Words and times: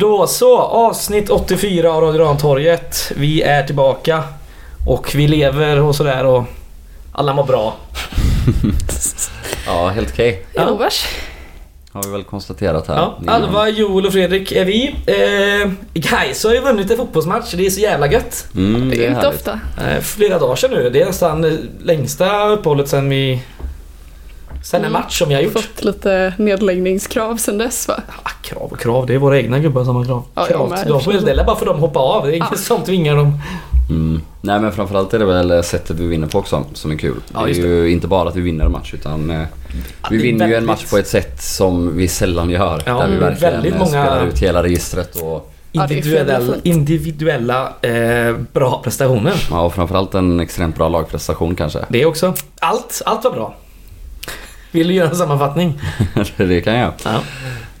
Då 0.00 0.26
så, 0.26 0.58
avsnitt 0.58 1.30
84 1.30 1.92
av 1.92 2.02
Radio 2.02 2.20
Rantorget. 2.24 3.12
Vi 3.16 3.42
är 3.42 3.62
tillbaka. 3.62 4.24
Och 4.86 5.12
vi 5.14 5.28
lever 5.28 5.80
och 5.80 5.96
sådär 5.96 6.24
och 6.26 6.44
alla 7.12 7.34
mår 7.34 7.44
bra. 7.44 7.76
Ja, 9.66 9.88
helt 9.88 10.10
okej. 10.12 10.46
Ja. 10.52 10.64
Jo, 10.68 10.76
vars. 10.76 11.06
Har 11.92 12.02
vi 12.02 12.10
väl 12.10 12.22
konstaterat 12.24 12.88
här. 12.88 12.96
Ja, 12.96 13.18
innan. 13.22 13.42
Alva, 13.42 13.68
Joel 13.68 14.06
och 14.06 14.12
Fredrik 14.12 14.52
är 14.52 14.64
vi. 14.64 14.94
Eh, 15.06 15.70
Gais 15.94 16.44
har 16.44 16.54
ju 16.54 16.60
vunnit 16.60 16.90
en 16.90 16.96
fotbollsmatch. 16.96 17.52
Det 17.54 17.66
är 17.66 17.70
så 17.70 17.80
jävla 17.80 18.12
gött. 18.12 18.46
Mm, 18.56 18.90
Det 18.90 19.04
är 19.04 19.08
inte 19.08 19.20
härligt. 19.20 19.38
ofta. 19.38 19.60
Eh, 19.88 20.00
flera 20.00 20.38
dagar 20.38 20.56
sedan 20.56 20.70
nu. 20.70 20.90
Det 20.90 21.00
är 21.02 21.06
nästan 21.06 21.58
längsta 21.82 22.46
uppehållet 22.48 22.88
sen 22.88 23.08
vi... 23.08 23.42
Sen 24.62 24.80
en 24.80 24.86
Mm. 24.86 24.92
match 25.02 25.18
som 25.18 25.28
vi 25.28 25.34
har 25.34 25.42
gjort. 25.42 25.52
Fått 25.52 25.84
lite 25.84 26.34
nedläggningskrav 26.38 27.36
sen 27.36 27.58
dess 27.58 27.88
va? 27.88 27.94
Ah, 28.22 28.30
krav 28.42 28.62
och 28.72 28.78
krav, 28.80 29.06
det 29.06 29.14
är 29.14 29.18
våra 29.18 29.38
egna 29.38 29.58
gubbar 29.58 29.84
som 29.84 29.96
har 29.96 30.04
krav. 30.04 30.22
Ja, 30.34 30.46
krav. 30.46 30.74
De 30.86 31.00
får 31.00 31.12
ställa 31.12 31.44
bara 31.44 31.56
för 31.56 31.66
de 31.66 31.78
hoppar 31.78 32.00
av. 32.00 32.26
Det 32.26 32.32
är 32.32 32.36
inget 32.36 32.48
Ja. 32.50 32.56
som 32.56 32.82
tvingar 32.82 33.16
dem. 33.16 33.38
Mm. 33.90 34.20
Nej 34.40 34.60
men 34.60 34.72
framförallt 34.72 35.14
är 35.14 35.18
det 35.18 35.24
väl 35.24 35.64
sättet 35.64 35.96
vi 35.96 36.06
vinner 36.06 36.26
på 36.26 36.38
också 36.38 36.64
som 36.74 36.90
är 36.90 36.96
kul. 36.96 37.14
Ja, 37.34 37.44
det 37.44 37.50
är 37.50 37.54
ju 37.66 37.90
inte 37.90 38.06
bara 38.06 38.28
att 38.28 38.36
vi 38.36 38.40
vinner 38.40 38.64
en 38.64 38.72
match 38.72 38.94
utan 38.94 39.30
eh, 39.30 39.40
vi 40.10 40.16
det 40.16 40.22
vinner 40.22 40.48
ju 40.48 40.54
en 40.54 40.66
match 40.66 40.90
på 40.90 40.96
ett 40.98 41.08
sätt 41.08 41.42
som 41.42 41.96
vi 41.96 42.08
sällan 42.08 42.50
gör. 42.50 42.82
Ja, 42.86 42.92
där 42.98 43.06
vi 43.08 43.14
mm, 43.16 43.20
verkligen 43.28 43.52
väldigt 43.52 43.72
eh, 43.72 43.78
många- 43.78 43.88
spelar 43.90 44.26
ut 44.26 44.38
hela 44.38 44.62
registret 44.62 45.16
och, 45.16 45.52
Ja, 45.72 45.86
det 45.86 45.94
Individuella, 45.94 46.54
individuella 46.62 47.72
eh, 47.82 48.36
bra 48.52 48.80
prestationer. 48.84 49.34
ja, 49.50 49.60
och 49.60 49.74
framförallt 49.74 50.14
en 50.14 50.40
extremt 50.40 50.76
bra 50.76 50.88
lagprestation 50.88 51.54
kanske. 51.56 51.78
Det 51.88 52.06
också. 52.06 52.34
Allt, 52.60 53.02
allt 53.06 53.24
var 53.24 53.30
bra. 53.30 53.54
Vill 54.72 54.88
du 54.88 54.94
göra 54.94 55.08
en 55.08 55.16
sammanfattning? 55.16 55.80
det 56.36 56.60
kan 56.60 56.74
jag. 56.74 56.92
Ja. 57.04 57.20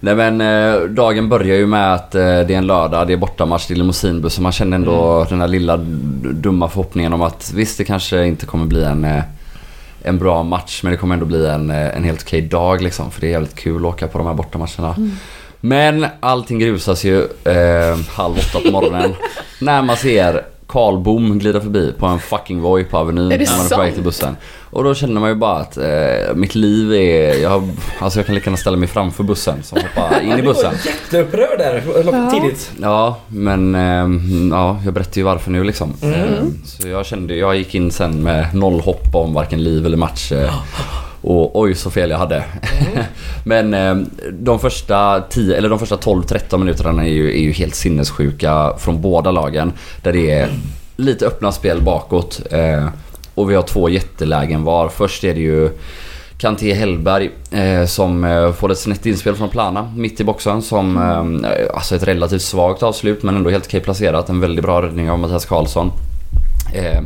Nej 0.00 0.14
men 0.14 0.40
eh, 0.40 0.80
dagen 0.80 1.28
börjar 1.28 1.56
ju 1.56 1.66
med 1.66 1.94
att 1.94 2.14
eh, 2.14 2.20
det 2.20 2.30
är 2.54 2.58
en 2.58 2.66
lördag, 2.66 3.06
det 3.06 3.12
är 3.12 3.16
bortamatch, 3.16 3.66
det 3.68 3.74
är 3.74 3.76
limousinbuss 3.76 4.36
och 4.36 4.42
man 4.42 4.52
känner 4.52 4.74
ändå 4.76 5.14
Mm. 5.14 5.26
den 5.28 5.40
här 5.40 5.48
lilla 5.48 5.76
dumma 6.32 6.68
förhoppningen 6.68 7.12
om 7.12 7.22
att 7.22 7.52
visst 7.54 7.78
det 7.78 7.84
kanske 7.84 8.24
inte 8.26 8.46
kommer 8.46 8.66
bli 8.66 8.84
en, 8.84 9.04
eh, 9.04 9.22
en 10.02 10.18
bra 10.18 10.42
match 10.42 10.80
men 10.82 10.92
det 10.92 10.98
kommer 10.98 11.14
ändå 11.14 11.26
bli 11.26 11.46
en, 11.46 11.70
eh, 11.70 11.96
en 11.96 12.04
helt 12.04 12.22
okej 12.22 12.40
dag 12.40 12.82
liksom 12.82 13.10
för 13.10 13.20
det 13.20 13.26
är 13.26 13.30
jävligt 13.30 13.54
kul 13.54 13.86
att 13.86 13.94
åka 13.94 14.08
på 14.08 14.18
de 14.18 14.26
här 14.26 14.34
bortamatcherna. 14.34 14.94
Mm. 14.96 15.12
Men 15.60 16.06
allting 16.20 16.58
grusas 16.58 17.04
ju 17.04 17.18
eh, 17.44 17.98
halv 18.08 18.34
åtta 18.38 18.60
på 18.64 18.70
morgonen 18.70 19.14
när 19.60 19.82
man 19.82 19.96
ser 19.96 20.42
Karl 20.70 20.98
Bom 20.98 21.38
glida 21.38 21.60
förbi 21.60 21.92
på 21.98 22.06
en 22.06 22.18
fucking 22.18 22.60
Voi 22.60 22.84
på 22.84 22.98
Avenyn 22.98 23.28
när 23.28 23.56
man 23.56 23.66
är 23.66 23.68
på 23.70 23.80
väg 23.80 23.94
till 23.94 24.02
bussen. 24.02 24.36
Och 24.70 24.84
då 24.84 24.94
känner 24.94 25.20
man 25.20 25.30
ju 25.30 25.34
bara 25.36 25.56
att 25.56 25.76
eh, 25.76 26.34
mitt 26.34 26.54
liv 26.54 26.92
är... 26.92 27.42
Jag, 27.42 27.68
alltså 27.98 28.18
jag 28.18 28.26
kan 28.26 28.34
lika 28.34 28.44
gärna 28.46 28.56
ställa 28.56 28.76
mig 28.76 28.88
framför 28.88 29.24
bussen 29.24 29.62
som 29.62 29.78
hoppa 29.78 30.20
in 30.22 30.38
i 30.38 30.42
bussen. 30.42 30.72
Du 30.82 30.90
var 30.90 30.92
jätteupprörd 30.92 31.58
där 31.58 31.82
Ja. 32.12 32.30
tidigt. 32.30 32.70
Ja, 32.80 33.16
men 33.28 33.74
eh, 33.74 34.08
ja, 34.58 34.80
jag 34.84 34.94
berättar 34.94 35.16
ju 35.18 35.22
varför 35.22 35.50
nu 35.50 35.64
liksom. 35.64 35.94
Mm. 36.02 36.14
Eh, 36.14 36.42
så 36.64 36.88
jag 36.88 37.06
kände, 37.06 37.34
jag 37.34 37.56
gick 37.56 37.74
in 37.74 37.90
sen 37.90 38.22
med 38.22 38.54
noll 38.54 38.80
hopp 38.80 39.14
om 39.14 39.34
varken 39.34 39.62
liv 39.62 39.86
eller 39.86 39.96
match. 39.96 40.32
Och 41.22 41.60
oj 41.60 41.74
så 41.74 41.90
fel 41.90 42.10
jag 42.10 42.18
hade. 42.18 42.44
men 43.44 43.74
eh, 43.74 43.94
de 44.32 44.58
första 44.58 45.20
10, 45.20 45.56
eller 45.56 45.68
de 45.68 45.78
första 45.78 45.96
12-13 45.96 46.58
minuterna 46.58 47.04
är 47.04 47.08
ju, 47.08 47.30
är 47.30 47.42
ju 47.42 47.52
helt 47.52 47.74
sinnessjuka 47.74 48.72
från 48.78 49.00
båda 49.00 49.30
lagen. 49.30 49.72
Där 50.02 50.12
det 50.12 50.30
är 50.30 50.48
lite 50.96 51.26
öppna 51.26 51.52
spel 51.52 51.82
bakåt. 51.82 52.40
Eh, 52.50 52.88
och 53.34 53.50
vi 53.50 53.54
har 53.54 53.62
två 53.62 53.88
jättelägen 53.88 54.64
var. 54.64 54.88
Först 54.88 55.24
är 55.24 55.34
det 55.34 55.40
ju 55.40 55.70
Kanté 56.40 56.72
Hellberg 56.72 57.30
eh, 57.50 57.86
som 57.86 58.24
eh, 58.24 58.52
får 58.52 58.72
ett 58.72 58.78
snett 58.78 59.06
inspel 59.06 59.34
från 59.34 59.48
Plana 59.48 59.92
mitt 59.96 60.20
i 60.20 60.24
boxen 60.24 60.62
som 60.62 60.96
eh, 61.44 61.74
alltså 61.74 61.96
ett 61.96 62.02
relativt 62.02 62.42
svagt 62.42 62.82
avslut 62.82 63.22
men 63.22 63.36
ändå 63.36 63.50
helt 63.50 63.66
okej 63.66 63.80
placerat. 63.80 64.28
En 64.28 64.40
väldigt 64.40 64.64
bra 64.64 64.82
räddning 64.82 65.10
av 65.10 65.18
Mattias 65.18 65.44
Karlsson. 65.44 65.92
Eh, 66.74 67.00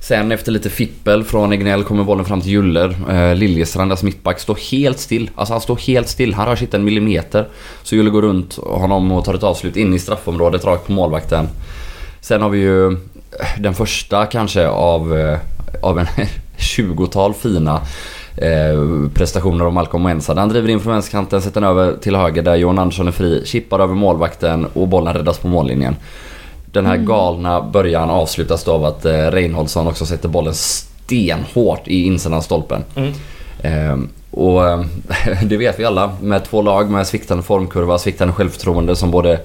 sen 0.00 0.32
efter 0.32 0.52
lite 0.52 0.70
fippel 0.70 1.24
från 1.24 1.52
Egnell 1.52 1.84
kommer 1.84 2.04
bollen 2.04 2.24
fram 2.24 2.40
till 2.40 2.50
Juller. 2.50 2.96
Eh, 3.10 3.34
Liljestrand, 3.34 3.90
alltså 3.90 4.06
mittback, 4.06 4.40
står 4.40 4.58
helt 4.70 4.98
still. 4.98 5.30
Alltså 5.34 5.54
han 5.54 5.60
står 5.60 5.76
helt 5.76 6.08
still. 6.08 6.34
Han 6.34 6.46
rör 6.46 6.56
sig 6.56 6.64
inte 6.64 6.76
en 6.76 6.84
millimeter. 6.84 7.48
Så 7.82 7.96
Juller 7.96 8.10
går 8.10 8.22
runt 8.22 8.56
honom 8.56 9.12
och 9.12 9.24
tar 9.24 9.34
ett 9.34 9.42
avslut 9.42 9.76
in 9.76 9.94
i 9.94 9.98
straffområdet 9.98 10.64
rakt 10.64 10.86
på 10.86 10.92
målvakten. 10.92 11.48
Sen 12.20 12.42
har 12.42 12.48
vi 12.48 12.58
ju 12.58 12.86
eh, 12.86 12.98
den 13.58 13.74
första 13.74 14.26
kanske 14.26 14.68
av, 14.68 15.18
eh, 15.18 15.38
av 15.82 15.98
en 15.98 16.06
20-tal 16.58 17.34
fina 17.34 17.80
eh, 18.36 19.08
prestationer 19.14 19.64
av 19.64 19.72
Malcolm 19.72 20.02
Mensah. 20.02 20.36
Han 20.36 20.48
driver 20.48 20.68
in 20.68 20.80
från 20.80 20.92
vänsterkanten, 20.92 21.42
sätter 21.42 21.60
den 21.60 21.70
över 21.70 21.96
till 21.96 22.16
höger 22.16 22.42
där 22.42 22.56
Johan 22.56 22.78
Andersson 22.78 23.08
är 23.08 23.12
fri, 23.12 23.42
chippar 23.46 23.80
över 23.80 23.94
målvakten 23.94 24.66
och 24.72 24.88
bollen 24.88 25.14
räddas 25.14 25.38
på 25.38 25.48
mållinjen. 25.48 25.96
Den 26.72 26.86
här 26.86 26.96
galna 26.96 27.62
början 27.62 28.10
avslutas 28.10 28.64
då 28.64 28.72
av 28.72 28.84
att 28.84 29.04
eh, 29.04 29.12
Reinholdsson 29.12 29.86
också 29.86 30.06
sätter 30.06 30.28
bollen 30.28 30.54
stenhårt 30.54 31.88
i 31.88 32.04
insidan 32.04 32.42
stolpen. 32.42 32.84
Mm. 32.96 33.12
Ehm, 33.62 34.08
och 34.30 34.68
eh, 34.68 34.84
det 35.42 35.56
vet 35.56 35.80
vi 35.80 35.84
alla. 35.84 36.12
Med 36.20 36.44
två 36.44 36.62
lag 36.62 36.90
med 36.90 37.06
sviktande 37.06 37.42
formkurva, 37.42 37.98
sviktande 37.98 38.34
självförtroende 38.34 38.96
som 38.96 39.10
både 39.10 39.40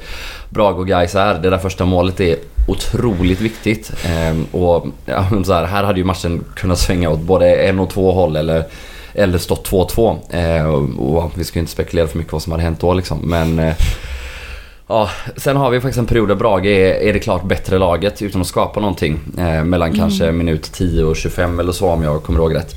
Brage 0.49 0.77
och 0.77 0.87
Gais 0.87 1.15
är. 1.15 1.33
Det 1.33 1.49
där 1.49 1.57
första 1.57 1.85
målet 1.85 2.19
är 2.19 2.37
otroligt 2.67 3.41
viktigt. 3.41 3.91
Ehm, 4.05 4.45
och 4.51 4.85
ja, 5.05 5.25
så 5.45 5.53
här, 5.53 5.65
här 5.65 5.83
hade 5.83 5.99
ju 5.99 6.05
matchen 6.05 6.43
kunnat 6.55 6.79
svänga 6.79 7.09
åt 7.09 7.19
både 7.19 7.55
en 7.55 7.79
och 7.79 7.89
två 7.89 8.11
håll 8.11 8.35
eller, 8.35 8.63
eller 9.13 9.37
stått 9.37 9.69
2-2. 9.69 10.17
Ehm, 10.31 10.99
och, 10.99 11.23
och 11.23 11.31
vi 11.35 11.43
ska 11.43 11.59
ju 11.59 11.61
inte 11.61 11.71
spekulera 11.71 12.07
för 12.07 12.17
mycket 12.17 12.33
vad 12.33 12.41
som 12.41 12.51
hade 12.51 12.63
hänt 12.63 12.79
då 12.79 12.93
liksom. 12.93 13.19
Men 13.23 13.59
eh, 13.59 13.75
Ja, 14.87 15.09
sen 15.35 15.57
har 15.57 15.69
vi 15.69 15.81
faktiskt 15.81 15.99
en 15.99 16.05
period 16.05 16.27
där 16.27 16.35
Brage 16.35 16.65
är, 16.65 16.93
är 16.93 17.13
det 17.13 17.19
klart 17.19 17.43
bättre 17.43 17.77
laget 17.77 18.21
utan 18.21 18.41
att 18.41 18.47
skapa 18.47 18.79
någonting. 18.79 19.19
Eh, 19.37 19.63
mellan 19.63 19.93
kanske 19.93 20.31
minut 20.31 20.71
10 20.71 21.03
och 21.03 21.15
25 21.15 21.59
eller 21.59 21.71
så 21.71 21.89
om 21.89 22.03
jag 22.03 22.23
kommer 22.23 22.39
ihåg 22.39 22.55
rätt. 22.55 22.75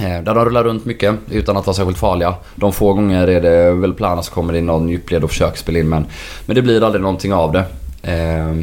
Eh, 0.00 0.22
där 0.22 0.34
de 0.34 0.44
rullar 0.44 0.64
runt 0.64 0.84
mycket 0.84 1.14
utan 1.30 1.56
att 1.56 1.66
vara 1.66 1.74
särskilt 1.74 1.98
farliga. 1.98 2.34
De 2.54 2.72
få 2.72 2.92
gånger 2.92 3.28
är 3.28 3.40
det 3.40 3.72
väl 3.72 3.94
Plana 3.94 4.22
som 4.22 4.34
kommer 4.34 4.52
in 4.52 4.66
någon 4.66 4.88
djupled 4.88 5.24
och 5.24 5.30
försöker 5.30 5.58
spela 5.58 5.78
in 5.78 5.88
men, 5.88 6.06
men 6.46 6.56
det 6.56 6.62
blir 6.62 6.84
aldrig 6.84 7.02
någonting 7.02 7.32
av 7.32 7.52
det. 7.52 7.64
Eh, 8.12 8.56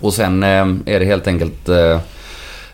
och 0.00 0.14
sen 0.14 0.42
eh, 0.42 0.94
är 0.94 1.00
det 1.00 1.04
helt 1.04 1.26
enkelt 1.26 1.68
eh, 1.68 1.98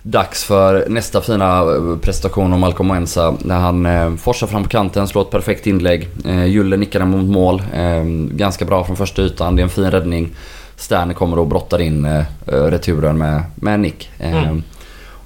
dags 0.03 0.45
för 0.45 0.89
nästa 0.89 1.21
fina 1.21 1.61
eh, 1.61 1.97
prestation 2.03 2.53
av 2.53 2.59
Malcolm 2.59 2.89
Moensa 2.89 3.35
när 3.45 3.59
han 3.59 3.87
eh, 3.87 4.15
forsar 4.17 4.47
fram 4.47 4.63
på 4.63 4.69
kanten, 4.69 5.09
slår 5.09 5.23
ett 5.23 5.31
perfekt 5.31 5.67
inlägg. 5.67 6.09
Eh, 6.25 6.45
Julle 6.47 6.77
nickar 6.77 6.99
den 7.01 7.11
mot 7.11 7.25
mål. 7.31 7.63
Eh, 7.75 8.03
ganska 8.31 8.65
bra 8.65 8.85
från 8.85 8.97
första 8.97 9.23
ytan, 9.23 9.57
det 9.57 9.63
är 9.63 9.65
en 9.65 9.71
fin 9.71 9.91
räddning. 9.91 10.29
Sterner 10.77 11.15
kommer 11.15 11.39
och 11.39 11.47
brottar 11.47 11.81
in 11.81 12.05
eh, 12.05 12.19
eh, 12.47 12.53
returen 12.65 13.19
med, 13.19 13.43
med 13.55 13.81
nick. 13.81 14.11
Eh, 14.19 14.43
Mm. 14.43 14.63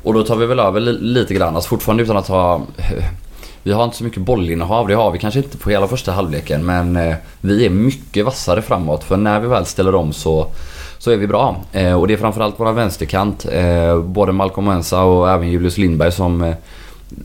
Och 0.04 0.14
då 0.14 0.22
tar 0.24 0.36
vi 0.36 0.46
väl 0.46 0.58
över 0.60 0.80
li- 0.80 0.98
lite 1.00 1.34
grann, 1.34 1.54
alltså 1.56 1.68
fortfarande 1.68 2.02
utan 2.02 2.16
att 2.16 2.28
ha... 2.28 2.60
Vi 3.62 3.72
har 3.72 3.84
inte 3.84 3.96
så 3.96 4.04
mycket 4.04 4.22
bollinnehav, 4.22 4.88
det 4.88 4.94
har 4.94 5.10
vi 5.10 5.18
kanske 5.18 5.40
inte 5.40 5.56
på 5.58 5.70
hela 5.70 5.86
första 5.86 6.12
halvleken 6.12 6.66
men 6.66 7.14
vi 7.40 7.66
är 7.66 7.70
mycket 7.70 8.24
vassare 8.24 8.62
framåt 8.62 9.04
för 9.04 9.16
när 9.16 9.40
vi 9.40 9.48
väl 9.48 9.66
ställer 9.66 9.94
om 9.94 10.12
så, 10.12 10.46
så 11.02 11.10
är 11.10 11.16
vi 11.16 11.26
bra. 11.26 11.56
Eh, 11.72 12.00
och 12.00 12.08
det 12.08 12.14
är 12.14 12.18
framförallt 12.18 12.60
våra 12.60 12.72
vänsterkant, 12.72 13.46
eh, 13.52 14.00
både 14.00 14.32
Malcolm 14.32 14.66
Mensa 14.66 15.02
och 15.02 15.30
även 15.30 15.48
Julius 15.48 15.78
Lindberg 15.78 16.12
som 16.12 16.42
eh, 16.42 16.54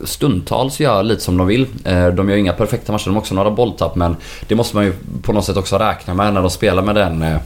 stundtals 0.04 0.80
gör 0.80 1.02
lite 1.02 1.22
som 1.22 1.36
de 1.36 1.46
vill. 1.46 1.66
Eh, 1.84 2.06
de 2.08 2.30
gör 2.30 2.36
inga 2.36 2.52
perfekta 2.52 2.92
matcher, 2.92 3.04
de 3.04 3.14
har 3.14 3.20
också 3.20 3.34
några 3.34 3.50
bolltapp 3.50 3.94
men 3.94 4.16
det 4.48 4.54
måste 4.54 4.76
man 4.76 4.84
ju 4.84 4.92
på 5.22 5.32
något 5.32 5.44
sätt 5.44 5.56
också 5.56 5.78
räkna 5.78 6.14
med 6.14 6.34
när 6.34 6.40
de 6.40 6.50
spelar 6.50 6.82
med 6.82 6.94
den 6.94 7.22
eh, 7.22 7.36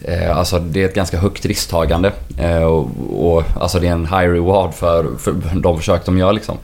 eh 0.00 0.36
alltså 0.36 0.58
det 0.58 0.82
är 0.82 0.88
ett 0.88 0.94
ganska 0.94 1.18
högt 1.18 1.46
risktagande. 1.46 2.12
Eh, 2.38 2.62
och, 2.62 2.88
och, 3.16 3.44
alltså 3.60 3.78
det 3.80 3.88
är 3.88 3.92
en 3.92 4.06
high 4.06 4.28
reward 4.32 4.74
för, 4.74 5.06
för 5.18 5.34
de 5.54 5.78
försök 5.78 6.06
de 6.06 6.18
gör 6.18 6.32
liksom. 6.32 6.58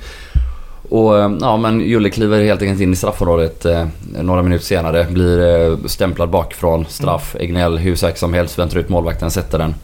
Och 0.89 1.19
eh, 1.19 1.33
ja 1.41 1.57
men 1.57 1.81
Julle 1.81 2.11
kliver 2.11 2.45
helt 2.45 2.63
enkelt 2.63 2.81
in 2.81 2.93
i 2.93 2.97
straffområdet 2.97 3.65
eh, 3.65 3.87
några 4.23 4.43
minuter 4.43 4.65
senare. 4.65 5.07
Blir 5.11 5.71
eh, 5.71 5.79
stämplad 5.87 6.31
bakifrån. 6.31 6.87
Straff. 6.89 7.37
Egnell 7.41 7.79
hur 7.79 7.97
säker 7.97 8.19
som 8.19 8.35
helst 8.35 8.59
väntar 8.59 8.79
ut 8.79 8.89
målvakten, 8.89 9.31
sätter 9.31 9.59
den. 9.59 9.75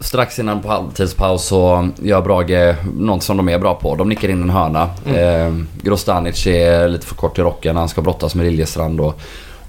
Strax 0.00 0.38
innan 0.38 0.62
på 0.62 0.68
halvtidspaus 0.68 1.44
så 1.44 1.88
gör 2.02 2.22
Brage 2.22 2.74
något 2.96 3.22
som 3.22 3.36
de 3.36 3.48
är 3.48 3.58
bra 3.58 3.74
på. 3.74 3.96
De 3.96 4.08
nickar 4.08 4.28
in 4.28 4.42
en 4.42 4.50
hörna. 4.50 4.90
Eh, 5.06 5.54
Grostanic 5.82 6.46
är 6.46 6.88
lite 6.88 7.06
för 7.06 7.14
kort 7.14 7.38
i 7.38 7.42
rocken. 7.42 7.76
Han 7.76 7.88
ska 7.88 8.02
brottas 8.02 8.34
med 8.34 8.46
Liljestrand. 8.46 9.00
Och, 9.00 9.20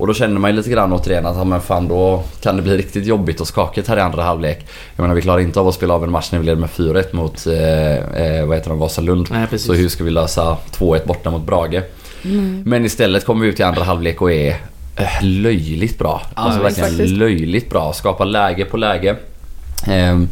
och 0.01 0.07
då 0.07 0.13
känner 0.13 0.39
man 0.39 0.51
ju 0.51 0.57
lite 0.57 0.69
grann 0.69 0.93
återigen 0.93 1.25
att 1.25 1.37
ja, 1.37 1.43
men 1.43 1.61
fan 1.61 1.87
då 1.87 2.23
kan 2.41 2.55
det 2.55 2.61
bli 2.61 2.77
riktigt 2.77 3.05
jobbigt 3.05 3.41
och 3.41 3.47
skakigt 3.47 3.87
här 3.87 3.97
i 3.97 4.01
andra 4.01 4.23
halvlek. 4.23 4.65
Jag 4.95 5.03
menar 5.03 5.15
vi 5.15 5.21
klarar 5.21 5.39
inte 5.39 5.59
av 5.59 5.67
att 5.67 5.75
spela 5.75 5.93
av 5.93 6.03
en 6.03 6.11
match 6.11 6.31
när 6.31 6.39
vi 6.39 6.45
leder 6.45 6.59
med 6.59 6.69
4-1 6.69 7.15
mot 7.15 7.47
eh, 7.47 8.25
eh, 8.25 8.45
vad 8.45 8.57
heter 8.57 8.69
de, 8.69 8.79
Vasalund. 8.79 9.27
Nej, 9.31 9.47
precis. 9.47 9.67
Så 9.67 9.73
hur 9.73 9.89
ska 9.89 10.03
vi 10.03 10.11
lösa 10.11 10.57
2-1 10.71 11.07
borta 11.07 11.31
mot 11.31 11.45
Brage? 11.45 11.81
Men 12.65 12.85
istället 12.85 13.25
kommer 13.25 13.41
vi 13.41 13.47
ut 13.47 13.59
i 13.59 13.63
andra 13.63 13.83
halvlek 13.83 14.21
och 14.21 14.31
är 14.31 14.49
eh, 14.95 15.23
löjligt 15.23 15.97
bra. 15.99 16.21
Ja, 16.35 16.41
alltså 16.41 16.61
verkligen 16.61 17.17
löjligt 17.17 17.69
bra. 17.69 17.93
Skapar 17.93 18.25
läge 18.25 18.65
på 18.65 18.77
läge. 18.77 19.15
Ehm, 19.87 20.29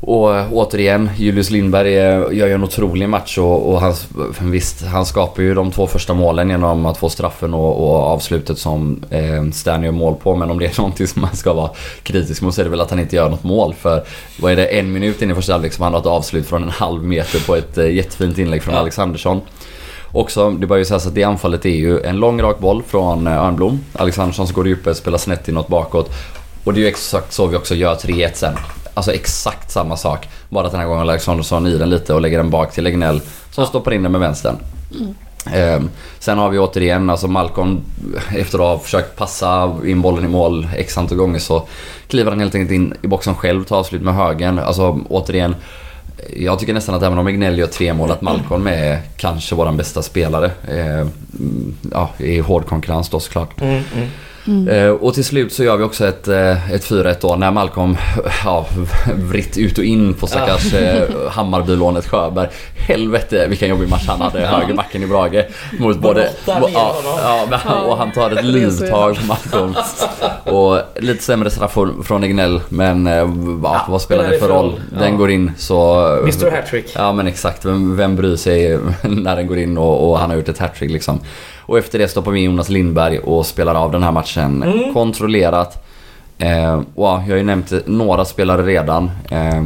Och 0.00 0.36
eh, 0.36 0.52
återigen, 0.52 1.10
Julius 1.16 1.50
Lindberg 1.50 1.96
eh, 1.96 2.04
gör 2.32 2.46
ju 2.46 2.52
en 2.52 2.64
otrolig 2.64 3.08
match 3.08 3.38
och, 3.38 3.72
och 3.72 3.80
han, 3.80 3.94
visst, 4.40 4.84
han 4.84 5.06
skapar 5.06 5.42
ju 5.42 5.54
de 5.54 5.70
två 5.70 5.86
första 5.86 6.14
målen 6.14 6.50
genom 6.50 6.86
att 6.86 6.98
få 6.98 7.08
straffen 7.08 7.54
och, 7.54 7.88
och 7.88 7.94
avslutet 7.96 8.58
som 8.58 9.04
eh, 9.10 9.50
Stan 9.52 9.82
gör 9.82 9.92
mål 9.92 10.14
på. 10.14 10.36
Men 10.36 10.50
om 10.50 10.58
det 10.58 10.66
är 10.66 10.74
någonting 10.78 11.06
som 11.06 11.22
man 11.22 11.36
ska 11.36 11.52
vara 11.52 11.70
kritisk 12.02 12.42
mot 12.42 12.54
så 12.54 12.60
är 12.60 12.64
det 12.64 12.70
väl 12.70 12.80
att 12.80 12.90
han 12.90 12.98
inte 13.00 13.16
gör 13.16 13.30
något 13.30 13.44
mål. 13.44 13.74
För 13.74 14.02
vad 14.40 14.52
är 14.52 14.56
det, 14.56 14.66
en 14.66 14.92
minut 14.92 15.22
in 15.22 15.30
i 15.30 15.34
första 15.34 15.52
halvlek 15.52 15.72
som 15.72 15.82
han 15.82 15.92
har 15.92 16.00
ett 16.00 16.06
avslut 16.06 16.46
från 16.46 16.62
en 16.62 16.70
halv 16.70 17.04
meter 17.04 17.46
på 17.46 17.56
ett 17.56 17.78
eh, 17.78 17.90
jättefint 17.94 18.38
inlägg 18.38 18.62
från 18.62 18.74
Ja. 18.74 18.80
Alexandersson. 18.80 19.40
Också, 20.12 20.50
det 20.50 20.66
bör 20.66 20.76
ju 20.76 20.84
sägas 20.84 21.06
att 21.06 21.14
det 21.14 21.24
anfallet 21.24 21.66
är 21.66 21.70
ju 21.70 22.00
en 22.00 22.16
lång 22.16 22.42
rak 22.42 22.58
boll 22.58 22.82
från 22.82 23.26
eh, 23.26 23.44
Örnblom. 23.44 23.80
Alexandersson 23.92 24.46
som 24.46 24.54
går 24.54 24.66
i 24.66 24.70
djupet, 24.70 24.96
spelar 24.96 25.18
snett 25.18 25.48
inåt 25.48 25.68
bakåt. 25.68 26.10
Och 26.64 26.74
det 26.74 26.80
är 26.80 26.82
ju 26.82 26.88
exakt 26.88 27.32
så 27.32 27.46
vi 27.46 27.56
också 27.56 27.74
gör 27.74 27.94
3-1 27.94 28.30
sen. 28.34 28.54
Alltså 28.96 29.12
exakt 29.12 29.70
samma 29.70 29.96
sak. 29.96 30.28
Bara 30.48 30.66
att 30.66 30.72
den 30.72 30.80
här 30.80 30.88
gången 30.88 31.02
Alexandersson 31.02 31.66
i 31.66 31.78
den 31.78 31.90
lite 31.90 32.14
och 32.14 32.20
lägger 32.20 32.38
den 32.38 32.50
bak 32.50 32.72
till 32.72 32.86
Egnell 32.86 33.20
som 33.50 33.66
stoppar 33.66 33.92
in 33.92 34.02
den 34.02 34.12
med 34.12 34.20
vänstern. 34.20 34.56
Ehm, 35.52 35.90
sen 36.18 36.38
har 36.38 36.50
vi 36.50 36.58
återigen, 36.58 37.10
alltså 37.10 37.28
Malcolm 37.28 37.80
efter 38.36 38.58
att 38.58 38.64
ha 38.64 38.78
försökt 38.78 39.16
passa 39.16 39.76
in 39.86 40.02
bollen 40.02 40.24
i 40.24 40.28
mål 40.28 40.68
x 40.76 40.98
antal 40.98 41.18
gånger 41.18 41.38
så 41.38 41.68
kliver 42.08 42.30
han 42.30 42.40
helt 42.40 42.54
enkelt 42.54 42.72
in 42.72 42.94
i 43.02 43.06
boxen 43.06 43.34
själv, 43.34 43.64
tar 43.64 43.76
avslut 43.76 44.02
med 44.02 44.14
högen. 44.14 44.58
Alltså 44.58 45.00
återigen, 45.08 45.56
jag 46.36 46.58
tycker 46.58 46.74
nästan 46.74 46.94
att 46.94 47.02
även 47.02 47.18
om 47.18 47.26
Egnell 47.26 47.58
gör 47.58 47.66
tre 47.66 47.94
mål 47.94 48.10
att 48.10 48.22
Malcolm 48.22 48.66
är 48.66 49.00
kanske 49.16 49.54
våran 49.54 49.76
bästa 49.76 50.02
spelare. 50.02 50.50
Ehm, 50.70 51.10
ja, 51.92 52.10
i 52.18 52.38
hård 52.38 52.66
konkurrens 52.66 53.08
då 53.08 53.20
såklart. 53.20 53.60
Mm, 53.60 53.82
mm. 53.94 54.08
Eh, 54.70 54.88
och 54.90 55.14
till 55.14 55.24
slut 55.24 55.52
så 55.52 55.64
gör 55.64 55.76
vi 55.76 55.84
också 55.84 56.06
ett, 56.06 56.28
eh, 56.28 56.72
ett 56.72 56.84
4-1 56.84 57.16
då 57.20 57.36
när 57.36 57.50
Malcolm 57.50 57.96
ja, 58.44 58.66
vritt 59.14 59.56
ut 59.58 59.78
och 59.78 59.84
in 59.84 60.14
på 60.14 60.26
stackars 60.26 60.74
eh, 60.74 61.02
Hammarbylånet 61.30 62.06
Sjöberg. 62.06 62.48
Helvete 62.76 63.46
vilken 63.48 63.68
jobbig 63.68 63.88
match 63.88 64.04
han 64.08 64.20
hade, 64.20 64.40
högerbacken 64.46 65.02
i 65.02 65.06
Brage. 65.06 65.44
Mot 65.78 65.98
både... 65.98 66.30
Ja, 66.46 66.68
ja, 67.22 67.46
han, 67.50 67.84
och 67.84 67.96
han 67.96 68.12
tar 68.12 68.30
ett 68.30 68.44
livtag 68.44 69.16
på 69.16 69.26
Malcolm. 69.26 69.74
Och 70.44 70.78
lite 71.02 71.22
sämre 71.22 71.50
straff 71.50 71.72
från- 72.04 72.24
Egnell 72.24 72.60
men 72.68 73.06
ja, 73.06 73.84
vad 73.88 74.02
spelar 74.02 74.30
det 74.30 74.38
för 74.38 74.48
roll? 74.48 74.80
Den 74.98 75.10
Ja. 75.12 75.16
går 75.18 75.30
in 75.30 75.52
så... 75.58 76.06
Mr 76.22 76.50
Hattrick. 76.50 76.92
Ja 76.94 77.12
men 77.12 77.26
exakt, 77.26 77.64
vem, 77.64 77.96
vem 77.96 78.16
bryr 78.16 78.36
sig 78.36 78.78
när 79.02 79.36
den 79.36 79.46
går 79.46 79.58
in 79.58 79.78
och, 79.78 80.10
och 80.10 80.18
han 80.18 80.30
har 80.30 80.36
gjort 80.36 80.48
ett 80.48 80.58
hattrick 80.58 80.90
liksom. 80.90 81.20
Och 81.66 81.78
efter 81.78 81.98
det 81.98 82.08
stoppar 82.08 82.30
vi 82.30 82.38
in 82.40 82.44
Jonas 82.50 82.68
Lindberg 82.68 83.18
och 83.18 83.46
spelar 83.46 83.74
av 83.74 83.92
den 83.92 84.02
här 84.02 84.12
matchen 84.12 84.62
Mm. 84.62 84.94
kontrollerat. 84.94 85.86
Eh, 86.38 86.50
ja, 86.50 86.82
jag 86.96 87.10
har 87.32 87.36
ju 87.36 87.42
nämnt 87.42 87.72
några 87.86 88.24
spelare 88.24 88.62
redan. 88.62 89.10
Eh, 89.30 89.62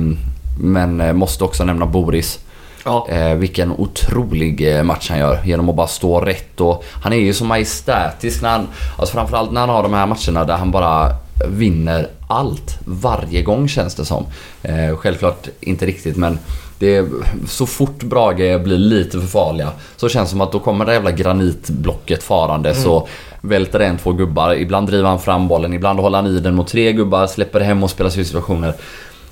men 0.60 1.16
måste 1.16 1.44
också 1.44 1.64
nämna 1.64 1.86
Boris. 1.86 2.38
Ja. 2.84 3.06
Eh, 3.10 3.34
vilken 3.34 3.72
otrolig 3.72 4.76
eh, 4.76 4.82
match 4.82 5.10
han 5.10 5.18
gör 5.18 5.40
genom 5.44 5.68
att 5.68 5.74
bara 5.76 5.86
stå 5.86 6.20
rätt 6.20 6.60
och 6.60 6.84
han 7.02 7.12
är 7.12 7.16
ju 7.16 7.32
så 7.34 7.44
majestätisk 7.44 8.42
när 8.42 8.50
han, 8.50 8.68
alltså 8.98 9.14
framförallt 9.14 9.52
när 9.52 9.60
han 9.60 9.70
har 9.70 9.82
de 9.82 9.94
här 9.94 10.06
matcherna 10.06 10.44
där 10.44 10.56
han 10.56 10.70
bara 10.70 11.10
vinner 11.48 12.08
allt 12.28 12.78
varje 12.84 13.42
gång 13.42 13.68
känns 13.68 13.94
det 13.94 14.04
som. 14.04 14.24
Eh, 14.62 14.96
självklart 14.96 15.48
inte 15.60 15.86
riktigt 15.86 16.16
men 16.16 16.38
det 16.80 16.96
är, 16.96 17.06
så 17.46 17.66
fort 17.66 18.02
Brage 18.02 18.62
blir 18.62 18.78
lite 18.78 19.20
för 19.20 19.26
farliga 19.26 19.70
så 19.96 20.08
känns 20.08 20.28
det 20.28 20.30
som 20.30 20.40
att 20.40 20.52
då 20.52 20.58
kommer 20.58 20.84
det 20.84 20.92
jävla 20.92 21.10
granitblocket 21.10 22.22
farande 22.22 22.74
så 22.74 23.08
välter 23.40 23.80
en 23.80 23.98
två 23.98 24.12
gubbar. 24.12 24.54
Ibland 24.54 24.86
driver 24.86 25.08
han 25.08 25.20
fram 25.20 25.48
bollen, 25.48 25.72
ibland 25.72 26.00
håller 26.00 26.18
han 26.18 26.26
i 26.26 26.40
den 26.40 26.54
mot 26.54 26.68
tre 26.68 26.92
gubbar, 26.92 27.26
släpper 27.26 27.60
hem 27.60 27.82
och 27.82 27.90
spelar 27.90 28.10
sig 28.10 28.24
situationer. 28.24 28.74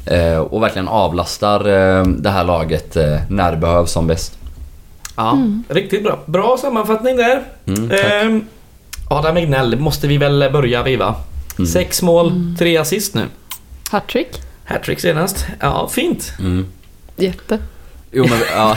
Eh, 0.04 0.38
och 0.38 0.62
verkligen 0.62 0.88
avlastar 0.88 1.60
eh, 1.60 2.04
det 2.04 2.30
här 2.30 2.44
laget 2.44 2.96
eh, 2.96 3.16
när 3.28 3.50
det 3.50 3.58
behövs 3.58 3.92
som 3.92 4.06
bäst. 4.06 4.38
Ja, 5.16 5.38
riktigt 5.68 6.02
bra. 6.02 6.18
Bra 6.26 6.56
sammanfattning 6.60 7.16
där. 7.16 7.42
Mm, 7.66 7.88
tack. 7.88 8.04
Ehm, 8.04 8.44
Adam 9.10 9.36
Egnell 9.36 9.80
måste 9.80 10.06
vi 10.08 10.18
väl 10.18 10.48
börja 10.52 10.82
vid 10.82 10.98
va? 10.98 11.14
Mm. 11.58 11.66
Sex 11.66 12.02
mål, 12.02 12.32
tre 12.58 12.76
assist 12.76 13.14
nu. 13.14 13.24
Hattrick. 13.90 14.28
Hattrick 14.64 15.00
senast. 15.00 15.46
Ja, 15.60 15.88
fint. 15.92 16.32
Mm. 17.18 17.30
Jätte. 17.32 17.58
Jo 18.10 18.26
men, 18.30 18.38
ja. 18.56 18.76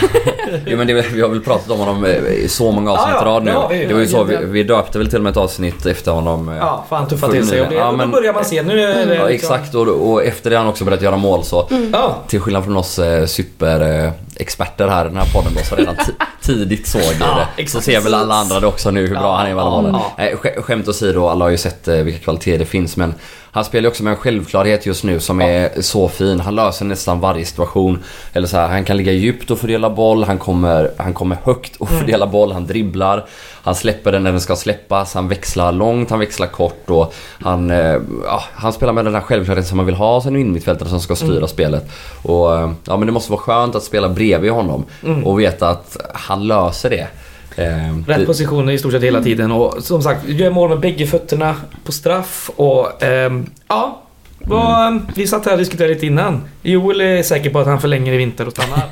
jo, 0.67 0.77
men 0.77 0.88
det, 0.88 0.93
vi 1.13 1.21
har 1.21 1.29
väl 1.29 1.41
pratat 1.41 1.69
om 1.71 1.79
honom 1.79 2.05
i 2.05 2.47
så 2.49 2.71
många 2.71 2.91
avsnitt 2.91 3.07
Ja, 3.13 3.21
i 3.21 3.25
ja, 3.25 3.31
rad 3.31 3.43
nu. 3.43 3.51
det 3.51 3.57
har 3.57 3.69
vi. 3.69 3.85
det 3.85 3.93
var 3.93 4.01
ju 4.01 4.07
så, 4.07 4.23
vi, 4.23 4.33
Ja, 4.33 4.39
vi 4.43 4.63
döpte 4.63 4.97
väl 4.97 5.07
till 5.07 5.17
och 5.17 5.23
med 5.23 5.31
ett 5.31 5.38
avsnitt 5.38 5.85
efter 5.85 6.11
honom. 6.11 6.49
eh, 6.49 6.55
Ja, 6.57 6.85
fan 6.89 7.07
tuffa 7.07 7.27
Fullt 7.27 7.39
till 7.39 7.47
sig. 7.47 7.61
Och 7.61 7.69
det. 7.69 7.75
Ja, 7.75 7.85
och 7.85 7.91
då 7.91 7.97
men- 7.97 8.11
börjar 8.11 8.33
man 8.33 8.45
se. 8.45 8.61
Nu 8.61 8.81
är 8.81 9.05
det 9.05 9.15
Ja, 9.15 9.27
liksom- 9.27 9.53
exakt 9.55 9.75
och, 9.75 9.88
och 10.11 10.23
efter 10.23 10.49
det 10.49 10.55
har 10.55 10.63
han 10.63 10.69
också 10.69 10.85
börjat 10.85 11.01
göra 11.01 11.17
mål 11.17 11.43
så 11.43 11.67
Ja, 11.93 12.17
till 12.27 12.39
skillnad 12.39 12.63
från 12.63 12.77
oss 12.77 12.99
eh, 12.99 13.25
superexperter 13.25 14.88
här 14.88 15.05
i 15.05 15.07
den 15.07 15.17
här 15.17 15.33
podden 15.33 15.51
då, 15.57 15.63
som 15.63 15.77
redan 15.77 15.95
ti- 15.95 16.23
tidigt 16.41 16.88
såg 16.88 17.01
Ja, 17.01 17.07
det. 17.09 17.21
Så 17.55 17.61
exakt. 17.61 17.85
ser 17.85 18.01
väl 18.01 18.13
alla 18.13 18.35
andra 18.35 18.59
det 18.59 18.67
också 18.67 18.91
nu 18.91 19.01
hur 19.01 19.15
bra 19.15 19.21
Ja, 19.23 19.35
han 19.35 19.47
är 19.47 19.55
med 19.55 19.63
alla 19.63 19.75
ja, 19.75 19.81
målen. 19.81 19.93
ja. 19.95 20.13
Nej, 20.17 20.35
sk- 20.43 20.61
Skämt 20.61 20.88
åsido, 20.88 21.27
alla 21.27 21.45
har 21.45 21.49
ju 21.49 21.57
sett 21.57 21.88
eh, 21.88 21.95
vilka 21.95 22.19
kvaliteter 22.19 22.59
det 22.59 22.65
finns 22.65 22.97
men 22.97 23.13
han 23.53 23.65
spelar 23.65 23.89
också 23.89 24.03
med 24.03 24.12
en 24.12 24.18
självklarhet 24.18 24.86
just 24.86 25.03
nu 25.03 25.19
som 25.19 25.42
är 25.42 25.81
så 25.81 26.09
fin. 26.09 26.39
Han 26.39 26.56
löser 26.56 26.86
nästan 26.86 27.19
varje 27.19 27.45
situation. 27.45 28.03
Eller 28.33 28.48
så 28.48 28.57
här, 28.57 28.68
han 28.68 28.86
kan 28.86 28.98
ligga 28.98 29.12
djupt 29.12 29.51
och 29.51 29.59
fördela 29.59 29.89
boll, 29.89 30.24
han 30.24 30.38
kommer, 30.38 30.92
han 30.98 31.13
kommer 31.13 31.38
högt 31.44 31.75
och 31.75 31.89
fördela 31.89 32.27
boll, 32.27 32.51
han 32.51 32.68
dribblar. 32.68 33.25
Han 33.63 33.75
släpper 33.75 34.12
den 34.12 34.24
när 34.24 34.31
den 34.31 34.42
ska 34.42 34.56
släppas, 34.56 35.13
han 35.13 35.27
växlar 35.27 35.71
långt, 35.71 36.09
han 36.09 36.19
växlar 36.19 36.48
kort 36.48 36.89
och 36.89 37.13
han, 37.39 37.71
eh, 37.71 37.98
ja, 38.25 38.44
han 38.53 38.74
spelar 38.74 38.94
med 38.94 39.06
den 39.06 39.13
där 39.13 39.21
självklarheten 39.21 39.68
som 39.68 39.77
man 39.77 39.86
vill 39.86 39.95
ha 39.95 40.21
som 40.21 40.36
en 40.36 40.42
innermittfältare 40.42 40.89
som 40.89 41.00
ska 41.00 41.15
styra 41.15 41.48
spelet. 41.48 41.92
Och 42.21 42.57
eh, 42.57 42.71
ja 42.86 42.98
men 42.98 43.06
det 43.06 43.12
måste 43.12 43.31
vara 43.31 43.42
skönt 43.42 43.75
att 43.75 43.83
spela 43.83 44.09
bredvid 44.09 44.51
honom 44.51 44.86
och 45.25 45.39
veta 45.39 45.69
att 45.69 45.98
han 46.13 46.48
löser 46.48 46.89
det. 46.89 47.07
Eh, 47.56 47.98
rätt 48.07 48.19
det- 48.19 48.25
positioner 48.25 48.74
i 48.74 48.77
stort 48.77 48.92
sett 48.92 49.03
hela 49.03 49.24
tiden. 49.24 49.51
Och 49.51 49.83
som 49.83 50.01
sagt, 50.01 50.27
gör 50.30 50.51
mål 50.51 50.69
med 50.69 50.80
bägge 50.80 51.07
fötterna 51.07 51.56
på 51.86 51.92
straff. 51.92 52.50
Och 52.56 53.03
ehm, 53.03 53.45
ja, 53.68 54.01
vad, 54.45 54.88
Mm. 54.88 55.07
vi 55.15 55.27
satt 55.27 55.45
här 55.45 55.51
och 55.51 55.57
diskuterade 55.59 55.94
lite 55.94 56.06
innan. 56.06 56.42
Joel 56.62 57.01
är 57.01 57.24
säker 57.24 57.50
på 57.50 57.59
att 57.59 57.68
han 57.68 57.81
förlänger 57.81 58.13
i 58.13 58.18
vinter 58.18 58.45
och 58.48 58.51
stannar. 58.51 58.83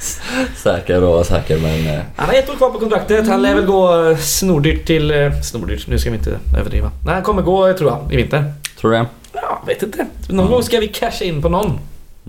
Säker 0.56 1.02
och 1.04 1.26
säker 1.26 1.58
men... 1.58 1.86
eh, 1.94 2.00
Han 2.16 2.26
har 2.26 2.34
ett 2.34 2.50
år 2.50 2.54
kvar 2.54 2.70
på 2.70 2.78
kontraktet. 2.78 3.28
Han 3.28 3.42
lär 3.42 3.54
väl 3.54 3.64
gå 3.66 4.10
eh, 4.10 4.16
snordyrt 4.16 4.86
till... 4.86 5.10
eh, 5.10 5.40
Snordyrt, 5.40 5.86
nu 5.86 5.98
ska 5.98 6.10
vi 6.10 6.16
inte 6.16 6.38
överdriva. 6.58 6.90
Nej, 7.04 7.14
han 7.14 7.22
kommer 7.22 7.42
gå 7.42 7.72
tror 7.72 7.90
jag 7.90 8.12
i 8.12 8.16
vinter. 8.16 8.52
Tror 8.80 8.90
du 8.90 8.96
det? 8.96 9.06
Ja, 9.32 9.62
vet 9.66 9.82
inte. 9.82 10.06
Någon 10.28 10.50
gång 10.50 10.62
ska 10.62 10.80
vi 10.80 10.88
casha 10.88 11.24
in 11.24 11.42
på 11.42 11.48
någon. 11.48 11.78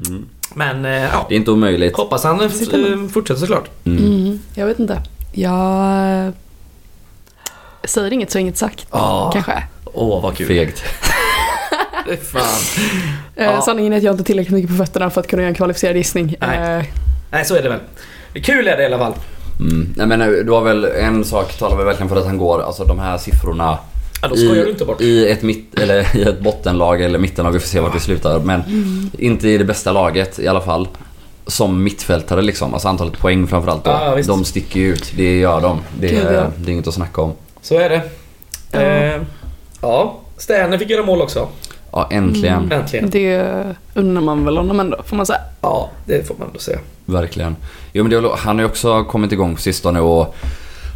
Mm. 0.08 0.25
Men 0.53 0.86
eh, 0.86 0.91
ja, 0.91 1.25
Det 1.29 1.36
är 1.36 1.38
inte 1.39 1.51
omöjligt. 1.51 1.98
hoppas 1.98 2.24
han 2.24 2.50
fortsätter 3.10 3.39
såklart. 3.39 3.69
Mm. 3.86 4.03
Mm, 4.05 4.39
jag 4.55 4.65
vet 4.65 4.79
inte. 4.79 5.01
Jag 5.41 6.34
säger 7.84 8.13
inget 8.13 8.31
så 8.31 8.39
inget 8.39 8.58
sagt. 8.58 8.88
Ja. 8.91 9.29
Kanske. 9.34 9.63
Åh, 9.86 10.22
vad 10.22 10.38
kul. 10.38 10.48
Fegt. 10.48 10.79
Fan. 12.31 12.43
Eh. 13.36 13.62
Sanningen 13.62 13.93
är 13.93 13.98
att 13.98 14.03
jag 14.03 14.13
inte 14.13 14.22
har 14.22 14.25
tillräckligt 14.25 14.53
mycket 14.55 14.69
på 14.69 14.86
fötterna 14.86 15.10
för 15.10 15.22
att 15.22 15.27
kunna 15.27 15.41
göra 15.41 15.50
en 15.50 15.55
kvalificerad 15.55 15.96
gissning. 15.96 16.36
Nej. 16.41 16.77
Eh, 16.79 16.86
Nej, 17.31 17.46
så 17.46 17.55
är 17.55 17.63
det 17.63 17.69
väl. 17.69 17.79
Kul 18.43 18.67
är 18.67 18.77
det 18.77 18.84
i 18.84 18.86
alla 18.86 18.98
fall. 18.98 19.13
Mm. 19.60 19.93
Nej 19.98 20.08
men 20.08 20.22
eh, 20.22 20.27
du 20.27 20.51
har 20.51 20.62
väl 20.62 20.86
en 20.86 21.25
sak 21.25 21.58
talar 21.58 21.77
väl 21.77 21.86
verkligen 21.86 22.10
för 22.10 22.15
att 22.15 22.25
han 22.25 22.38
går, 22.38 22.62
alltså 22.62 22.84
de 22.84 23.00
här 23.00 23.17
siffrorna 23.17 23.77
Ja, 24.22 24.27
då 24.27 24.36
skojar 24.36 24.65
du 24.65 24.69
inte 24.72 24.86
bort. 24.86 25.01
i, 25.01 25.31
ett 25.31 25.41
mitt, 25.41 25.79
eller 25.79 26.17
i 26.17 26.22
ett 26.22 26.39
bottenlag 26.39 27.01
eller 27.01 27.19
mittenlag, 27.19 27.51
vi 27.51 27.60
får 27.60 27.67
se 27.67 27.79
vart 27.79 27.93
det 27.93 28.00
slutar. 28.00 28.39
Men 28.39 28.62
inte 29.17 29.50
i 29.50 29.58
det 29.58 29.63
bästa 29.65 29.91
laget 29.91 30.39
i 30.39 30.48
alla 30.48 30.62
fall. 30.62 30.88
Som 31.50 31.84
mittfältare 31.84 32.41
liksom, 32.41 32.74
alltså 32.74 32.88
antalet 32.88 33.18
poäng 33.20 33.48
framförallt 33.48 33.84
då. 33.84 34.13
Visst. 34.15 34.29
de 34.29 34.46
sticker 34.46 34.79
ju 34.79 34.94
ut, 34.94 35.13
det 35.15 35.39
gör 35.39 35.62
de. 35.62 35.79
Det, 36.00 36.08
Gud, 36.08 36.25
ja. 36.25 36.44
det 36.58 36.70
är 36.70 36.74
inget 36.74 36.88
att 36.88 36.94
snacka 36.94 37.22
om. 37.22 37.34
Så 37.62 37.79
är 37.79 37.89
det. 37.89 38.01
Ja. 38.72 38.79
Eh, 38.82 39.22
ja, 39.82 40.20
Sterner 40.38 40.77
fick 40.77 40.89
göra 40.89 41.03
mål 41.06 41.22
också. 41.22 41.48
Ja, 41.91 42.08
äntligen. 42.12 42.72
Äntligen. 42.72 43.10
det 43.10 43.75
unnar 43.94 44.22
man 44.22 44.46
väl 44.46 44.58
honom 44.58 44.79
ändå, 44.79 44.98
får 45.06 45.15
man 45.15 45.25
säga. 45.25 45.39
Ja, 45.62 45.89
det 46.06 46.27
får 46.27 46.36
man 46.39 46.48
ändå 46.48 46.60
säga. 46.60 46.79
Verkligen. 47.06 47.56
Jo, 47.94 48.03
men 48.03 48.24
det, 48.24 48.29
han 48.38 48.56
har 48.56 48.63
ju 48.63 48.70
också 48.70 49.03
kommit 49.03 49.32
igång 49.32 49.56
på 49.56 49.62
sistone 49.62 50.00
och 50.00 50.36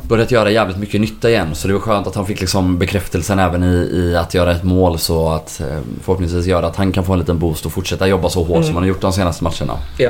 börjat 0.08 0.32
göra 0.32 0.52
jävligt 0.52 0.78
mycket 0.78 1.02
nytta 1.02 1.30
igen. 1.30 1.56
Så 1.56 1.68
det 1.68 1.74
var 1.74 1.82
skönt 1.82 2.08
att 2.08 2.16
han 2.16 2.26
fick 2.26 2.42
liksom 2.42 2.78
bekräftelsen 2.78 3.40
även 3.40 3.64
i, 3.64 3.76
i 3.94 4.16
att 4.16 4.34
göra 4.34 4.52
ett 4.52 4.64
mål 4.64 5.00
så 5.00 5.30
att 5.30 5.62
eh, 5.62 5.68
förhoppningsvis 6.04 6.46
göra 6.46 6.68
att 6.68 6.76
han 6.76 6.92
kan 6.92 7.04
få 7.06 7.14
en 7.14 7.20
liten 7.20 7.40
boost 7.40 7.66
och 7.66 7.72
fortsätta 7.72 8.08
jobba 8.08 8.30
så 8.30 8.40
hårt 8.44 8.50
Mm. 8.56 8.64
som 8.64 8.76
han 8.76 8.84
har 8.84 8.88
gjort 8.88 9.02
de 9.02 9.14
senaste 9.14 9.44
matcherna. 9.44 9.78
Ja. 9.98 10.10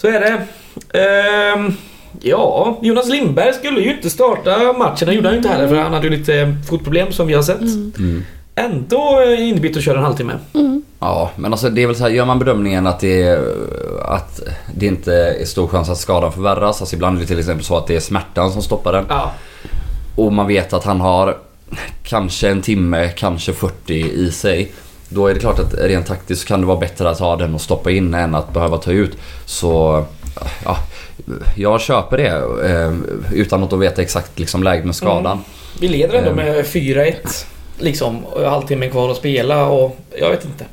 Så 0.00 0.06
är 0.06 0.20
det. 0.20 0.46
Ehm, 0.98 1.72
ja, 2.20 2.78
Jonas 2.82 3.08
Lindberg 3.08 3.54
skulle 3.54 3.80
ju 3.80 3.94
inte 3.94 4.10
starta 4.10 4.72
matchen. 4.72 5.08
Det 5.08 5.14
gjorde 5.14 5.28
han 5.28 5.34
ju 5.34 5.38
inte 5.38 5.48
heller 5.48 5.68
för 5.68 5.76
han 5.76 5.92
hade 5.92 6.06
ju 6.06 6.16
lite 6.16 6.56
fotproblem 6.68 7.12
som 7.12 7.26
vi 7.26 7.34
har 7.34 7.42
sett. 7.42 7.60
Mm. 7.60 8.24
Ändå 8.54 9.22
eh, 9.26 9.48
inbytt 9.48 9.76
och 9.76 9.82
kör 9.82 9.96
en 9.96 10.02
halvtimme. 10.02 10.32
Ja, 11.00 11.30
men 11.36 11.52
alltså 11.52 11.70
det 11.70 11.82
är 11.82 11.86
väl 11.86 11.96
så 11.96 12.02
här, 12.02 12.10
gör 12.10 12.24
man 12.24 12.38
bedömningen 12.38 12.86
att 12.86 13.00
det, 13.00 13.22
är, 13.22 13.44
att 14.04 14.40
det 14.74 14.86
inte 14.86 15.14
är 15.14 15.44
stor 15.44 15.68
chans 15.68 15.88
att 15.88 15.98
skadan 15.98 16.32
förvärras. 16.32 16.80
Alltså 16.80 16.96
ibland 16.96 17.16
är 17.16 17.20
det 17.20 17.26
till 17.26 17.38
exempel 17.38 17.64
så 17.64 17.76
att 17.76 17.86
det 17.86 17.96
är 17.96 18.00
smärtan 18.00 18.52
som 18.52 18.62
stoppar 18.62 18.92
den. 18.92 19.04
Ja. 19.08 19.32
Och 20.16 20.32
man 20.32 20.46
vet 20.46 20.72
att 20.72 20.84
han 20.84 21.00
har 21.00 21.36
kanske 22.02 22.48
en 22.48 22.62
timme, 22.62 23.08
kanske 23.08 23.52
40 23.52 23.94
i 23.94 24.32
sig. 24.32 24.72
Då 25.12 25.26
är 25.26 25.34
det 25.34 25.40
klart 25.40 25.58
att 25.58 25.74
rent 25.74 26.06
taktiskt 26.06 26.48
kan 26.48 26.60
det 26.60 26.66
vara 26.66 26.78
bättre 26.78 27.10
att 27.10 27.18
ha 27.18 27.36
den 27.36 27.54
och 27.54 27.60
stoppa 27.60 27.90
in 27.90 28.14
än 28.14 28.34
att 28.34 28.52
behöva 28.52 28.76
ta 28.78 28.90
ut. 28.92 29.16
Så 29.44 30.04
ja, 30.64 30.76
jag 31.56 31.80
köper 31.80 32.16
det 32.16 32.28
eh, 32.70 32.94
utan 33.32 33.62
att 33.62 33.70
då 33.70 33.76
veta 33.76 34.02
exakt 34.02 34.38
liksom 34.38 34.62
läget 34.62 34.84
med 34.84 34.94
skadan. 34.94 35.38
Vi 35.80 35.88
leder 35.88 36.14
ändå 36.14 36.30
Ehm. 36.30 36.36
med 36.36 36.64
4-1. 36.64 37.14
Liksom, 37.78 38.24
och 38.24 38.50
halvtimme 38.50 38.88
kvar 38.88 39.10
att 39.10 39.16
spela 39.16 39.66
och 39.66 39.96
jag 40.18 40.30
vet 40.30 40.44
inte. 40.44 40.64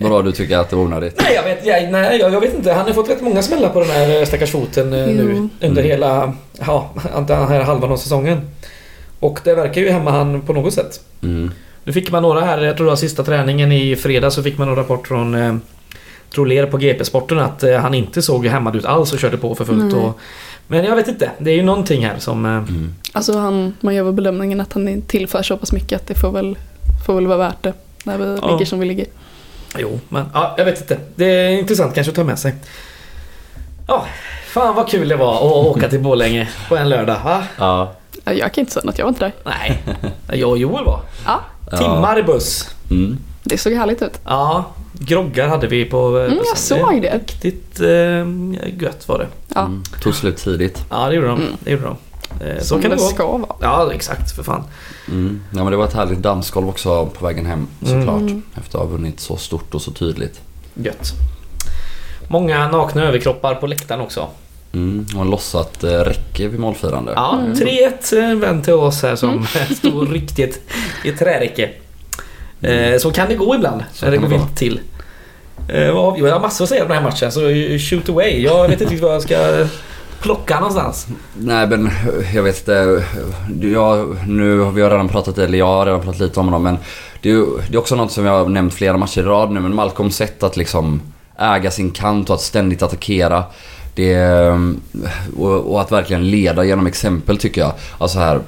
Vadå, 0.00 0.22
du 0.22 0.32
tycker 0.32 0.58
att 0.58 0.70
det 0.70 0.76
var 0.76 0.82
onödigt? 0.82 1.20
Nej, 1.22 1.34
jag 1.34 1.42
vet, 1.42 1.66
jag, 1.66 1.92
nej, 1.92 2.18
jag, 2.20 2.32
jag 2.32 2.40
vet 2.40 2.54
inte. 2.54 2.72
Han 2.72 2.86
har 2.86 2.92
fått 2.92 3.10
rätt 3.10 3.20
många 3.22 3.42
smällar 3.42 3.68
på 3.68 3.80
den 3.80 3.90
här 3.90 4.24
stackars 4.24 4.50
foten 4.50 4.92
eh, 4.92 5.06
nu 5.06 5.32
Jo. 5.36 5.48
under 5.68 5.82
Mm. 5.82 5.90
hela 5.90 6.32
ja, 6.66 6.90
den 7.26 7.48
här 7.48 7.60
halvan 7.60 7.92
av 7.92 7.96
säsongen. 7.96 8.40
Och 9.20 9.40
det 9.44 9.54
verkar 9.54 9.80
ju 9.80 9.90
hämma 9.90 10.10
han 10.10 10.40
på 10.42 10.52
något 10.52 10.74
sätt. 10.74 11.00
Mm. 11.22 11.50
Nu 11.84 11.92
fick 11.92 12.10
man 12.10 12.22
några 12.22 12.40
här, 12.40 12.58
jag 12.60 12.76
tror 12.76 12.84
det 12.86 12.90
var 12.90 12.96
sista 12.96 13.24
träningen 13.24 13.72
i 13.72 13.96
fredag 13.96 14.30
så 14.30 14.42
fick 14.42 14.58
man 14.58 14.68
en 14.68 14.76
rapport 14.76 15.08
från 15.08 15.34
eh, 15.34 15.54
Troler 16.34 16.66
på 16.66 16.76
GP-sporten 16.76 17.38
att 17.38 17.62
eh, 17.62 17.76
han 17.78 17.94
inte 17.94 18.22
såg 18.22 18.46
hämmad 18.46 18.76
ut 18.76 18.84
alls 18.84 19.12
och 19.12 19.18
körde 19.18 19.36
på 19.36 19.54
för 19.54 19.64
fullt. 19.64 19.94
Och, 19.94 20.18
men 20.66 20.84
jag 20.84 20.96
vet 20.96 21.08
inte, 21.08 21.30
det 21.38 21.50
är 21.50 21.54
ju 21.54 21.62
någonting 21.62 22.06
här 22.06 22.18
som... 22.18 22.44
Eh, 22.46 22.50
Mm. 22.50 22.94
Alltså 23.12 23.38
han, 23.38 23.74
man 23.80 23.94
gör 23.94 24.02
väl 24.04 24.12
bedömningen 24.12 24.60
att 24.60 24.72
han 24.72 25.02
tillför 25.02 25.42
så 25.42 25.56
pass 25.56 25.72
mycket 25.72 26.00
att 26.00 26.06
det 26.06 26.14
får 26.14 26.30
väl, 26.32 26.58
får 27.06 27.14
väl 27.14 27.26
vara 27.26 27.38
värt 27.38 27.62
det. 27.62 27.72
När 28.04 28.18
vi 28.18 28.38
Ja. 28.42 28.50
ligger 28.52 28.66
som 28.66 28.78
vi 28.80 28.86
ligger. 28.86 29.06
Jo, 29.78 30.00
men 30.08 30.24
ja, 30.34 30.54
jag 30.58 30.64
vet 30.64 30.80
inte. 30.80 30.98
Det 31.14 31.24
är 31.24 31.50
intressant 31.50 31.94
kanske 31.94 32.10
att 32.10 32.16
ta 32.16 32.24
med 32.24 32.38
sig. 32.38 32.54
Ja, 33.86 34.04
fan 34.46 34.74
vad 34.74 34.88
kul 34.88 35.08
det 35.08 35.16
var 35.16 35.34
att 35.36 35.42
åka 35.76 35.88
till 35.88 36.00
Borlänge 36.00 36.48
på 36.68 36.76
en 36.76 36.88
lördag. 36.88 37.16
Va? 37.24 37.42
Ja. 37.58 37.92
Ja, 38.24 38.32
Jag 38.32 38.52
kan 38.54 38.62
inte 38.62 38.72
säga 38.72 38.84
något, 38.84 38.98
jag 38.98 39.04
var 39.04 39.08
inte 39.08 39.24
där. 39.24 39.32
Nej, 39.44 39.82
jag 40.32 40.50
och 40.50 40.58
Joel 40.58 40.84
var. 40.84 41.00
Ja. 41.26 41.40
Timmar 41.78 42.18
i 42.18 42.22
buss. 42.22 42.68
Mm. 42.90 43.18
det 43.42 43.58
såg 43.58 43.72
härligt 43.72 44.02
ut. 44.02 44.20
Ja, 44.24 44.64
groggar 44.92 45.48
hade 45.48 45.66
vi 45.66 45.84
på 45.84 46.18
eh, 46.18 46.24
Mm, 46.24 46.38
jag 46.48 46.58
såg 46.58 47.02
det. 47.02 47.14
Riktigt 47.14 47.80
eh, 47.80 48.78
gött 48.82 49.08
var 49.08 49.18
det. 49.18 49.26
Ja, 49.54 49.60
Mm. 49.60 49.82
Tog 50.02 50.14
slut 50.14 50.36
tidigt. 50.36 50.84
Ja, 50.90 51.08
det 51.08 51.14
gjorde 51.14 51.26
de. 51.28 51.40
Mm. 51.40 51.52
Det 51.60 51.70
gjorde 51.70 51.84
de. 51.84 51.96
Eh, 52.46 52.62
så 52.62 52.74
kan 52.74 52.82
det 52.90 52.96
det 52.96 53.02
gå. 53.02 53.08
ska 53.08 53.26
vara. 53.26 53.56
Ja, 53.60 53.92
exakt 53.92 54.32
för 54.36 54.42
fan. 54.42 54.64
Mm. 55.08 55.40
Ja, 55.50 55.56
men 55.64 55.70
det 55.70 55.76
var 55.76 55.84
ett 55.84 55.94
härligt 55.94 56.18
dansgolv 56.22 56.68
också 56.68 57.06
på 57.06 57.26
vägen 57.26 57.46
hem 57.46 57.66
såklart. 57.82 58.20
Mm. 58.20 58.42
Efter 58.54 58.78
att 58.78 58.84
ha 58.84 58.90
vunnit 58.92 59.20
så 59.20 59.36
stort 59.36 59.74
och 59.74 59.82
så 59.82 59.90
tydligt. 59.90 60.40
Gött. 60.74 61.12
Många 62.28 62.68
nakna 62.68 63.02
överkroppar 63.04 63.54
på 63.54 63.66
läktaren 63.66 64.00
också. 64.00 64.28
Mm. 64.72 65.06
Och 65.16 65.22
en 65.22 65.30
lossat 65.30 65.84
eh, 65.84 65.90
räcke 65.90 66.48
vid 66.48 66.60
målfirande. 66.60 67.12
Ja, 67.16 67.38
Mm. 67.38 67.52
3-1 67.54 68.16
eh, 68.18 68.30
en 68.30 68.40
vän 68.40 68.62
till 68.62 68.72
oss 68.72 69.02
här 69.02 69.16
som 69.16 69.46
stod 69.76 70.12
riktigt 70.12 70.60
i 71.04 71.12
träräcke. 71.12 71.70
Eh, 72.60 72.98
så 72.98 73.10
kan 73.10 73.28
det 73.28 73.34
gå 73.34 73.54
ibland 73.54 73.84
Så 73.92 74.04
när 74.04 74.12
det 74.12 74.18
går 74.18 74.28
vilt 74.28 74.56
till. 74.56 74.80
Eh, 75.68 75.94
har? 75.94 76.18
Jag 76.18 76.32
har 76.32 76.40
massor 76.40 76.64
att 76.64 76.68
säga 76.68 76.82
om 76.82 76.88
den 76.88 76.96
här 76.96 77.04
matchen 77.04 77.32
så 77.32 77.48
eh, 77.48 77.78
shoot 77.78 78.08
away. 78.08 78.42
Jag 78.42 78.62
vet 78.62 78.72
inte 78.72 78.84
riktigt 78.84 79.02
vad 79.02 79.14
jag 79.14 79.22
ska 79.22 79.66
plocka 80.20 80.54
någonstans. 80.54 81.06
Nej 81.38 81.66
men 81.66 81.90
jag 82.34 82.42
vet 82.42 82.58
inte. 82.58 83.04
Jag, 83.60 84.16
nu 84.26 84.58
har 84.58 84.72
vi 84.72 84.82
har 84.82 84.90
redan 84.90 85.08
pratat, 85.08 85.38
eller 85.38 85.58
jag 85.58 85.66
har 85.66 85.86
redan 85.86 86.00
pratat 86.00 86.20
lite 86.20 86.40
om 86.40 86.50
dem 86.50 86.62
men 86.62 86.78
det 87.22 87.30
är, 87.30 87.44
det 87.68 87.74
är 87.74 87.78
också 87.78 87.96
något 87.96 88.12
som 88.12 88.26
jag 88.26 88.32
har 88.32 88.48
nämnt 88.48 88.74
flera 88.74 88.96
matcher 88.96 89.20
i 89.20 89.22
rad 89.22 89.50
nu 89.50 89.60
men 89.60 89.74
Malcolms 89.74 90.16
sätt 90.16 90.42
att 90.42 90.56
liksom 90.56 91.02
äga 91.38 91.70
sin 91.70 91.90
kant 91.90 92.28
och 92.30 92.34
att 92.34 92.40
ständigt 92.40 92.82
attackera. 92.82 93.44
Det, 93.94 94.12
är- 94.12 94.74
och, 95.38 95.72
och 95.72 95.80
att 95.80 95.92
verkligen 95.92 96.30
leda 96.30 96.64
genom 96.64 96.86
exempel 96.86 97.38
tycker 97.38 97.60
jag. 97.60 97.72
Alltså 97.98 98.18
här 98.18 98.40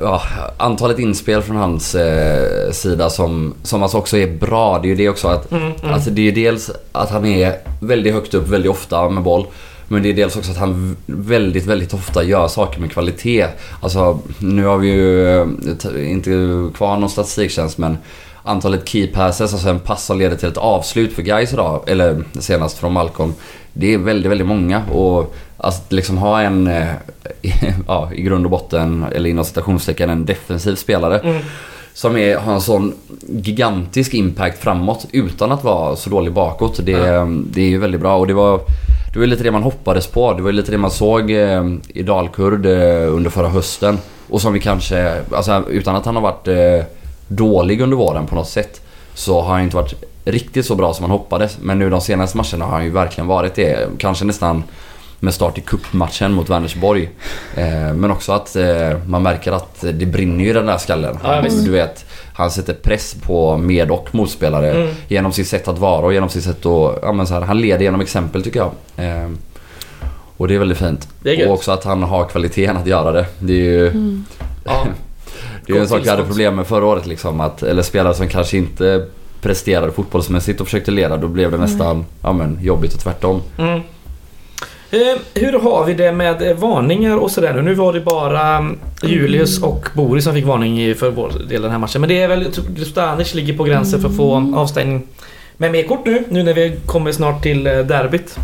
Ja, 0.00 0.22
antalet 0.56 0.98
inspel 0.98 1.42
från 1.42 1.56
hans 1.56 1.94
eh, 1.94 2.70
sida 2.72 3.10
som, 3.10 3.54
som 3.62 3.82
alltså 3.82 3.98
också 3.98 4.16
är 4.16 4.26
bra. 4.26 4.78
Det 4.78 4.86
är 4.86 4.90
ju 4.90 4.94
det 4.94 5.08
också 5.08 5.28
att 5.28 5.52
Mm, 5.52 5.62
mm. 5.64 5.94
Alltså 5.94 6.10
det 6.10 6.20
är 6.20 6.24
ju 6.24 6.30
dels 6.30 6.70
att 6.92 7.10
han 7.10 7.26
är 7.26 7.56
väldigt 7.80 8.14
högt 8.14 8.34
upp 8.34 8.48
väldigt 8.48 8.70
ofta 8.70 9.08
med 9.10 9.22
boll. 9.22 9.46
Men 9.88 10.02
det 10.02 10.08
är 10.08 10.14
dels 10.14 10.36
också 10.36 10.50
att 10.50 10.56
han 10.56 10.96
väldigt, 11.06 11.66
väldigt 11.66 11.94
ofta 11.94 12.22
gör 12.22 12.48
saker 12.48 12.80
med 12.80 12.92
kvalitet. 12.92 13.46
Alltså 13.80 14.18
nu 14.38 14.64
har 14.64 14.76
vi 14.78 14.88
ju 14.88 15.28
eh, 15.40 16.10
inte 16.12 16.30
kvar 16.76 16.96
någon 16.96 17.10
statistiktjänst 17.10 17.78
men 17.78 17.98
antalet 18.44 18.88
key 18.88 19.06
passes, 19.06 19.52
alltså 19.52 19.68
en 19.68 19.78
pass 19.80 20.04
som 20.04 20.18
leder 20.18 20.36
till 20.36 20.48
ett 20.48 20.56
avslut 20.56 21.12
för 21.12 21.22
guys 21.22 21.52
idag, 21.52 21.84
eller 21.86 22.24
senast 22.40 22.78
från 22.78 22.92
Malcolm. 22.92 23.34
Det 23.72 23.94
är 23.94 23.98
väldigt, 23.98 24.30
väldigt 24.30 24.46
många 24.46 24.82
och 24.92 25.34
att 25.56 25.92
liksom 25.92 26.18
ha 26.18 26.40
en, 26.40 26.66
eh, 26.66 26.88
ja 27.86 28.10
i 28.14 28.22
grund 28.22 28.44
och 28.44 28.50
botten, 28.50 29.04
eller 29.14 29.30
inom 29.30 29.44
citationstecken, 29.44 30.10
en 30.10 30.24
defensiv 30.24 30.74
spelare 30.74 31.18
Mm. 31.18 31.42
som 31.94 32.16
är, 32.16 32.36
har 32.36 32.54
en 32.54 32.60
sån 32.60 32.92
gigantisk 33.28 34.14
impact 34.14 34.58
framåt 34.62 35.06
utan 35.12 35.52
att 35.52 35.64
vara 35.64 35.96
så 35.96 36.10
dålig 36.10 36.32
bakåt. 36.32 36.80
Det, 36.82 37.26
det 37.50 37.60
är 37.60 37.68
ju 37.68 37.78
väldigt 37.78 38.00
bra 38.00 38.16
och 38.16 38.26
det 38.26 38.34
var, 38.34 38.60
det 39.12 39.18
var 39.18 39.26
lite 39.26 39.42
det 39.44 39.50
man 39.50 39.62
hoppades 39.62 40.06
på. 40.06 40.32
Det 40.32 40.42
var 40.42 40.52
lite 40.52 40.70
det 40.70 40.78
man 40.78 40.90
såg 40.90 41.30
eh, 41.30 41.64
i 41.88 42.02
Dalkurd 42.02 42.66
under 42.66 43.30
förra 43.30 43.48
hösten. 43.48 43.98
Och 44.28 44.40
som 44.40 44.52
vi 44.52 44.60
kanske, 44.60 45.20
alltså 45.32 45.62
utan 45.70 45.96
att 45.96 46.04
han 46.06 46.14
har 46.16 46.22
varit 46.22 46.48
dålig 47.28 47.80
under 47.80 47.96
våren 47.96 48.26
på 48.26 48.34
något 48.34 48.48
sätt. 48.48 48.80
Så 49.14 49.40
har 49.40 49.52
han 49.52 49.62
inte 49.62 49.76
varit 49.76 49.94
riktigt 50.24 50.66
så 50.66 50.74
bra 50.74 50.94
som 50.94 51.02
man 51.02 51.10
hoppades. 51.10 51.58
Men 51.60 51.78
nu 51.78 51.90
de 51.90 52.00
senaste 52.00 52.36
matcherna 52.36 52.64
har 52.64 52.72
han 52.72 52.84
ju 52.84 52.90
verkligen 52.90 53.26
varit 53.28 53.54
det. 53.54 53.88
Kanske 53.98 54.24
nästan 54.24 54.62
med 55.20 55.34
start 55.34 55.58
i 55.58 55.60
cupmatchen 55.60 56.32
mot 56.32 56.50
Vänersborg. 56.50 57.10
Eh, 57.56 57.92
men 57.94 58.10
också 58.10 58.32
att 58.32 58.56
eh, 58.56 58.90
man 59.06 59.22
märker 59.22 59.52
att 59.52 59.80
det 59.80 60.06
brinner 60.06 60.44
ju 60.44 60.50
i 60.50 60.52
den 60.52 60.66
där 60.66 60.78
skallen. 60.78 61.18
Ja, 61.24 61.40
visst. 61.40 61.64
du 61.64 61.70
vet, 61.70 62.04
han 62.34 62.50
sätter 62.50 62.74
press 62.74 63.14
på 63.22 63.56
med 63.56 63.90
och 63.90 64.08
motspelare 64.14 64.70
Mm. 64.70 64.94
genom 65.08 65.32
sitt 65.32 65.48
sätt 65.48 65.68
att 65.68 65.78
vara 65.78 66.06
och 66.06 66.12
genom 66.14 66.28
sitt 66.28 66.44
sätt 66.44 66.66
att... 66.66 66.98
Ja, 67.02 67.12
men 67.12 67.26
så 67.26 67.34
här, 67.34 67.40
han 67.40 67.60
leder 67.60 67.82
genom 67.84 68.00
exempel 68.00 68.42
tycker 68.42 68.60
jag. 68.60 68.70
Eh, 69.06 69.30
och 70.36 70.48
det 70.48 70.54
är 70.54 70.58
väldigt 70.58 70.78
fint. 70.78 71.08
Är 71.24 71.48
och 71.48 71.54
också 71.54 71.72
att 71.72 71.84
han 71.84 72.02
har 72.02 72.24
kvaliteten 72.24 72.76
att 72.76 72.86
göra 72.86 73.12
det. 73.12 73.26
Det 73.38 73.52
är 73.52 73.56
ju... 73.56 73.88
Mm. 73.88 74.24
Ja. 74.64 74.86
Det 75.66 75.72
är 75.72 75.80
en 75.80 75.88
sak 75.88 76.00
vi 76.04 76.08
hade 76.10 76.22
problem 76.24 76.54
med 76.56 76.66
förra 76.66 76.84
året 76.84 77.06
liksom. 77.06 77.40
Att, 77.40 77.62
eller 77.62 77.82
spelare 77.82 78.14
som 78.14 78.28
kanske 78.28 78.56
inte 78.56 79.06
presterade 79.40 79.92
fotbollsmässigt 79.92 80.60
och 80.60 80.66
försökte 80.66 80.90
leda. 80.90 81.16
Då 81.16 81.28
blev 81.28 81.50
det 81.50 81.56
nästan 81.58 82.04
ja, 82.22 82.32
men, 82.32 82.58
jobbigt 82.62 82.94
och 82.94 83.00
tvärtom. 83.00 83.42
Mm. 83.58 83.80
Eh, 84.90 85.16
hur 85.34 85.52
har 85.52 85.84
vi 85.84 85.94
det 85.94 86.12
med 86.12 86.50
eh, 86.50 86.56
varningar 86.56 87.16
och 87.16 87.30
sådär 87.30 87.52
nu? 87.54 87.62
Nu 87.62 87.74
var 87.74 87.92
det 87.92 88.00
bara 88.00 88.56
mm, 88.56 88.78
Julius 89.02 89.62
och 89.62 89.88
Boris 89.94 90.24
som 90.24 90.34
fick 90.34 90.44
varning 90.44 90.82
i- 90.82 90.94
för 90.94 91.10
vår 91.10 91.32
del 91.48 91.62
den 91.62 91.70
här 91.70 91.78
matchen. 91.78 92.00
Men 92.00 92.08
det 92.08 92.22
är 92.22 92.28
väl 92.28 92.46
Grustanic 92.76 93.34
ligger 93.34 93.56
på 93.56 93.64
gränsen 93.64 94.00
för 94.00 94.08
att 94.08 94.16
få 94.16 94.52
avstängning 94.56 95.02
med 95.56 95.72
mer 95.72 95.82
kort 95.82 96.06
nu. 96.06 96.24
Nu 96.28 96.42
när 96.42 96.54
vi 96.54 96.76
kommer 96.86 97.12
snart 97.12 97.42
till 97.42 97.66
eh, 97.66 97.78
derbyt. 97.78 98.38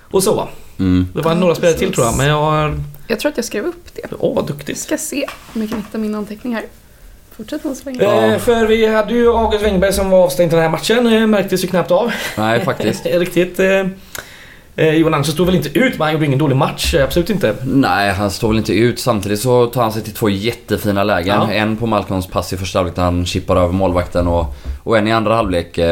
Och 0.00 0.22
så. 0.22 0.48
Mm. 0.78 1.08
Det 1.14 1.20
var 1.22 1.30
Ja, 1.32 1.38
några 1.38 1.54
spelare 1.54 1.76
till 1.78 1.92
tror 1.92 2.06
jag 2.06 2.16
men 2.16 2.26
jag 2.26 2.40
har... 2.40 2.74
Jag 3.06 3.20
tror 3.20 3.30
att 3.30 3.36
jag 3.38 3.44
skrev 3.44 3.64
upp 3.64 3.88
det. 3.94 4.02
Åh 4.18 4.34
vad 4.34 4.46
Vi 4.46 4.52
duktigt. 4.52 4.78
ska 4.78 4.96
se 4.98 5.26
om 5.54 5.60
jag 5.60 5.70
kan 5.70 5.78
hitta 5.78 5.98
min 5.98 6.14
anteckning 6.14 6.54
här. 6.54 6.64
Fortsätt 7.36 7.76
sväng. 7.76 7.96
Ja. 8.00 8.26
Eh, 8.26 8.38
för 8.38 8.66
vi 8.66 8.86
hade 8.86 9.14
ju 9.14 9.28
August 9.28 9.64
Wengberg 9.64 9.92
som 9.92 10.10
var 10.10 10.18
avstängd 10.24 10.50
den 10.50 10.60
här 10.60 10.68
matchen. 10.68 11.06
Eh, 11.12 11.26
märktes 11.26 11.64
ju 11.64 11.68
knappt 11.68 11.90
av. 11.90 12.12
Nej, 12.38 12.60
faktiskt. 12.64 13.06
Riktigt. 13.12 13.58
Eh, 13.60 13.86
eh, 14.76 14.94
Johan 14.94 15.14
Andersson 15.14 15.32
stod 15.34 15.46
väl 15.46 15.54
inte 15.54 15.78
ut 15.78 15.92
men 15.98 16.00
han 16.00 16.12
gjorde 16.12 16.26
ingen 16.26 16.38
dålig 16.38 16.56
match. 16.56 16.94
Absolut 16.94 17.30
inte. 17.30 17.56
Nej, 17.64 18.12
han 18.12 18.30
står 18.30 18.48
väl 18.48 18.56
inte 18.58 18.72
ut. 18.72 18.98
Samtidigt 18.98 19.40
så 19.40 19.66
tar 19.66 19.82
han 19.82 19.92
sig 19.92 20.02
till 20.02 20.14
två 20.14 20.28
jättefina 20.28 21.04
lägen. 21.04 21.36
Ja. 21.40 21.52
En 21.52 21.76
på 21.76 21.86
Malcolms 21.86 22.26
pass 22.26 22.52
i 22.52 22.56
första 22.56 22.78
halvlek 22.78 22.96
när 22.96 23.04
han 23.04 23.26
chippar 23.26 23.56
över 23.56 23.72
målvakten 23.72 24.26
och, 24.28 24.54
och 24.84 24.98
en 24.98 25.08
i 25.08 25.12
andra 25.12 25.34
halvlek. 25.34 25.78
Eh, 25.78 25.86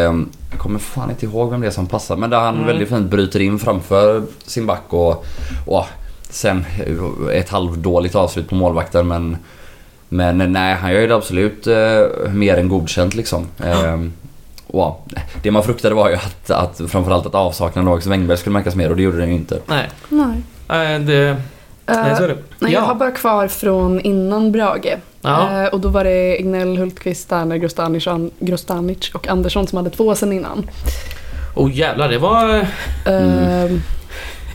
jag 0.50 0.58
kommer 0.58 0.78
fan 0.78 1.10
inte 1.10 1.26
ihåg 1.26 1.50
vem 1.50 1.60
det 1.60 1.66
är 1.66 1.70
som 1.70 1.86
passar. 1.86 2.16
Men 2.16 2.30
där 2.30 2.40
han 2.40 2.54
Mm. 2.54 2.66
väldigt 2.66 2.88
fint 2.88 3.10
bryter 3.10 3.40
in 3.40 3.58
framför 3.58 4.22
sin 4.46 4.66
back 4.66 4.82
och, 4.88 5.24
och 5.66 5.86
sen 6.32 6.64
ett 7.32 7.48
halvdåligt 7.48 8.14
avslut 8.14 8.48
på 8.48 8.54
målvakten. 8.54 9.08
Men, 9.08 9.36
men 10.08 10.52
nej, 10.52 10.74
han 10.74 10.92
gör 10.92 11.00
ju 11.00 11.06
det 11.06 11.14
absolut 11.14 11.66
eh, 11.66 12.30
mer 12.32 12.56
än 12.56 12.68
godkänt 12.68 13.14
liksom. 13.14 13.46
Eh, 13.64 14.00
och, 14.66 15.08
det 15.42 15.50
man 15.50 15.62
fruktade 15.62 15.94
var 15.94 16.08
ju 16.08 16.14
att, 16.14 16.50
att 16.50 16.80
framförallt 16.88 17.26
att 17.26 17.34
avsaknaden 17.34 17.88
av 17.88 17.92
August 17.92 18.06
Wengberg 18.08 18.38
skulle 18.38 18.52
märkas 18.54 18.74
mer 18.74 18.90
och 18.90 18.96
det 18.96 19.02
gjorde 19.02 19.18
den 19.18 19.28
ju 19.28 19.34
inte. 19.34 19.58
Nej. 19.66 19.88
Nej. 20.08 20.42
Eh, 20.68 21.00
det, 21.00 21.36
nej, 21.86 22.16
så 22.16 22.22
är 22.24 22.28
det. 22.28 22.36
Nej, 22.58 22.72
jag 22.72 22.80
har 22.80 22.88
ja. 22.88 22.94
bara 22.94 23.10
kvar 23.10 23.48
från 23.48 24.00
innan 24.00 24.52
Brage. 24.52 24.96
Ja. 25.22 25.62
Eh, 25.62 25.68
och 25.68 25.80
då 25.80 25.88
var 25.88 26.04
det 26.04 26.40
Ignell, 26.40 26.76
Hultqvist, 26.78 27.22
Sterner, 27.22 27.56
Grostanic, 27.56 28.04
Grostanic 28.38 29.10
och 29.14 29.28
Andersson 29.28 29.66
som 29.66 29.76
hade 29.76 29.90
två 29.90 30.14
sen 30.14 30.32
innan. 30.32 30.70
Oh 31.54 31.76
jävlar, 31.76 32.08
det 32.08 32.18
var... 32.18 32.54
eh, 32.54 32.66
Eh, 33.06 33.70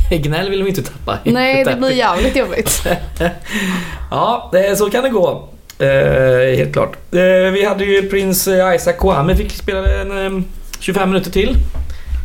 Gnäll 0.24 0.50
vill 0.50 0.64
vi 0.64 0.70
inte 0.70 0.84
tappa. 0.84 1.18
nej, 1.24 1.64
det 1.66 1.76
blir 1.76 1.92
jävligt 1.92 2.36
jobbigt. 2.36 2.88
Ja, 4.12 4.50
det, 4.52 4.76
så 4.76 4.90
kan 4.90 5.04
det 5.04 5.10
gå. 5.10 5.50
Eh, 5.80 6.58
helt 6.58 6.74
klart. 6.74 6.94
Eh, 7.12 7.52
vi 7.54 7.66
hade 7.66 7.86
ju 7.86 8.10
prins 8.10 8.48
eh, 8.48 8.76
Isaac 8.76 8.94
Kwame 9.00 9.36
fick 9.36 9.52
spela 9.52 10.02
en, 10.02 10.26
eh, 10.38 10.42
25 10.80 11.10
minuter 11.10 11.32
till. 11.32 11.56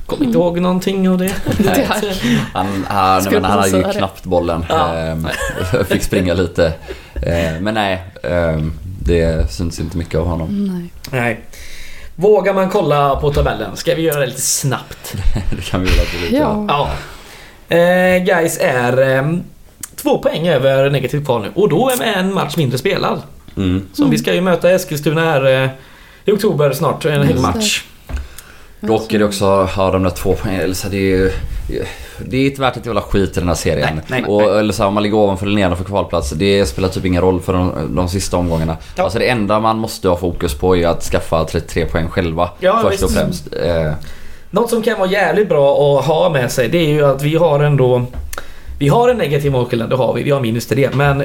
Kommer 0.07 0.25
inte 0.25 0.39
ihåg 0.39 0.61
någonting 0.61 1.09
av 1.09 1.19
det. 1.19 1.35
Han, 2.53 2.67
han, 2.89 3.25
men 3.25 3.45
han 3.45 3.59
hade 3.59 3.69
ju 3.69 3.83
knappt 3.93 4.25
bollen. 4.25 4.65
Ja, 4.69 4.95
Ehm, 4.95 5.29
fick 5.89 6.03
springa 6.03 6.35
lite. 6.35 6.73
Ehm, 7.27 7.65
men 7.65 7.75
nej. 7.75 8.03
ehm, 8.23 8.73
Det 9.03 9.51
syns 9.53 9.81
inte 9.81 9.97
mycket 9.97 10.21
av 10.21 10.27
honom. 10.27 10.67
Nej. 10.67 10.93
Nej. 11.21 11.41
Vågar 12.15 12.55
man 12.55 12.71
kolla 12.71 13.17
på 13.17 13.33
tabellen? 13.33 13.77
Ska 13.77 13.95
vi 13.95 14.03
göra 14.03 14.21
det 14.21 14.27
lite 14.27 14.41
snabbt? 14.41 15.15
det 15.57 15.63
kan 15.65 15.83
vi 15.83 15.91
väl 15.91 16.33
göra. 16.35 16.43
Ja. 16.43 16.65
Ja. 16.69 16.91
Eh, 17.73 18.25
guys 18.25 18.59
är 18.61 19.17
eh, 19.17 19.33
två 19.97 20.19
poäng 20.19 20.49
över 20.49 20.91
negativt 20.91 21.25
kval 21.25 21.43
nu 21.43 21.49
och 21.55 21.69
då 21.69 21.91
är 21.91 21.97
med 21.97 22.17
en 22.17 22.35
match 22.35 22.57
mindre 22.57 22.79
spelad. 22.79 23.23
Mm. 23.57 23.87
Så 23.93 24.05
vi 24.05 24.19
ska 24.19 24.35
ju 24.35 24.41
möta 24.41 24.71
Eskilstuna 24.71 25.21
här 25.21 25.65
eh, 25.65 25.71
i 26.25 26.33
oktober 26.33 26.73
snart, 26.73 27.05
en 27.05 27.13
hel 27.13 27.31
Just 27.31 27.43
match. 27.43 27.85
Dock 28.81 29.13
är 29.13 29.19
det 29.19 29.25
också, 29.25 29.69
ja 29.77 29.91
de 29.91 30.03
där 30.03 30.11
två 30.11 30.37
poängen, 30.43 30.61
eller 30.61 30.75
så 30.75 30.89
det 30.89 30.97
är 30.97 31.17
ju... 31.17 31.31
Det 32.27 32.37
är 32.37 32.47
inte 32.47 32.61
värt 32.61 32.77
ett 32.77 32.87
jävla 32.87 33.01
skit 33.01 33.37
i 33.37 33.41
den 33.41 33.49
här 33.49 33.55
serien. 33.55 33.95
Nej, 33.95 34.05
nej, 34.07 34.25
och, 34.25 34.43
nej. 34.43 34.59
Eller 34.59 34.73
så 34.73 34.83
här, 34.83 34.89
om 34.89 34.95
man 34.95 35.03
ligger 35.03 35.17
ovanför 35.17 35.47
eller 35.47 35.57
nedanför 35.57 35.85
kvalplats, 35.85 36.31
det 36.31 36.67
spelar 36.67 36.89
typ 36.89 37.05
ingen 37.05 37.23
roll 37.23 37.41
för 37.41 37.53
de, 37.53 37.95
de 37.97 38.09
sista 38.09 38.37
omgångarna. 38.37 38.77
Ja. 38.97 39.05
Alltså 39.05 39.19
det 39.19 39.29
enda 39.29 39.61
man 39.61 39.79
måste 39.79 40.09
ha 40.09 40.17
fokus 40.17 40.55
på 40.55 40.77
är 40.77 40.87
att 40.87 41.03
skaffa 41.03 41.45
33 41.45 41.87
poäng 41.87 42.09
själva. 42.09 42.51
Ja, 42.61 42.81
först 42.83 43.03
och 43.03 43.09
visst. 43.09 43.19
främst. 43.21 43.55
Eh, 43.55 43.93
något 44.53 44.71
som 44.71 44.83
kan 44.83 44.99
vara 44.99 45.11
jävligt 45.11 45.49
bra 45.49 45.99
att 45.99 46.05
ha 46.07 46.31
med 46.31 46.53
sig 46.53 46.69
det 46.69 46.79
är 46.79 46.89
ju 46.89 47.05
att 47.05 47.23
vi 47.23 47.37
har 47.37 47.61
ändå... 47.61 48.05
Vi 48.79 48.89
har 48.89 49.09
en 49.09 49.17
negativ 49.17 49.53
målskillnad, 49.53 49.91
det 49.91 49.97
har 49.97 50.15
vi. 50.15 50.23
Vi 50.23 50.31
har 50.31 50.41
minus 50.41 50.67
till 50.67 50.77
det. 50.77 50.95
Men 50.95 51.25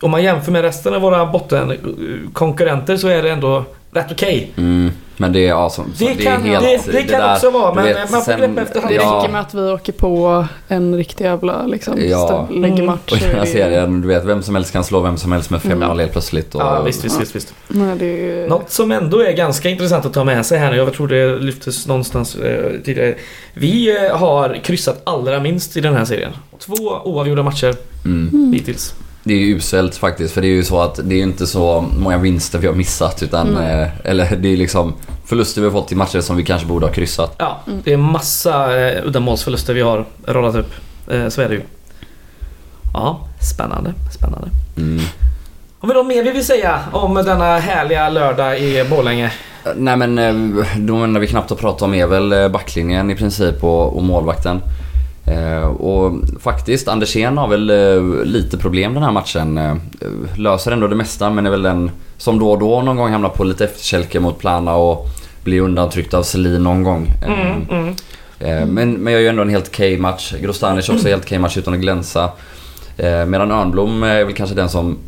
om 0.00 0.10
man 0.10 0.22
jämför 0.22 0.52
med 0.52 0.62
resten 0.62 0.94
av 0.94 1.00
våra 1.00 1.26
bottenkonkurrenter 1.26 2.96
så 2.96 3.08
är 3.08 3.22
det 3.22 3.30
ändå 3.30 3.64
rätt 3.92 4.12
okej. 4.12 4.52
mm, 4.56 4.90
men 5.20 5.32
det 5.32 5.40
är, 5.44 5.48
ja, 5.48 5.70
som, 5.70 5.92
Det 5.98 6.04
det 6.14 6.22
kan- 6.24 6.46
är 6.46 6.60
helt... 6.60 6.86
det- 6.86 6.92
det 6.92 7.02
kan 7.02 7.32
också 7.32 7.50
vara, 7.50 7.74
men 7.74 7.96
man 8.12 8.22
får 8.24 8.32
greppa 8.38 8.60
efter 8.62 8.80
hand. 8.80 8.90
Det 8.94 8.94
ja, 8.94 9.18
räcker 9.22 9.32
med 9.32 9.40
att 9.40 9.54
vi 9.54 9.60
åker 9.60 9.92
på 9.92 10.44
en 10.68 10.94
riktig 10.96 11.24
jävla 11.24 11.66
liksom, 11.66 11.94
Ja. 11.98 12.46
ja. 12.50 12.56
lägger 12.56 12.74
Mm. 12.74 12.86
match. 12.86 13.12
Och 13.12 13.18
den 13.18 13.40
det- 13.40 13.46
serien, 13.46 14.00
du 14.00 14.08
vet 14.08 14.24
vem 14.24 14.42
som 14.42 14.54
helst 14.54 14.72
kan 14.72 14.84
slå 14.84 15.00
vem 15.00 15.16
som 15.16 15.32
helst 15.32 15.50
med 15.50 15.60
5-0 15.62 15.72
Mm. 15.84 15.98
helt 15.98 16.12
plötsligt. 16.12 16.54
Och, 16.54 16.60
Ja, 16.60 16.82
visst, 16.82 17.04
visst, 17.04 17.20
visst, 17.20 17.36
visst. 17.36 17.54
Nej, 17.68 17.96
det 17.98 18.06
är. 18.42 18.48
Något 18.48 18.70
som 18.70 18.92
ändå 18.92 19.20
är 19.20 19.32
ganska 19.32 19.68
intressant 19.68 20.06
att 20.06 20.12
ta 20.12 20.24
med 20.24 20.46
sig 20.46 20.58
här 20.58 20.70
nu, 20.70 20.76
jag 20.76 20.92
tror 20.94 21.08
det 21.08 21.36
lyftes 21.38 21.86
någonstans 21.86 22.34
eh, 22.36 22.70
tidigare. 22.84 23.14
Vi 23.54 23.96
eh, 24.06 24.16
har 24.16 24.58
kryssat 24.64 25.00
allra 25.04 25.40
minst 25.40 25.76
i 25.76 25.80
den 25.80 25.94
här 25.96 26.04
serien. 26.04 26.32
Två 26.58 26.74
oavgjorda 27.04 27.42
matcher 27.42 27.74
Mm. 28.04 28.52
hittills. 28.52 28.94
Det 29.24 29.34
är 29.34 29.38
ju 29.38 29.56
uselt 29.56 29.96
faktiskt 29.96 30.34
för 30.34 30.40
det 30.40 30.46
är 30.46 30.52
ju 30.52 30.64
så 30.64 30.80
att 30.80 31.00
det 31.04 31.14
är 31.14 31.22
inte 31.22 31.46
så 31.46 31.84
många 31.98 32.18
vinster 32.18 32.58
vi 32.58 32.66
har 32.66 32.74
missat 32.74 33.22
utan 33.22 33.46
Nej. 33.46 33.82
eh, 33.82 33.88
eller 34.04 34.36
det 34.36 34.48
är 34.48 34.56
liksom 34.56 34.94
förluster 35.26 35.60
vi 35.60 35.66
har 35.66 35.72
fått 35.72 35.92
i 35.92 35.94
matcher 35.94 36.20
som 36.20 36.36
vi 36.36 36.44
kanske 36.44 36.66
borde 36.66 36.86
ha 36.86 36.92
kryssat. 36.92 37.34
Ja, 37.38 37.60
Mm. 37.66 37.80
det 37.84 37.92
är 37.92 37.96
massa 37.96 38.80
eh, 38.80 39.06
uddamålsförluster 39.06 39.74
vi 39.74 39.80
har 39.80 40.04
rollat 40.26 40.54
upp. 40.54 40.70
Eh, 41.10 41.28
så 41.28 41.42
är 41.42 41.48
det 41.48 41.54
ju. 41.54 41.62
Ja, 42.94 43.20
spännande, 43.54 43.92
spännande. 44.14 44.48
Mm. 44.76 45.00
Har 45.80 45.88
vi 45.88 45.94
något 45.94 46.06
mer 46.06 46.22
vi 46.24 46.30
vill 46.30 46.46
säga 46.46 46.78
om 46.92 47.14
denna 47.14 47.58
härliga 47.58 48.08
lördag 48.08 48.58
i 48.60 48.84
Borlänge? 48.90 49.32
Nej 49.76 49.96
men 49.96 50.18
eh, 50.18 50.66
de 50.76 51.02
enda 51.02 51.20
vi 51.20 51.26
knappt 51.26 51.50
har 51.50 51.56
pratat 51.56 51.82
om 51.82 51.94
är 51.94 52.06
väl 52.06 52.32
eh, 52.32 52.48
backlinjen 52.48 53.10
i 53.10 53.14
princip 53.14 53.64
och, 53.64 53.96
och 53.96 54.02
målvakten. 54.02 54.60
Eh, 55.30 55.66
och 55.66 56.12
faktiskt, 56.40 56.88
Andersén 56.88 57.38
har 57.38 57.48
väl 57.48 57.70
eh, 57.70 58.24
lite 58.24 58.58
problem 58.58 58.94
den 58.94 59.02
här 59.02 59.12
matchen. 59.12 59.58
Eh, 59.58 59.74
löser 60.36 60.72
ändå 60.72 60.88
det 60.88 60.96
mesta 60.96 61.30
men 61.30 61.46
är 61.46 61.50
väl 61.50 61.62
den 61.62 61.90
som 62.16 62.38
då 62.38 62.50
och 62.50 62.58
då 62.58 62.82
någon 62.82 62.96
gång 62.96 63.12
hamnar 63.12 63.28
på 63.28 63.44
lite 63.44 63.64
efterkälke 63.64 64.20
mot 64.20 64.38
Plana 64.38 64.74
och 64.74 65.06
blir 65.44 65.60
undantryckt 65.60 66.14
av 66.14 66.22
Selin 66.22 66.62
någon 66.62 66.82
gång. 66.82 67.06
Mm, 67.26 67.68
mm. 67.70 67.94
Men, 68.74 68.92
men 68.92 69.12
jag 69.12 69.22
gör 69.22 69.30
ändå 69.30 69.42
en 69.42 69.48
helt 69.48 69.68
okej 69.68 69.98
match. 69.98 70.34
Grostanic 70.40 70.88
också 70.88 71.06
en 71.06 71.12
helt 71.12 71.24
okej 71.24 71.38
match 71.38 71.56
utan 71.56 71.74
att 71.74 71.80
glänsa. 71.80 72.30
Medan 73.26 73.50
Örnblom 73.50 74.02
är 74.02 74.24
väl 74.24 74.34
kanske 74.34 74.56
den 74.56 74.68
som 74.68 74.98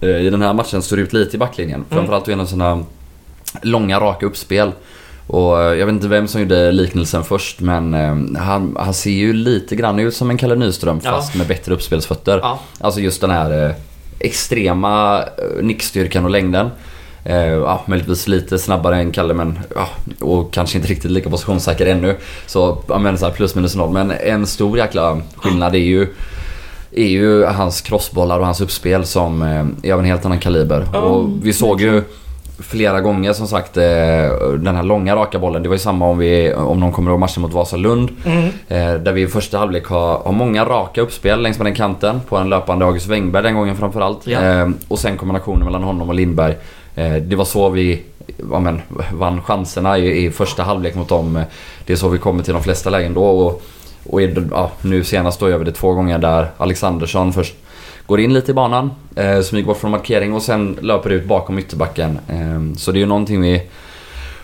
i 0.00 0.30
den 0.30 0.42
här 0.42 0.52
matchen 0.52 0.82
står 0.82 0.98
ut 0.98 1.12
lite 1.12 1.36
i 1.36 1.38
backlinjen. 1.38 1.84
Framförallt 1.90 2.28
genom 2.28 2.46
sådana 2.46 2.84
långa 3.62 4.00
raka 4.00 4.26
uppspel. 4.26 4.72
Och 5.32 5.60
eh, 5.62 5.74
jag 5.78 5.86
vet 5.86 5.92
inte 5.92 6.08
vem 6.08 6.28
som 6.28 6.40
gjorde 6.40 6.72
liknelsen 6.72 7.24
först 7.24 7.60
men 7.60 7.94
eh, 7.94 8.40
han, 8.42 8.76
han 8.80 8.94
ser 8.94 9.10
ju 9.10 9.32
lite 9.32 9.76
grann 9.76 9.98
ut 9.98 10.14
som 10.14 10.30
en 10.30 10.36
Kalle 10.38 10.54
Nyström 10.54 11.00
Ja. 11.04 11.10
fast 11.10 11.34
med 11.34 11.46
bättre 11.46 11.74
uppspelsfötter. 11.74 12.38
Ja. 12.42 12.58
Alltså 12.80 13.00
just 13.00 13.20
den 13.20 13.30
här 13.30 13.66
eh, 13.68 13.74
extrema 14.18 15.24
nickstyrkan 15.60 16.24
och 16.24 16.30
längden. 16.30 16.70
Eh, 17.24 17.36
ja, 17.46 17.82
möjligtvis 17.86 18.28
lite 18.28 18.58
snabbare 18.58 18.96
än 18.96 19.12
Kalle 19.12 19.34
men 19.34 19.58
ja, 19.74 19.88
och 20.20 20.52
kanske 20.52 20.78
inte 20.78 20.90
riktigt 20.90 21.10
lika 21.10 21.30
positionssäker 21.30 21.86
ännu. 21.86 22.16
Så 22.46 22.78
ja, 22.88 22.98
men 22.98 23.18
så 23.18 23.24
här 23.26 23.32
plus 23.32 23.54
minus 23.54 23.76
noll. 23.76 23.90
Men 23.92 24.10
en 24.10 24.46
stor 24.46 24.78
jäkla 24.78 25.20
skillnad 25.36 25.74
är 25.74 25.78
ju 25.78 26.06
är 26.96 27.08
ju 27.08 27.44
hans 27.44 27.80
crossbollar 27.80 28.38
och 28.38 28.44
hans 28.46 28.60
uppspel 28.60 29.04
som 29.06 29.42
är 29.82 29.92
av 29.92 29.98
en 29.98 30.04
helt 30.04 30.24
annan 30.24 30.38
kaliber. 30.38 30.86
Ja, 30.92 30.98
och 31.00 31.30
vi 31.42 31.52
såg 31.52 31.80
ju 31.80 32.02
flera 32.62 33.00
gånger 33.00 33.32
som 33.32 33.46
sagt 33.46 33.76
eh, 33.76 33.82
den 34.58 34.76
här 34.76 34.82
långa 34.82 35.16
raka 35.16 35.38
bollen. 35.38 35.62
Det 35.62 35.68
var 35.68 35.76
ju 35.76 35.78
samma 35.78 36.08
om, 36.08 36.18
vi, 36.18 36.54
om 36.54 36.80
någon 36.80 36.92
kommer 36.92 37.10
ihåg 37.10 37.20
matchen 37.20 37.42
mot 37.42 37.52
Vasalund. 37.52 38.10
Mm. 38.24 38.44
Eh, 38.68 39.02
där 39.02 39.12
vi 39.12 39.22
i 39.22 39.26
första 39.26 39.58
halvlek 39.58 39.86
har, 39.86 40.18
har 40.18 40.32
många 40.32 40.64
raka 40.64 41.00
uppspel 41.00 41.42
längs 41.42 41.58
med 41.58 41.66
den 41.66 41.74
kanten 41.74 42.20
på 42.28 42.36
en 42.36 42.48
löpande 42.48 42.84
August 42.84 43.06
Wengberg 43.06 43.42
den 43.42 43.54
gången 43.54 43.76
framförallt. 43.76 44.26
Ja. 44.26 44.40
Eh, 44.40 44.68
och 44.88 44.98
sen 44.98 45.16
kombinationen 45.16 45.64
mellan 45.64 45.82
honom 45.82 46.08
och 46.08 46.14
Lindberg. 46.14 46.54
Det 47.22 47.36
var 47.36 47.44
så 47.44 47.68
vi 47.68 48.02
ja, 48.50 48.60
men, 48.60 48.82
vann 49.12 49.42
chanserna 49.42 49.98
i, 49.98 50.24
i 50.24 50.30
första 50.30 50.62
halvlek 50.62 50.94
mot 50.94 51.08
dem. 51.08 51.42
Det 51.86 51.92
är 51.92 51.96
så 51.96 52.08
vi 52.08 52.18
kommer 52.18 52.42
till 52.42 52.54
de 52.54 52.62
flesta 52.62 52.90
lägen 52.90 53.14
då. 53.14 53.24
Och, 53.24 53.62
och 54.06 54.22
ja, 54.22 54.70
nu 54.80 55.04
senast 55.04 55.40
då 55.40 55.50
gör 55.50 55.58
vi 55.58 55.64
det 55.64 55.72
två 55.72 55.92
gånger 55.92 56.18
där 56.18 56.46
Alexandersson 56.56 57.32
först 57.32 57.54
går 58.12 58.20
in 58.20 58.34
lite 58.34 58.50
i 58.50 58.54
banan, 58.54 58.90
eh, 59.16 59.40
smyger 59.40 59.66
bort 59.66 59.76
från 59.76 59.90
markering 59.90 60.34
och 60.34 60.42
sen 60.42 60.78
löper 60.82 61.10
ut 61.10 61.24
bakom 61.24 61.58
ytterbacken. 61.58 62.18
Eh, 62.28 62.76
så 62.78 62.92
det 62.92 62.98
är 62.98 63.00
ju 63.00 63.06
någonting 63.06 63.40
vi 63.40 63.62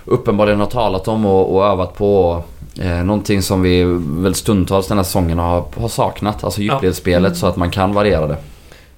uppenbarligen 0.05 0.61
har 0.61 0.67
talat 0.67 1.09
om 1.09 1.27
och, 1.27 1.55
och 1.57 1.67
övat 1.67 1.95
på. 1.97 2.43
Eh, 2.81 3.05
någonting 3.05 3.43
som 3.43 3.63
vi 3.63 3.85
väl 4.23 4.35
stundtals 4.35 4.87
den 4.87 4.97
här 4.99 5.05
säsongen 5.05 5.39
har, 5.39 5.65
har 5.77 5.89
saknat. 5.89 6.45
Alltså 6.45 6.61
djupledsspelet 6.61 7.37
så 7.37 7.47
att 7.47 7.57
man 7.57 7.71
kan 7.71 7.95
variera 7.95 8.27
det. 8.27 8.37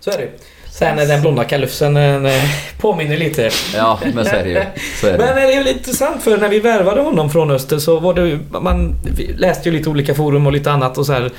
Så 0.01 0.11
är 0.11 0.19
det. 0.19 0.29
Sen 0.73 0.99
är 0.99 1.07
den 1.07 1.21
blonda 1.21 1.45
kalufsen 1.45 1.97
eh, 1.97 2.33
påminner 2.81 3.17
lite. 3.17 3.51
Ja, 3.75 3.99
men 4.15 4.25
så 4.25 4.37
är 4.37 4.45
det 4.45 4.51
ju. 4.51 4.57
Är 4.57 4.73
Men 5.03 5.19
det. 5.19 5.35
det 5.35 5.55
är 5.55 5.65
väl 5.65 5.77
intressant 5.77 6.23
för 6.23 6.39
när 6.39 6.49
vi 6.49 6.61
värvade 6.61 7.01
honom 7.01 7.31
från 7.31 7.51
Öster 7.51 7.79
så 7.79 8.01
var 8.01 8.15
det 8.15 8.39
man 8.61 8.95
läste 9.37 9.69
ju 9.69 9.77
lite 9.77 9.91
olika 9.91 10.15
forum 10.15 10.47
och 10.47 10.53
lite 10.53 10.73
annat 10.73 10.99
och 10.99 11.07
så 11.07 11.13
här. 11.13 11.31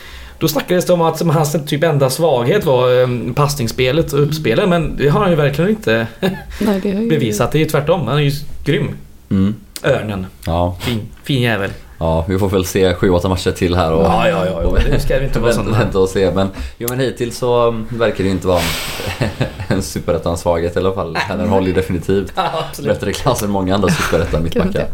Då 0.42 0.48
snackades 0.48 0.86
det 0.86 0.94
om 0.94 1.02
att 1.02 1.22
hans 1.22 1.56
typ 1.68 1.84
enda 1.84 2.10
svaghet 2.10 2.66
var 2.66 2.92
um, 3.02 3.34
passningsspelet 3.34 4.14
och 4.14 4.24
uppspelet 4.24 4.70
men 4.70 4.96
det 4.98 5.10
har 5.10 5.20
han 5.22 5.30
ju 5.30 5.36
verkligen 5.36 5.70
inte 5.70 6.08
Nej, 6.60 6.80
det 6.84 6.92
har 6.94 7.02
ju... 7.02 7.10
bevisat. 7.10 7.52
Det 7.52 7.58
är 7.58 7.60
ju 7.60 7.66
tvärtom. 7.66 8.08
Han 8.08 8.18
är 8.18 8.22
ju 8.22 8.32
grym. 8.64 8.90
Mm. 9.32 9.56
Örnen. 9.84 10.26
Ja, 10.46 10.76
Fin, 10.80 11.00
fin 11.24 11.42
jävel. 11.42 11.70
ja, 12.00 12.26
vi 12.28 12.40
får 12.40 12.50
väl 12.50 12.66
se 12.66 12.94
7-8 12.94 13.30
matcher 13.30 13.52
till 13.52 13.76
här 13.76 13.92
och, 13.94 14.04
Ja, 14.06 14.28
ja, 14.30 14.46
ja. 14.46 14.52
och. 14.52 14.78
Nu 14.92 15.00
ska 15.00 15.20
det 15.20 15.24
inte 15.26 15.40
vara 15.40 15.52
vänta, 15.56 15.64
sån. 15.72 15.80
vänta 15.80 16.00
och 16.00 16.10
se. 16.10 16.32
Men, 16.32 16.48
jo, 16.78 16.88
men 16.90 17.00
hittills 17.00 17.38
så 17.38 17.68
um, 17.68 17.88
verkar 17.90 18.24
det 18.24 18.30
inte 18.30 18.48
vara 18.48 18.62
en, 19.20 19.30
en 19.68 19.82
superettan-svaghet 19.82 20.76
i 20.76 20.80
alla 20.80 20.94
fall. 20.94 21.18
Den 21.30 21.50
håller 21.50 21.68
ju 21.68 21.74
definitivt 21.74 22.34
Ja, 22.36 22.52
absolut. 22.70 22.94
bättre 23.00 23.14
klass 23.14 23.44
än 23.44 23.50
många 23.50 23.76
andra 23.76 23.90
superettan 23.90 24.44
mittbackar. 24.44 24.86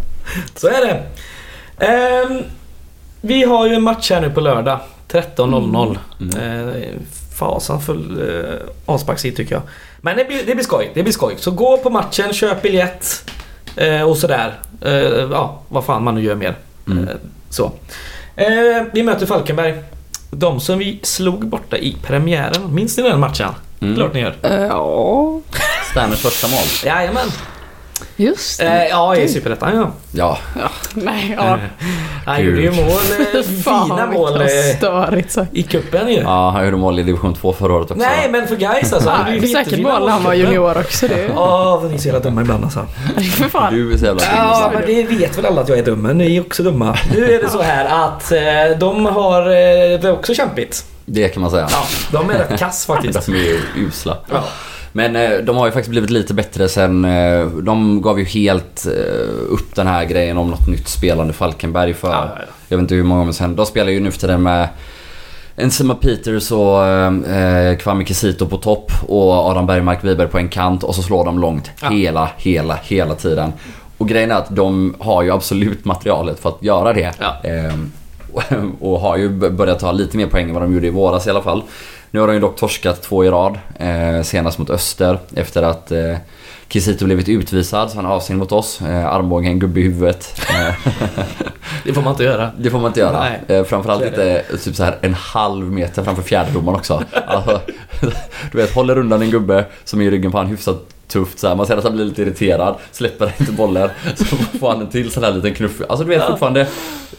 Så 0.56 0.68
är 0.68 0.86
det. 0.86 1.04
Ehm, 1.86 2.44
vi 3.22 3.44
har 3.44 3.68
ju 3.68 3.74
en 3.74 3.84
match 3.84 4.12
här 4.12 4.22
nu 4.22 4.30
på 4.30 4.42
lördag. 4.42 4.80
13.00. 5.12 5.98
Mm. 6.20 6.68
Eh, 6.70 6.86
fasanfull 7.40 8.30
eh, 8.30 8.68
avsparkstid 8.86 9.36
tycker 9.36 9.56
jag. 9.56 9.62
Men 10.02 10.18
det 10.18 10.26
blir, 10.26 10.44
det 10.46 10.56
blir 10.56 10.64
skoj. 10.66 10.92
Det 10.94 11.04
blir 11.04 11.14
skoj. 11.14 11.36
Så 11.38 11.52
gå 11.52 11.78
på 11.78 11.90
matchen, 11.90 12.34
köp 12.34 12.62
biljett 12.62 13.30
eh, 13.76 14.02
och 14.02 14.18
sådär. 14.18 14.60
Eh, 14.82 14.92
ja, 15.32 15.62
vad 15.70 15.86
fan 15.86 16.04
man 16.04 16.16
nu 16.16 16.22
gör 16.22 16.36
mer. 16.36 16.56
Mm. 16.88 17.08
Eh, 17.08 17.16
så. 17.50 17.72
Eh, 18.36 18.48
vi 18.94 19.04
möter 19.04 19.26
Falkenberg. 19.26 19.84
De 20.32 20.60
som 20.60 20.80
vi 20.80 21.00
slog 21.04 21.48
borta 21.48 21.78
i 21.78 21.98
premiären. 22.04 22.74
Minns 22.76 22.98
ni 22.98 23.04
den 23.04 23.20
matchen? 23.20 23.50
Mm. 23.80 23.96
Klart 23.96 24.14
ni 24.14 24.20
gör. 24.20 24.36
Eh, 24.44 24.62
Ja, 24.62 25.40
Sterners 25.92 26.20
första 26.20 26.48
mål. 26.48 26.66
Jajamän. 26.86 27.28
Just 28.16 28.62
Eh, 28.62 28.70
det. 28.72 28.88
ja, 28.90 29.16
i 29.16 29.28
Superettan 29.28 29.76
ja. 29.76 29.92
Ja, 30.12 30.38
Ja, 30.60 30.70
nej, 30.94 31.36
ja. 31.38 31.58
Han 32.26 32.44
gjorde 32.44 32.62
ju 32.62 32.72
mål. 32.72 32.88
Eh, 32.90 33.42
fina 33.64 34.06
mål 34.14 34.42
eh, 34.42 34.48
störigt 34.78 35.38
i 35.52 35.64
cupen 35.64 36.08
ju. 36.08 36.20
ja, 36.22 36.50
han 36.50 36.66
gjorde 36.66 36.78
mål 36.78 37.00
i 37.00 37.04
division 37.04 37.34
2 37.34 37.54
förra 37.54 37.74
året 37.74 37.92
också. 37.92 38.04
Nej 38.04 38.30
men 38.32 38.48
för 38.48 38.56
guys 38.56 38.94
alltså. 38.94 39.10
han 39.10 39.36
gjorde 39.36 39.48
säkert 39.48 39.80
mål 39.80 40.06
när 40.06 40.12
han 40.12 40.24
var 40.24 40.34
junior 40.34 40.78
också. 40.78 41.08
Det 41.08 41.30
Ja, 41.36 41.78
vad 41.82 41.90
ni 41.90 41.96
är 41.96 42.00
så 42.00 42.08
jävla 42.08 42.20
dumma 42.20 42.42
ibland 42.42 42.64
alltså. 42.64 42.86
för 43.38 43.50
fan. 43.50 43.74
Du 43.74 43.94
är 43.94 43.98
så 43.98 44.06
jävla 44.06 44.24
Ja, 44.36 44.72
men 44.74 44.84
det 44.86 45.04
vet 45.04 45.38
väl 45.38 45.46
alla 45.46 45.62
att 45.62 45.70
jag 45.70 45.78
är 45.80 45.84
dum, 45.86 46.02
men 46.02 46.18
ni 46.18 46.36
är 46.38 46.42
också 46.42 46.64
dumma. 46.64 46.98
Nu 47.16 47.34
är 47.36 47.42
det 47.44 47.50
så 47.50 47.62
här 47.62 48.06
att 48.06 48.32
eh, 48.32 48.78
de 48.80 49.06
har 49.06 49.42
eh, 49.42 50.00
det 50.00 50.04
är 50.08 50.12
också 50.12 50.34
kämpigt. 50.34 50.86
Det 51.06 51.30
kan 51.30 51.42
man 51.42 51.52
säga. 51.52 51.68
Ja, 51.72 51.84
de 52.12 52.30
är 52.30 52.34
rätt 52.38 52.60
kass 52.60 52.86
faktiskt. 52.88 53.26
De 53.26 53.32
är 53.36 53.40
ju 53.40 53.60
usla. 53.76 54.18
Ja. 54.32 54.44
Men 54.92 55.16
eh, 55.16 55.32
de 55.38 55.58
har 55.58 55.66
ju 55.66 55.72
faktiskt 55.72 55.90
blivit 55.90 56.10
lite 56.10 56.34
bättre 56.34 56.70
sen. 56.70 57.06
Eh, 57.06 57.46
de 57.46 58.02
gav 58.02 58.20
ju 58.20 58.26
helt 58.26 58.86
eh, 58.86 59.54
upp 59.54 59.76
den 59.76 59.88
här 59.88 60.06
grejen 60.06 60.38
om 60.38 60.50
något 60.50 60.68
nytt 60.68 60.88
spelande 60.88 61.34
Falkenberg 61.34 61.94
för... 61.94 62.08
Ja, 62.10 62.26
ja, 62.36 62.36
ja. 62.40 62.46
Jag 62.68 62.78
vet 62.78 62.82
inte 62.82 62.96
hur 62.96 63.04
många 63.04 63.20
gånger 63.22 63.32
sen. 63.34 63.56
De 63.56 63.66
spelar 63.66 63.92
ju 63.92 64.00
nu 64.00 64.12
för 64.12 64.20
tiden 64.20 64.44
med 64.44 64.68
En 65.56 65.72
Sima 65.72 65.96
Peters 65.96 66.52
och 66.52 66.86
eh, 66.86 67.78
Kwame 67.78 68.06
Kisito 68.06 68.46
på 68.46 68.58
topp 68.58 68.92
och 69.08 69.32
Adam 69.34 69.66
Bergmark 69.68 70.04
Wiberg 70.04 70.28
på 70.28 70.38
en 70.38 70.50
kant 70.50 70.84
och 70.84 70.96
så 70.96 71.02
slår 71.02 71.26
de 71.26 71.40
långt 71.40 71.72
Ja. 71.82 71.90
hela, 71.90 72.30
hela, 72.38 72.76
hela 72.84 73.16
tiden. 73.16 73.54
Och 73.98 74.08
grejen 74.08 74.32
är 74.32 74.36
att 74.36 74.56
de 74.56 74.96
har 75.00 75.24
ju 75.24 75.32
absolut 75.32 75.86
materialet 75.86 76.40
för 76.40 76.50
att 76.50 76.64
göra 76.64 76.94
det. 76.94 77.12
Ja. 77.20 77.50
Ehm, 77.50 77.92
och, 78.34 78.44
och 78.94 79.00
har 79.00 79.18
ju 79.18 79.30
börjat 79.50 79.80
ta 79.80 79.92
lite 79.92 80.18
mer 80.18 80.28
poäng 80.28 80.48
än 80.48 80.54
vad 80.54 80.64
de 80.64 80.74
gjorde 80.74 80.88
i 80.88 80.90
våras 80.90 81.28
i 81.28 81.30
alla 81.30 81.42
fall. 81.42 81.62
Nu 82.18 82.22
har 82.22 82.28
de 82.28 82.34
ju 82.34 82.40
dock 82.40 82.56
torskat 82.56 83.02
två 83.02 83.26
i 83.26 83.30
rad. 83.30 83.60
Eh, 83.80 84.22
senast 84.22 84.58
mot 84.58 84.70
Öster 84.70 85.20
efter 85.36 85.64
att 85.64 85.92
eh, 85.92 86.18
Kisito 86.70 87.06
blivit 87.06 87.30
utvisad 87.30 87.90
så 87.92 87.96
han 87.96 88.06
är 88.06 88.10
avstängd 88.10 88.40
mot 88.40 88.52
oss. 88.52 88.82
Eh, 88.82 89.06
armbågen 89.08 89.52
en 89.52 89.60
gubbe 89.60 89.80
i 89.80 89.84
huvudet. 89.84 90.42
Eh, 90.50 90.74
Det 91.84 91.94
får 91.94 92.02
man 92.02 92.12
inte 92.14 92.24
göra. 92.24 92.52
det 92.60 92.70
får 92.70 92.78
man 92.80 92.88
inte 92.88 93.00
göra. 93.00 93.20
Nej. 93.20 93.58
Eh, 93.58 93.64
framförallt 93.64 94.06
inte 94.06 94.44
typ 94.64 94.76
så 94.76 94.84
här 94.84 94.98
en 95.02 95.14
halv 95.14 95.72
meter 95.72 96.04
framför 96.04 96.24
fjärdedomaren 96.24 96.80
också. 96.80 97.04
Alltså, 97.28 97.62
du 98.52 98.58
vet, 98.58 98.74
håller 98.76 98.98
undan 98.98 99.22
en 99.22 99.30
gubbe 99.32 99.66
som 99.84 100.02
är 100.02 100.06
i 100.06 100.12
ryggen 100.12 100.32
på 100.32 100.38
han 100.38 100.48
hyfsat 100.48 100.78
tufft 101.08 101.40
så 101.40 101.48
här. 101.48 101.56
Man 101.56 101.66
ser 101.66 101.78
att 101.78 101.84
han 101.84 101.94
blir 101.94 102.06
lite 102.06 102.22
irriterad, 102.22 102.76
släpper 102.92 103.34
inte 103.40 103.52
bollen. 103.52 103.90
Så 104.16 104.26
får 104.60 104.70
han 104.70 104.82
en 104.82 104.88
till 104.90 105.12
sån 105.12 105.24
här 105.24 105.32
liten 105.32 105.54
knuff. 105.54 105.82
Alltså 105.90 106.04
du 106.04 106.10
vet 106.10 106.20
Ja. 106.22 106.28
fortfarande 106.30 106.68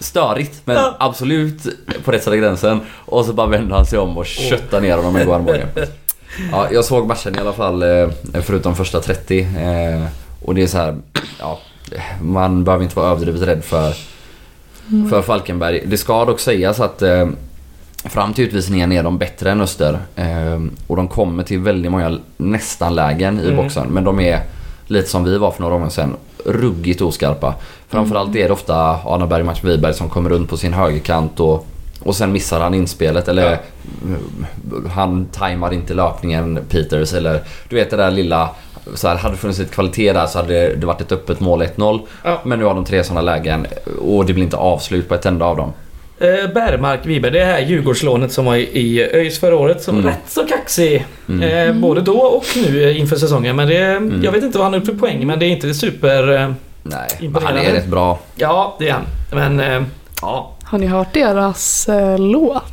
störigt 0.00 0.61
men 0.64 0.78
absolut 0.98 1.62
på 2.04 2.12
rätt 2.12 2.24
sida 2.24 2.37
gränsen. 2.37 2.80
Och 2.96 3.24
så 3.24 3.32
bara 3.32 3.46
vänder 3.46 3.76
han 3.76 3.87
sig 3.87 3.98
om 3.98 4.18
och 4.18 4.26
köttar 4.26 4.80
ner 4.80 4.96
honom 4.96 5.12
med 5.12 5.26
god 5.26 5.34
armbåge. 5.34 5.66
Ja, 6.52 6.68
jag 6.72 6.84
såg 6.84 7.06
matchen 7.06 7.34
i 7.36 7.38
alla 7.40 7.52
fall 7.52 7.82
eh, 7.82 8.08
förutom 8.42 8.76
första 8.76 9.00
30. 9.00 9.40
eh, 9.40 10.04
Och 10.44 10.54
det 10.54 10.62
är 10.62 10.66
så 10.66 10.78
här, 10.78 10.96
ja, 11.40 11.58
man 12.22 12.64
behöver 12.64 12.84
inte 12.84 12.96
vara 12.96 13.10
överdrivet 13.10 13.42
rädd 13.42 13.64
för, 13.64 13.92
för 15.10 15.22
Falkenberg. 15.22 15.82
Det 15.86 15.96
ska 15.98 16.24
dock 16.24 16.40
sägas 16.40 16.80
att 16.80 17.02
eh, 17.02 17.28
fram 18.04 18.34
till 18.34 18.44
utvisningen 18.44 18.92
är 18.92 19.02
de 19.02 19.18
bättre 19.18 19.50
än 19.50 19.60
Öster. 19.60 19.98
Och 20.86 20.96
de 20.96 21.08
kommer 21.08 21.42
till 21.42 21.58
väldigt 21.58 21.92
många 21.92 22.18
nästan-lägen 22.36 23.40
i 23.40 23.44
Mm. 23.44 23.56
boxen. 23.56 23.86
Men 23.88 24.04
de 24.04 24.20
är 24.20 24.40
lite 24.86 25.08
som 25.10 25.24
vi 25.24 25.38
var 25.38 25.50
för 25.50 25.62
några 25.62 25.74
år 25.74 25.88
sedan. 25.88 26.16
Ruggigt 26.44 27.00
oskarpa. 27.00 27.54
Framförallt 27.88 28.36
är 28.36 28.44
det 28.44 28.50
ofta 28.50 28.76
Arne 29.04 29.26
Bergmark 29.26 29.64
Wiberg 29.64 29.94
som 29.94 30.08
kommer 30.08 30.30
runt 30.30 30.50
på 30.50 30.56
sin 30.56 30.72
högerkant 30.74 31.40
och, 31.40 31.66
och 32.02 32.16
sen 32.16 32.32
missar 32.32 32.61
han 32.61 32.74
inspelet. 32.74 33.28
Eller 33.28 33.50
Ja. 33.50 33.56
han 34.94 35.26
tajmar 35.26 35.74
inte 35.74 35.94
löpningen 35.94 36.58
Peters. 36.70 37.14
Eller 37.14 37.40
du 37.68 37.76
vet 37.76 37.90
det 37.90 37.96
där 37.96 38.11
lilla 38.11 38.50
så 38.94 39.08
här, 39.08 39.16
hade 39.16 39.34
det 39.34 39.38
funnits 39.38 39.58
lite 39.58 39.74
kvalitet 39.74 40.12
där 40.12 40.26
så 40.26 40.38
hade 40.38 40.74
det 40.74 40.87
varit 40.87 41.00
ett 41.00 41.12
öppet 41.12 41.40
mål 41.40 41.62
1-0. 41.62 42.00
Ja. 42.24 42.40
Men 42.44 42.58
nu 42.58 42.64
har 42.64 42.74
de 42.74 42.84
tre 42.84 43.04
sådana 43.04 43.20
lägen 43.20 43.66
och 44.02 44.26
det 44.26 44.32
blir 44.32 44.44
inte 44.44 44.56
avslut 44.56 45.08
på 45.08 45.14
ett 45.14 45.26
enda 45.26 45.44
av 45.44 45.56
dem. 45.56 45.72
Eh, 46.20 46.52
Bergmark 46.54 47.06
Wiberg, 47.06 47.32
det 47.32 47.44
här 47.44 47.58
Djurgårdslånet 47.61 48.32
som 48.32 48.44
var 48.44 48.56
i, 48.56 49.08
ÖIS 49.12 49.38
förra 49.40 49.56
året. 49.56 49.82
Som 49.82 49.94
Mm. 49.98 50.06
rätt 50.06 50.20
så 50.30 50.46
kaxig. 50.46 51.06
Mm. 51.28 51.42
Eh, 51.68 51.80
både 51.80 52.00
då 52.00 52.18
och 52.18 52.44
nu 52.56 52.82
eh, 52.90 53.00
inför 53.00 53.16
säsongen. 53.16 53.56
Men 53.56 53.68
det, 53.68 53.78
jag 54.24 54.32
vet 54.32 54.44
inte 54.44 54.58
vad 54.58 54.64
han 54.64 54.72
har 54.72 54.80
gjort 54.80 54.88
för 54.88 54.94
poäng. 54.96 55.26
Men 55.26 55.38
det 55.38 55.46
är 55.46 55.50
inte 55.50 55.74
super... 55.74 56.34
Eh, 56.37 56.50
Nej, 56.82 57.08
men 57.32 57.42
han 57.42 57.56
är 57.56 57.72
rätt 57.72 57.87
bra. 57.87 58.18
ja, 58.37 58.76
det 58.78 58.88
är 58.88 58.92
han. 58.92 59.02
Men... 59.32 59.61
Eh, 59.61 59.82
ja. 60.22 60.54
Har 60.70 60.78
ni 60.78 60.87
hört 60.87 61.14
deras 61.14 61.88
eh, 61.88 62.18
låt? 62.18 62.64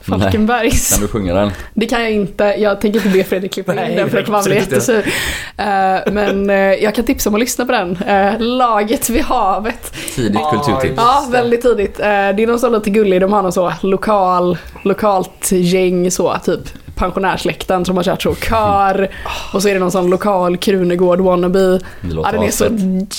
Falkenbergs. 0.00 0.92
Kan 0.92 1.00
du 1.02 1.08
sjunga 1.08 1.34
den? 1.34 1.50
Det 1.74 1.86
kan 1.86 2.02
jag 2.02 2.12
inte. 2.12 2.44
Jag 2.44 2.80
tänker 2.80 2.98
inte 2.98 3.18
be 3.18 3.24
Fredrik 3.24 3.52
klippa 3.52 3.72
Nej, 3.72 3.90
in 3.90 3.96
den 3.96 4.10
för 4.10 4.16
jag 4.16 4.26
kommer 4.26 4.42
bli 4.42 4.58
absolut 4.58 4.72
inte. 4.80 4.92
jättesur. 4.92 5.12
Eh, 5.56 6.12
men 6.12 6.50
eh, 6.50 6.56
jag 6.56 6.94
kan 6.94 7.04
tipsa 7.04 7.28
om 7.30 7.34
att 7.34 7.40
lyssna 7.40 7.64
på 7.66 7.72
den. 7.72 7.96
Eh, 8.06 8.40
Laget 8.40 9.10
vid 9.10 9.22
havet. 9.22 9.94
Tidigt 10.14 10.40
kulturtips. 10.50 10.94
ja. 10.96 11.26
Väldigt 11.30 11.62
tidigt. 11.62 11.96
Det 11.96 12.04
är 12.04 12.46
någon 12.46 12.58
som 12.58 12.74
är 12.74 12.78
lite 12.78 12.90
gullig. 12.90 13.20
De 13.20 13.32
har 13.32 13.42
någon 13.42 13.52
så 13.52 13.72
lokal, 13.82 14.58
lokalt 14.84 15.52
gäng 15.52 16.10
så, 16.10 16.36
typ 16.44 16.60
pensionärsläkten 16.94 17.84
som 17.84 17.96
har 17.96 18.04
kört 18.04 18.22
så 18.22 18.34
kör. 18.34 19.08
Och 19.52 19.62
så 19.62 19.68
är 19.68 19.74
det 19.74 19.80
någon 19.80 19.90
sån 19.92 20.10
lokal 20.10 20.56
Krunegård 20.56 21.20
wannabe. 21.20 21.58
Det 21.58 21.80
Ja, 22.14 22.28
den 22.32 22.42
är 22.42 22.50
så 22.50 22.64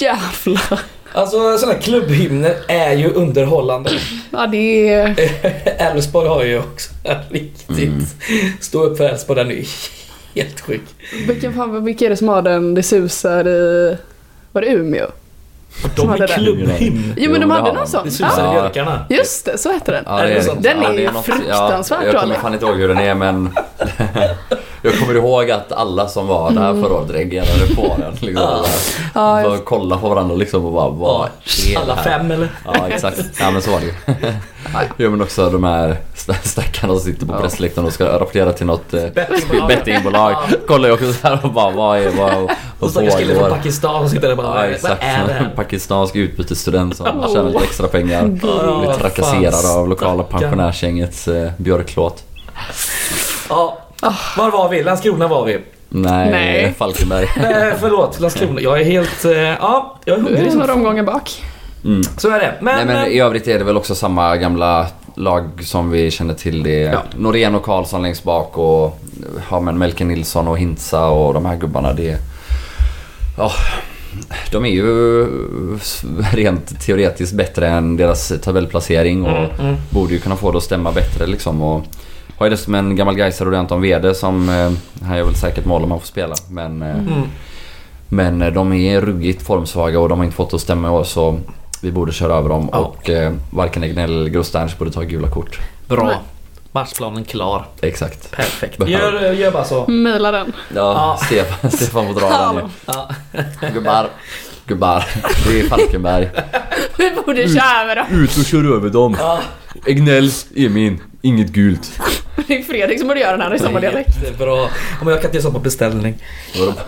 jävla... 0.05 0.79
Alltså 1.13 1.57
sådana 1.57 1.73
här 1.73 1.81
klubbhymner 1.81 2.55
är 2.67 2.93
ju 2.93 3.13
underhållande. 3.13 3.91
Ja, 4.31 4.47
det 4.47 4.89
är... 4.89 5.15
Elfsborg 5.81 6.27
har 6.27 6.43
ju 6.43 6.59
också 6.59 6.91
riktigt... 7.29 8.15
Stå 8.61 8.83
upp 8.83 8.97
för 8.97 9.03
Elfsborg, 9.09 9.39
den 9.39 9.51
är 9.51 9.55
ju 9.55 9.65
helt 10.35 10.61
sjuk. 10.61 10.81
Vilken 11.27 11.53
fan, 11.53 11.85
vilka 11.85 12.05
är 12.05 12.09
det 12.09 12.17
som 12.17 12.27
har 12.27 12.41
den? 12.41 12.73
Det 12.73 12.83
susar 12.83 13.47
i... 13.47 13.97
Var 14.51 14.61
det 14.61 14.67
Umeå? 14.67 15.05
De 15.95 16.11
är 16.11 16.27
klubbhymn. 16.27 17.13
Jo 17.17 17.31
men 17.31 17.41
de 17.41 17.47
det 17.49 17.53
hade 17.55 17.67
har 17.67 17.73
någon 17.73 17.83
de. 17.85 17.89
sån. 17.91 18.05
Det 18.05 18.11
susar 18.11 18.27
i 18.43 18.45
Ja, 18.45 18.51
björkarna. 18.53 19.05
just 19.09 19.45
det, 19.45 19.57
så 19.57 19.71
heter 19.73 19.91
den. 19.93 20.03
Ja, 20.07 20.19
Är 20.19 20.27
det 20.35 20.47
något 20.47 20.63
Den 20.63 20.77
ja, 20.81 20.89
är 20.89 20.93
det 20.93 21.01
ju 21.01 21.11
något- 21.11 21.25
fruktansvärt 21.25 21.99
ja, 22.01 22.05
Jag 22.05 22.13
kommer 22.13 22.25
dålig. 22.27 22.37
fan 22.41 22.53
inte 22.53 22.65
ihåg 22.65 22.75
hur 22.77 22.87
den 22.87 22.97
är 22.97 23.15
men 23.15 23.49
Jag 24.85 24.99
kommer 24.99 25.15
ihåg 25.15 25.51
att 25.51 25.71
alla 25.71 26.07
som 26.07 26.27
var 26.27 26.51
där 26.51 26.81
förra 26.81 26.93
året 26.93 27.11
reagerade 27.11 27.75
på 27.75 27.95
den. 27.99 28.11
Liksom, 28.19 28.43
Ja. 28.43 28.65
Ja, 29.13 29.43
bara 29.49 29.57
kolla 29.57 29.97
på 29.97 30.09
varandra 30.09 30.35
liksom 30.35 30.65
och 30.65 30.71
bara 30.73 30.89
vad 30.89 31.29
är 31.71 31.77
Alla 31.77 31.95
här? 31.95 32.03
fem 32.03 32.31
eller? 32.31 32.47
Ja 32.65 32.87
exakt, 32.87 33.19
ja 33.39 33.51
men 33.51 33.61
så 33.61 33.71
var 33.71 33.79
det 33.79 33.85
ju. 33.85 33.93
Ja 34.97 35.09
men 35.09 35.21
också 35.21 35.49
de 35.49 35.63
här 35.63 35.97
sta- 36.15 36.47
stackarna 36.47 36.93
som 36.93 36.99
sitter 37.03 37.25
på 37.25 37.33
Ja. 37.33 37.39
pressläktaren 37.41 37.87
och 37.87 37.93
ska 37.93 38.05
rapportera 38.19 38.53
till 38.53 38.65
något 38.65 38.93
eh, 38.93 39.03
Bettingbolag. 39.15 39.67
bettingbolag. 39.67 40.35
Kollar 40.67 40.89
jag 40.89 40.93
också 40.95 41.13
så 41.13 41.27
här 41.27 41.39
och 41.43 41.51
bara 41.53 41.71
vad 41.71 41.97
är 41.97 42.09
vad, 42.09 42.43
Och 42.43 42.49
vad 42.79 42.91
stackars 42.91 43.15
kille 43.15 43.33
från 43.33 43.43
pågår? 43.43 43.55
Pakistan 43.55 43.99
som 43.99 44.09
sitter 44.09 44.21
där 44.27 44.31
och 44.31 44.37
bara 44.43 44.47
Ja 44.47 44.53
vad 44.61 44.71
exakt, 44.71 45.03
är 45.03 45.27
det 45.27 45.49
pakistansk 45.55 46.15
utbytesstudent 46.15 46.97
som 46.97 47.07
Åh. 47.19 47.33
tjänar 47.33 47.49
lite 47.49 47.63
extra 47.63 47.87
pengar. 47.87 48.25
Blir 48.25 48.85
vad 48.85 48.97
trakasserad 48.99 49.77
av 49.77 49.89
lokala 49.89 50.23
pensionärsgängets 50.23 51.27
eh, 51.27 51.51
björklåt. 51.57 52.23
Ja. 53.49 53.77
Var 54.37 54.51
var 54.51 54.69
vi? 54.69 54.83
Landskrona 54.83 55.27
var 55.27 55.45
vi. 55.45 55.59
Nej, 55.89 56.31
Nej. 56.31 56.73
Falkenberg. 56.77 57.27
Nej, 57.41 57.73
förlåt, 57.79 58.19
Landskrona. 58.19 58.61
Jag 58.61 58.81
är 58.81 58.85
helt... 58.85 59.25
eh, 59.25 59.31
Ja, 59.31 59.99
jag 60.05 60.13
är 60.13 60.21
Du 60.21 60.25
hungrig 60.27 60.45
är 60.47 60.49
som 60.49 60.59
några 60.59 60.73
omgångar 60.73 61.03
bak. 61.03 61.43
Mm. 61.85 62.01
Så 62.17 62.29
är 62.29 62.39
det. 62.39 62.53
Men... 62.61 62.75
Nej 62.75 62.85
men 62.85 63.05
eh, 63.05 63.11
i 63.13 63.19
övrigt 63.19 63.47
är 63.47 63.57
det 63.59 63.63
väl 63.65 63.77
också 63.77 63.95
samma 63.95 64.37
gamla 64.37 64.87
lag 65.15 65.49
som 65.63 65.89
vi 65.91 66.11
känner 66.11 66.33
till. 66.33 66.63
Det 66.63 66.83
är 66.83 66.91
Ja. 66.93 67.01
Norén 67.17 67.55
och 67.55 67.63
Karlsson 67.63 68.01
längst 68.01 68.23
bak 68.23 68.57
och 68.57 68.99
ja, 69.51 69.59
men 69.59 69.77
Melker 69.77 70.05
Nilsson 70.05 70.47
och 70.47 70.57
Hintsa 70.57 71.05
och 71.07 71.33
de 71.33 71.45
här 71.45 71.55
gubbarna. 71.55 71.93
Det 71.93 72.09
är, 72.09 72.17
ja, 73.37 73.51
de 74.51 74.65
är 74.65 74.69
ju 74.69 75.25
rent 76.33 76.81
teoretiskt 76.81 77.33
bättre 77.33 77.67
än 77.67 77.97
deras 77.97 78.33
tabellplacering 78.43 79.23
och 79.25 79.37
Mm, 79.37 79.49
mm. 79.59 79.75
borde 79.89 80.13
ju 80.13 80.19
kunna 80.19 80.35
få 80.35 80.51
det 80.51 80.57
att 80.57 80.63
stämma 80.63 80.91
bättre 80.91 81.27
liksom. 81.27 81.61
Och 81.61 81.85
har 82.37 82.45
ju 82.45 82.49
dessutom 82.49 82.75
en 82.75 82.95
gammal 82.95 83.15
Gaisare 83.15 83.49
och 83.49 83.55
Anton 83.57 83.81
Wede 83.81 84.15
som, 84.15 84.49
eh, 84.49 84.71
han 85.07 85.17
gör 85.17 85.23
väl 85.25 85.35
säkert 85.35 85.65
mål 85.65 85.83
om 85.83 85.91
han 85.91 85.99
får 85.99 86.07
spela. 86.07 86.35
Men, 86.49 86.81
eh, 86.81 86.89
Mm. 86.99 87.21
men 88.09 88.41
eh, 88.41 88.53
de 88.53 88.73
är 88.73 89.01
ruggigt 89.01 89.41
formsvaga 89.47 89.99
och 89.99 90.09
de 90.09 90.17
har 90.19 90.25
inte 90.25 90.35
fått 90.37 90.53
att 90.53 90.61
stämma 90.61 90.87
i 90.87 90.91
år 90.91 91.03
så 91.03 91.39
vi 91.81 91.91
borde 91.91 92.11
köra 92.11 92.33
över 92.35 92.49
dem 92.49 92.69
Ja. 92.71 92.77
och 92.77 93.09
eh, 93.09 93.33
varken 93.49 93.83
Egnell 93.83 94.11
eller 94.11 94.29
Grosternch 94.29 94.77
borde 94.77 94.91
ta 94.91 95.01
gula 95.01 95.29
kort. 95.29 95.59
Bra. 95.87 96.03
Nej. 96.05 96.15
Matchplanen 96.71 97.23
klar. 97.23 97.65
Exakt. 97.81 98.31
Perfekt. 98.31 98.87
Gör, 98.89 99.31
gör 99.33 99.51
bara 99.51 99.63
så. 99.65 99.87
Mejla 99.87 100.31
den. 100.31 100.53
Ja, 100.75 101.19
Stefan, 101.25 101.71
Stefan 101.71 102.07
får 102.07 102.19
dra 102.19 102.29
den 102.29 102.55
ju. 102.55 102.61
Ja. 102.85 103.09
Gubbar, 103.73 104.07
gubbar. 104.67 105.05
Det 105.47 105.59
är 105.59 105.67
Falkenberg. 105.69 106.29
Vi 106.97 107.11
borde 107.25 107.47
köra 107.49 107.81
över 107.83 107.95
dem. 107.95 108.05
Ut 108.11 108.37
och 108.37 108.45
kör 108.45 108.75
över 108.75 108.89
dem. 108.89 109.15
Ja. 109.19 109.39
Egnell 109.85 110.29
är 110.55 110.69
min. 110.69 110.99
Inget 111.21 111.49
gult. 111.49 111.99
Det 112.47 112.57
är 112.57 112.63
Fredrik 112.63 112.99
som 112.99 113.07
borde 113.07 113.19
göra 113.19 113.31
den 113.31 113.41
här 113.41 113.55
i 113.55 113.59
samma 113.59 113.79
dialekt. 113.79 114.09
Jättebra. 114.23 114.69
Om 115.01 115.07
jag 115.07 115.21
kan 115.21 115.29
inte 115.29 115.37
göra 115.37 115.51
på 115.53 115.59
beställning. 115.59 116.15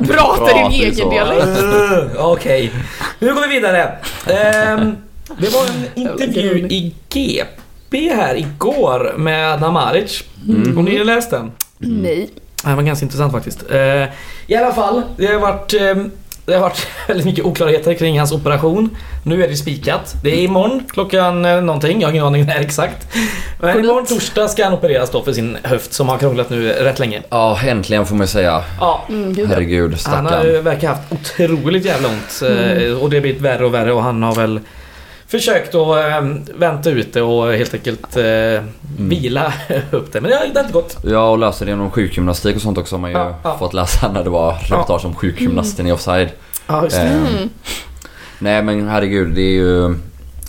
Prata 0.08 0.54
din 0.54 0.82
egen 0.82 1.10
dialekt. 1.10 1.48
Okej. 2.18 2.72
Nu 3.20 3.34
går 3.34 3.42
vi 3.42 3.48
vidare. 3.48 3.98
Ehm, 4.28 4.98
det 5.38 5.54
var 5.54 5.66
en 5.66 5.86
intervju 5.96 6.68
i 6.68 6.96
GP 7.10 8.14
här 8.14 8.36
igår 8.36 9.14
med 9.18 9.54
Adnan 9.54 9.74
Maric. 9.74 10.24
Mm. 10.48 10.76
Har 10.76 10.84
ni 10.84 11.04
läst 11.04 11.32
den? 11.32 11.52
Nej. 11.78 12.30
Det 12.64 12.76
var 12.76 12.84
ganska 12.84 13.06
intressant 13.06 13.32
faktiskt. 13.32 13.72
Eh, 13.72 14.04
I 14.48 14.56
alla 14.56 14.74
fall, 14.74 15.02
det 15.18 15.28
har 15.28 15.40
varit 15.40 15.74
ehm, 15.74 16.12
det 16.46 16.54
har 16.54 16.62
varit 16.62 16.88
väldigt 17.08 17.26
mycket 17.26 17.46
oklarheter 17.46 17.94
kring 17.94 18.20
hans 18.20 18.32
operation. 18.32 18.90
Nu 19.24 19.44
är 19.44 19.48
det 19.48 19.56
spikat. 19.56 20.16
Det 20.24 20.30
är 20.30 20.44
imorgon 20.44 20.84
klockan 20.94 21.46
eh, 21.46 21.62
någonting, 21.62 22.02
jag 22.02 22.08
har 22.08 22.12
ingen 22.14 22.26
aning 22.26 22.46
när 22.46 22.60
exakt. 22.60 23.08
Men 23.60 23.80
imorgon 23.80 24.06
torsdag 24.06 24.48
ska 24.48 24.64
han 24.64 24.74
opereras 24.74 25.10
då 25.12 25.24
för 25.24 25.34
sin 25.34 25.58
höft 25.64 25.94
som 25.94 26.10
har 26.10 26.18
krånglat 26.18 26.50
nu 26.50 26.68
rätt 26.70 27.00
länge. 27.00 27.22
Ja, 27.30 27.60
äntligen 27.66 28.06
får 28.06 28.16
man 28.16 28.28
säga. 28.28 28.64
Ja, 28.80 29.06
Mm. 29.10 29.48
Herregud, 29.50 29.98
han 30.06 30.26
har 30.26 30.32
stackarn. 30.32 30.48
ju 30.48 30.62
verkar 30.62 30.88
haft 30.88 31.02
otroligt 31.12 31.86
jävla 31.86 32.08
ont. 32.08 32.42
eh, 32.42 32.98
Och 32.98 33.10
det 33.10 33.16
har 33.18 33.22
blivit 33.22 33.42
värre 33.42 33.66
och 33.66 33.74
värre 33.74 33.94
och 33.94 34.04
han 34.04 34.24
har 34.24 34.36
väl 34.36 34.60
försökt 35.28 35.76
att 35.76 35.98
eh, 35.98 36.28
vänta 36.56 36.90
ut 36.90 37.14
det 37.14 37.22
och 37.22 37.54
helt 37.54 37.74
enkelt 37.74 38.18
eh, 38.18 38.64
vila 39.00 39.54
upp 39.92 40.14
det. 40.14 40.22
Men 40.22 40.32
det 40.32 40.38
har 40.38 40.46
det 40.46 40.60
har 40.60 40.64
inte 40.64 40.74
gått. 40.74 40.98
Ja, 41.04 41.30
och 41.30 41.38
löser 41.38 41.66
det 41.66 41.70
genom 41.72 41.92
sjukgymnastik 41.92 42.56
och 42.56 42.62
sånt 42.62 42.78
också 42.78 42.96
har 42.96 43.02
man 43.02 43.12
ju 43.12 43.18
Ja, 43.18 43.36
ja. 43.44 43.58
fått 43.58 43.74
läsa 43.74 44.12
när 44.12 44.24
det 44.24 44.30
var 44.30 44.54
reportage 44.54 45.06
om 45.06 45.16
sjukgymnasten 45.16 45.88
i 45.88 45.92
offside. 45.92 46.30
Ja, 46.68 46.84
just 46.84 46.96
det. 46.96 47.02
Eh, 47.04 47.16
Mm. 47.38 47.50
Nej 48.40 48.64
men 48.64 48.88
herregud, 48.88 49.36
det 49.36 49.42
är 49.42 49.54
ju... 49.54 49.96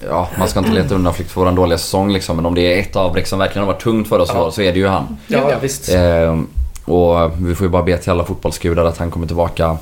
ja, 0.09 0.29
man 0.39 0.49
ska 0.49 0.59
inte 0.59 0.73
leta 0.73 0.95
undanflykt 0.95 1.31
för 1.31 1.41
våran 1.41 1.55
dåliga 1.55 1.79
säsong 1.79 2.13
liksom. 2.13 2.37
Men 2.37 2.47
om 2.47 2.55
det 2.55 2.61
är 2.77 2.81
ett 2.81 2.97
avbräck 2.97 3.27
som 3.27 3.39
verkligen 3.39 3.67
har 3.67 3.73
varit 3.73 3.83
tungt 3.83 4.09
för 4.09 4.19
oss 4.19 4.31
Ja. 4.35 4.51
så 4.51 4.63
är 4.63 4.73
det 4.73 4.79
ju 4.79 4.87
han. 4.87 5.17
Ja, 5.27 5.51
ja 5.51 5.57
visst. 5.63 5.89
Eh, 5.95 6.41
och 6.85 7.33
vi 7.39 7.55
får 7.55 7.65
ju 7.67 7.71
bara 7.71 7.83
be 7.83 7.97
till 7.99 8.11
alla 8.11 8.25
fotbollsgudar 8.25 8.85
att 8.85 8.99
han 8.99 9.11
kommer 9.11 9.27
tillbaka 9.27 9.77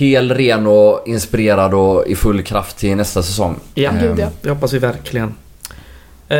hel, 0.00 0.34
ren 0.34 0.66
och 0.66 1.02
inspirerad 1.06 1.74
och 1.74 2.06
i 2.06 2.14
full 2.14 2.42
kraft 2.42 2.76
till 2.78 2.96
nästa 2.96 3.22
säsong. 3.22 3.56
Ja, 3.74 3.90
Gud, 4.00 4.18
ja. 4.18 4.28
det 4.42 4.50
hoppas 4.50 4.72
vi 4.72 4.78
verkligen. 4.78 5.34
Eh, 6.28 6.38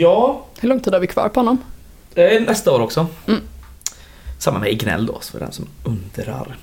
ja, 0.00 0.44
Hur 0.60 0.68
lång 0.68 0.80
tid 0.80 0.92
har 0.92 1.00
vi 1.00 1.06
kvar 1.06 1.28
på 1.28 1.40
honom? 1.40 1.58
eh, 2.14 2.42
nästa 2.42 2.72
år 2.72 2.80
också. 2.80 3.06
Mm. 3.28 3.40
Samma 4.38 4.58
med 4.58 4.70
Ignell 4.72 5.06
då, 5.06 5.18
för 5.32 5.40
den 5.40 5.52
som 5.52 5.66
undrar. 5.84 6.56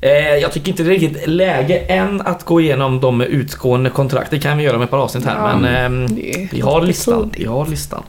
Eh, 0.00 0.10
jag 0.36 0.52
tycker 0.52 0.70
inte 0.70 0.82
det 0.82 0.88
är 0.88 0.98
riktigt 0.98 1.28
läge 1.28 1.78
än 1.78 2.20
att 2.20 2.44
gå 2.44 2.60
igenom 2.60 3.00
de 3.00 3.20
utgående 3.20 3.90
kontrakt. 3.90 4.30
Det 4.30 4.38
kan 4.38 4.58
vi 4.58 4.64
göra 4.64 4.78
med 4.78 4.84
ett 4.84 4.90
par 4.90 4.98
avsnitt 4.98 5.24
här, 5.24 5.34
Ja, 5.36 5.56
men 5.58 5.74
ehm, 5.74 6.06
vi 6.52 6.60
har 6.60 6.82
listan. 6.82 7.30
Vi 7.36 7.44
har 7.44 7.66
listan. 7.66 8.02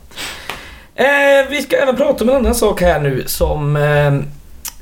Eh, 0.96 1.06
vi 1.50 1.62
ska 1.62 1.78
även 1.78 1.96
prata 1.96 2.24
om 2.24 2.30
en 2.30 2.36
annan 2.36 2.56
sak 2.56 2.82
här 2.82 3.00
nu 3.00 3.24
som 3.26 3.76
eh, 3.76 4.14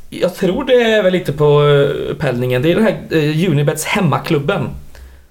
jag 0.10 0.36
tror 0.36 0.64
det 0.64 0.74
är 0.84 1.04
väl 1.04 1.14
lite 1.14 1.34
på 1.34 1.62
eh, 1.68 2.12
upphällningen. 2.12 2.62
Det 2.62 2.72
är 2.72 2.76
den 2.76 2.84
här 2.84 2.98
eh, 3.10 3.52
Unibets 3.52 3.86
hemmaklubben. 3.86 4.70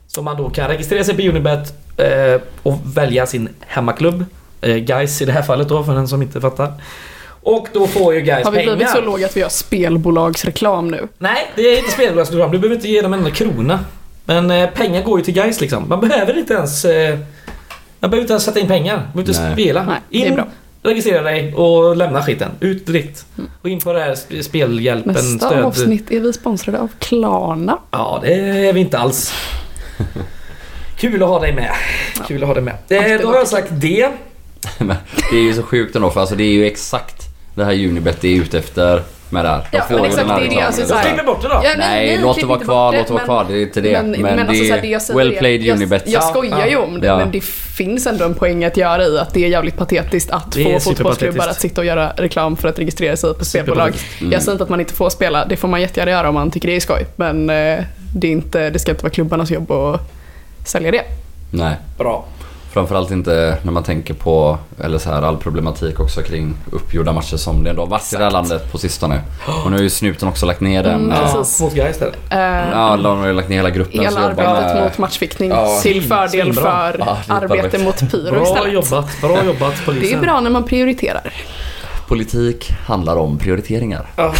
Som 0.07 0.25
man 0.25 0.37
då 0.37 0.51
kan 0.51 0.69
registrera 0.69 1.05
sig 1.05 1.17
på 1.17 1.23
Unibet 1.23 1.75
eh, 1.97 2.41
och 2.63 2.79
välja 2.97 3.27
sin 3.27 3.49
hemmaklubb. 3.61 4.25
Guys 4.61 5.23
i 5.23 5.25
det 5.25 5.33
här 5.33 5.43
fallet 5.43 5.69
då, 5.69 5.85
för 5.85 5.95
den 5.95 6.09
som 6.09 6.23
inte 6.23 6.41
fattar. 6.41 6.73
Och 7.43 7.69
då 7.73 7.87
får 7.87 8.15
ju 8.15 8.21
Guys 8.21 8.45
Har 8.45 8.53
vi 8.53 8.59
pengar. 8.59 8.77
blivit 8.77 8.93
så 8.93 9.01
låga 9.01 9.27
att 9.27 9.37
vi 9.37 9.43
har 9.43 9.49
spelbolagsreklam 9.49 10.89
nu? 10.89 11.09
Nej, 11.19 11.51
det 11.55 11.63
är 11.63 11.79
inte 11.79 11.91
spelbolagsprogram. 11.91 12.51
Du 12.53 12.59
behöver 12.59 12.77
inte 12.77 12.89
ge 12.89 13.03
dem 13.03 13.13
en 13.13 13.19
enda 13.19 13.31
krona. 13.31 13.79
Men 14.25 14.69
pengar 14.75 15.03
går 15.03 15.19
ju 15.19 15.25
till 15.25 15.35
guys 15.35 15.61
liksom. 15.61 15.89
Man 15.89 16.01
behöver 16.01 16.39
inte 16.39 16.55
ens... 16.55 16.85
Man 18.01 18.11
behöver 18.11 18.21
inte 18.21 18.33
ens 18.33 18.45
sätta 18.45 18.61
in 18.61 18.67
pengar. 18.67 18.97
Man 18.97 19.25
behöver 19.25 19.31
inte 19.31 19.43
Nej. 19.43 19.53
spela. 19.53 19.85
Nej, 19.85 20.01
det 20.11 20.23
är 20.23 20.27
in, 20.27 20.35
bra. 20.35 20.47
Registrera 20.87 21.23
dig 21.23 21.55
och 21.55 21.97
lämna 21.97 22.23
skiten. 22.23 22.51
Ut 22.61 22.87
direkt. 22.87 23.27
Och 23.63 23.69
in 23.69 23.81
på 23.81 23.93
det 23.93 24.01
här 24.01 24.15
sp- 24.15 24.43
spelhjälpen 24.43 25.13
Nästa 25.13 25.47
stöd. 25.49 25.65
avsnitt 25.65 26.11
är 26.11 26.21
vi 26.21 26.33
sponsrade 26.33 26.81
av 26.81 26.89
Klarna. 26.99 27.79
Ja, 27.91 28.21
det 28.23 28.35
är 28.35 28.73
vi 28.73 28.81
inte 28.81 28.99
alls. 28.99 29.33
Kul 30.99 31.23
att 31.23 31.29
ha 31.29 31.41
dig 31.41 31.55
med. 31.55 31.71
Kul 32.27 32.43
att 32.43 32.47
ha 32.47 32.55
dig 32.55 32.63
med. 32.63 32.75
Eh, 32.89 33.21
då 33.21 33.29
har 33.29 33.37
jag 33.37 33.49
sagt 33.49 33.69
det. 33.71 34.11
Det 35.31 35.37
är 35.37 35.43
ju 35.43 35.55
så 35.55 35.63
sjukt 35.63 35.97
ändå 35.97 36.11
för 36.11 36.21
alltså 36.21 36.35
det 36.37 36.45
är 36.45 36.53
ju 36.53 36.67
exakt 36.67 37.23
det 37.55 37.65
här 37.65 37.73
Unibet 37.73 38.25
är 38.25 38.29
ute 38.29 38.59
efter 38.59 39.03
med 39.31 39.45
det 39.45 39.49
här. 39.49 39.59
De 39.71 39.77
Ja, 39.77 39.83
får 39.83 39.95
men 39.95 40.03
ju 40.05 40.09
exakt, 40.09 40.27
den 40.29 40.35
här 40.37 40.41
det 40.41 40.47
är 40.47 40.51
det, 40.51 40.61
alltså, 40.67 40.87
Så 40.87 40.95
här- 40.95 41.25
bort 41.25 41.43
det 41.43 41.49
då. 41.49 41.61
Ja, 41.65 41.71
Nej, 41.79 42.19
låt 42.23 42.41
det 42.41 42.47
vara 42.47 42.59
kvar, 42.59 42.93
låt 42.93 43.07
det 43.07 43.13
vara 43.13 43.19
men- 43.21 43.27
kvar. 43.27 43.47
Det 43.49 43.55
är 43.59 43.63
inte 43.63 43.81
det. 43.81 44.03
Men, 44.03 44.11
men, 44.23 44.39
alltså, 44.39 44.65
så 44.65 44.73
här, 44.75 44.81
det 44.81 44.87
jag 44.89 45.03
säger 45.03 45.19
well 45.19 45.33
är- 45.33 45.39
played 45.39 45.63
jag, 45.63 45.77
Unibet. 45.77 46.03
Jag 46.07 46.23
Ja, 46.23 46.27
skojar 46.27 46.67
ju 46.67 46.77
om 46.77 47.01
det, 47.01 47.07
Ja. 47.07 47.17
men 47.19 47.31
det 47.31 47.45
finns 47.45 48.07
ändå 48.07 48.25
en 48.25 48.35
poäng 48.35 48.65
att 48.65 48.77
göra 48.77 49.05
i 49.05 49.19
att 49.19 49.35
det 49.35 49.45
är 49.45 49.49
jävligt 49.49 49.77
patetiskt 49.77 50.31
att 50.31 50.53
Det 50.53 50.65
få 50.65 50.81
fotbollsklubbar 50.81 51.49
att 51.49 51.61
sitta 51.61 51.81
och 51.81 51.85
göra 51.85 52.13
reklam 52.17 52.57
för 52.57 52.69
att 52.69 52.79
registrera 52.79 53.17
sig 53.17 53.35
på 53.35 53.45
spelbolag. 53.45 53.93
Mm. 54.21 54.33
Jag 54.33 54.43
säger 54.43 54.53
inte 54.53 54.65
att 54.65 54.71
man 54.71 54.81
inte 54.81 54.95
får 54.95 55.11
spela, 55.11 55.45
det 55.45 55.57
får 55.57 55.69
man 55.69 55.81
jättegärna 55.81 56.11
göra 56.11 56.29
om 56.29 56.35
man 56.35 56.51
tycker 56.51 56.69
det 56.69 56.77
är 56.77 56.81
skoj. 56.81 57.07
Men 57.17 57.51
eh, 57.51 57.79
det, 58.15 58.27
är 58.27 58.33
inte, 58.33 58.71
det 58.71 58.79
ska 58.79 58.91
inte 58.91 59.03
vara 59.03 59.13
klubbarnas 59.13 59.51
jobb 59.51 59.71
att 59.73 60.01
sälja 60.65 60.91
det. 60.91 61.03
Nej. 61.51 61.75
Bra. 61.99 62.25
Framförallt 62.77 63.11
inte 63.11 63.59
när 63.63 63.73
man 63.73 63.83
tänker 63.83 64.15
på, 64.15 64.59
eller 64.85 64.99
så 64.99 65.11
här, 65.11 65.23
all 65.23 65.37
problematik 65.37 66.01
också 66.01 66.23
kring 66.23 66.55
uppgjorda 66.73 67.13
matcher 67.13 67.37
som 67.37 67.65
det 67.65 67.71
ändå 67.71 67.83
har 67.83 67.87
varit 67.87 68.13
i 68.13 68.17
det 68.17 68.25
här 68.25 68.31
landet 68.31 68.73
på 68.73 68.79
sistone. 68.79 69.21
Och 69.65 69.71
nu 69.71 69.77
har 69.77 69.83
ju 69.83 69.91
snuten 69.91 70.29
också 70.29 70.47
lagt 70.47 70.61
ner 70.61 70.83
den. 70.83 70.95
Mm, 70.95 71.13
eh, 71.13 71.19
Ja, 71.35 71.45
mot 71.61 71.75
där. 71.75 72.13
Eh, 72.31 72.71
Ja, 72.71 72.97
de 73.03 73.19
har 73.19 73.27
ju 73.27 73.33
lagt 73.33 73.49
ner 73.49 73.57
hela 73.57 73.71
gruppen 73.71 74.01
Hela 74.01 74.21
arbetet 74.21 74.75
med... 74.75 74.85
mot 74.85 74.99
matchfixning 74.99 75.51
Ja, 75.51 75.79
till 75.83 76.03
fördel 76.03 76.53
för 76.53 76.97
Ja, 76.99 77.19
arbete 77.29 77.79
mot 77.79 78.11
pyro 78.11 78.31
Bra 78.31 78.43
istället. 78.43 78.73
jobbat. 78.73 79.21
Bra 79.21 79.45
jobbat 79.45 79.75
polisen. 79.85 80.09
Det 80.11 80.15
är 80.17 80.21
bra 80.21 80.41
när 80.41 80.51
man 80.51 80.65
prioriterar. 80.65 81.33
Politik 82.09 82.71
handlar 82.87 83.17
om 83.17 83.39
prioriteringar. 83.39 84.07
Ja. 84.17 84.35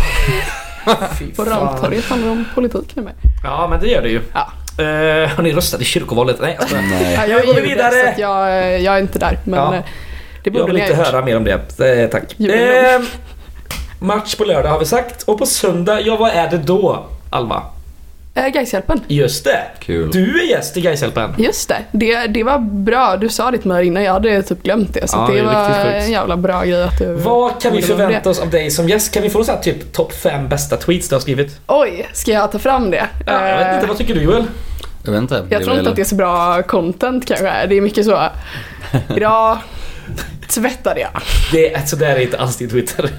På. 1.37 1.45
Ramtorget 1.45 2.05
handlar 2.05 2.29
det 2.29 2.33
om 2.33 2.45
politik 2.55 2.97
nu 2.97 3.03
med. 3.03 3.15
Ja, 3.45 3.67
men 3.71 3.81
det 3.81 3.87
gör 3.87 4.03
det 4.03 4.09
ju. 4.09 4.21
Ja. 4.33 4.49
Eh, 4.79 5.29
har 5.29 5.43
ni 5.43 5.53
röstat 5.53 5.81
i 5.81 5.85
kyrkovalet? 5.85 6.37
Nej, 6.41 6.59
jag. 6.71 6.83
Nej. 6.91 7.31
Jag 7.31 7.47
går 7.47 7.55
vidare. 7.55 7.93
Så 8.05 8.09
att 8.09 8.19
jag, 8.19 8.49
eh, 8.49 8.77
jag 8.77 8.95
är 8.97 9.01
inte 9.01 9.19
där. 9.19 9.39
Men 9.45 9.59
Ja. 9.61 9.75
eh, 9.75 9.81
det 9.81 9.87
Jag 10.45 10.53
borde 10.53 10.65
vill 10.67 10.75
ni 10.75 10.81
ha 10.81 10.87
inte 10.89 10.99
gjort. 10.99 11.13
höra 11.13 11.25
mer 11.25 11.37
om 11.37 11.45
det. 11.45 12.03
Eh, 12.03 12.11
tack. 12.11 12.41
Eh, 12.41 13.01
match 13.99 14.35
på 14.35 14.45
lördag 14.45 14.71
har 14.71 14.79
vi 14.79 14.85
sagt. 14.85 15.23
Och 15.23 15.39
på 15.39 15.47
söndag, 15.47 16.01
ja 16.01 16.17
vad 16.17 16.31
är 16.31 16.51
det 16.51 16.59
då? 16.59 17.07
Alva? 17.31 17.63
Eh, 18.37 18.47
Gaishjälpen. 18.49 19.01
Just 19.09 19.45
det. 19.45 19.63
Kul. 19.81 20.11
Du 20.11 20.41
är 20.43 20.45
gäst 20.47 20.77
i 20.77 20.81
Gaishjälpen. 20.81 21.35
Just 21.39 21.69
det. 21.69 21.79
det, 21.93 22.27
det 22.27 22.43
var 22.43 22.59
bra. 22.59 23.17
Du 23.17 23.29
sa 23.29 23.51
det 23.51 23.59
till 23.59 23.69
mig 23.69 23.87
innan, 23.87 24.03
jag 24.03 24.13
hade 24.13 24.43
typ 24.43 24.63
glömt 24.63 24.95
det. 24.95 25.09
Så 25.09 25.17
Ja, 25.17 25.27
det, 25.27 25.33
det 25.35 25.39
är 25.41 25.45
var 25.45 25.69
riktigt 25.69 25.83
sjukt. 25.93 26.05
en 26.07 26.13
jävla 26.13 26.37
bra 26.37 26.65
grej 26.65 26.83
att 26.83 26.99
du... 26.99 27.15
Vad 27.15 27.63
kan 27.63 27.73
vi 27.73 27.79
gjorde 27.79 27.87
förvänta 27.97 28.31
oss 28.31 28.41
av 28.41 28.51
dig 28.51 28.71
som 28.71 28.89
gäst? 28.89 29.15
Kan 29.15 29.23
vi 29.23 29.31
få 29.31 29.45
så 29.45 29.53
här 29.53 29.59
typ 29.59 29.93
topp 29.93 30.13
5 30.13 30.49
bästa 30.49 30.77
tweets 30.77 31.09
du 31.09 31.15
har 31.15 31.21
skrivit? 31.21 31.61
Oj, 31.67 32.09
ska 32.13 32.31
jag 32.33 32.53
ta 32.53 32.59
fram 32.59 32.91
det? 32.91 33.07
Ja, 33.27 33.49
jag 33.49 33.59
vet 33.59 33.67
Eh, 33.69 33.75
inte, 33.75 33.87
vad 33.87 33.99
tycker 33.99 34.15
du 34.15 34.23
Joel? 34.23 34.45
Jag 35.05 35.13
vet 35.13 35.21
inte. 35.21 35.47
jag 35.49 35.65
tror 35.65 35.79
inte 35.79 35.91
att 35.91 35.97
det 35.97 36.03
är 36.03 36.07
så 36.07 36.15
bra 36.15 36.63
content 36.63 37.27
kanske. 37.27 37.67
Det 37.67 37.77
är 37.77 37.81
mycket 37.81 38.05
så. 38.07 38.29
Idag 39.17 39.59
tvättade 40.49 41.01
jag. 41.01 41.11
Det 41.53 41.75
är, 41.75 41.87
så 41.87 41.97
där 41.97 42.07
är 42.17 42.21
inte 42.21 42.39
alls 42.39 42.57
din 42.57 42.71
Twitter. 42.71 43.11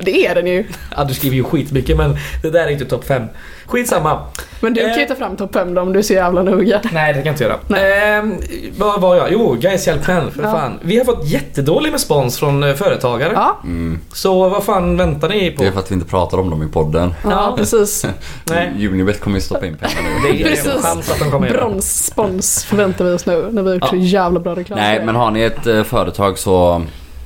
Det 0.00 0.26
är 0.26 0.34
den 0.34 0.46
ju. 0.46 0.64
Ja, 0.96 1.04
du 1.04 1.14
skriver 1.14 1.36
ju 1.36 1.44
skitmycket 1.44 1.96
men 1.96 2.16
det 2.42 2.50
där 2.50 2.60
är 2.66 2.68
inte 2.70 2.84
topp 2.84 3.04
5. 3.04 3.22
Skitsamma. 3.66 4.22
Men 4.60 4.74
du 4.74 4.80
kan 4.80 4.94
ju 4.94 5.02
Eh. 5.02 5.08
ta 5.08 5.14
fram 5.14 5.36
topp 5.36 5.52
5 5.54 5.74
då 5.74 5.82
om 5.82 5.92
du 5.92 5.98
är 5.98 6.02
så 6.02 6.12
jävla 6.12 6.42
noga. 6.42 6.80
Nej, 6.92 7.12
det 7.12 7.18
kan 7.18 7.26
jag 7.26 7.32
inte 7.32 7.44
göra. 7.44 7.56
Nej. 7.68 8.02
Ehm, 8.18 8.34
vad 8.78 9.00
var 9.00 9.16
jag? 9.16 9.32
Jo, 9.32 9.52
Guys 9.60 9.86
Hjälpen, 9.86 10.30
för 10.30 10.42
Ja. 10.42 10.52
fan. 10.52 10.78
Vi 10.82 10.98
har 10.98 11.04
fått 11.04 11.26
jättedålig 11.28 11.92
respons 11.94 12.38
från 12.38 12.62
eh, 12.62 12.74
företagare. 12.74 13.32
Ja, 13.34 13.58
Mm. 13.64 14.00
Så 14.12 14.48
vad 14.48 14.64
fan 14.64 14.96
väntar 14.96 15.28
ni 15.28 15.50
på? 15.50 15.62
Det 15.62 15.68
är 15.68 15.72
för 15.72 15.78
att 15.80 15.90
vi 15.90 15.94
inte 15.94 16.06
pratar 16.06 16.38
om 16.38 16.50
dem 16.50 16.62
i 16.62 16.66
podden. 16.68 17.14
ja, 17.24 17.54
precis. 17.58 18.06
Unibet 18.78 19.20
kommer 19.20 19.36
ju 19.36 19.40
stoppa 19.40 19.66
in 19.66 19.76
pengar 19.76 19.94
Det 20.26 20.32
nu. 20.32 20.38
är 20.38 20.42
en 20.42 20.48
Precis. 20.50 20.82
chans 20.82 21.10
att 21.12 21.18
de 21.18 21.30
kommer. 21.30 21.48
Bronsspons 21.50 22.64
förväntar 22.64 23.04
vi 23.04 23.12
oss 23.12 23.26
nu 23.26 23.48
när 23.50 23.62
vi 23.62 23.68
har 23.68 23.74
gjort 23.74 23.82
Ja. 23.84 23.88
så 23.88 23.96
jävla 23.96 24.40
bra 24.40 24.54
reklam. 24.56 24.78
Nej, 24.78 25.02
men 25.04 25.14
har 25.16 25.30
ni 25.30 25.40
ett 25.42 25.66
eh, 25.66 25.82
företag 25.82 26.38
så 26.38 26.82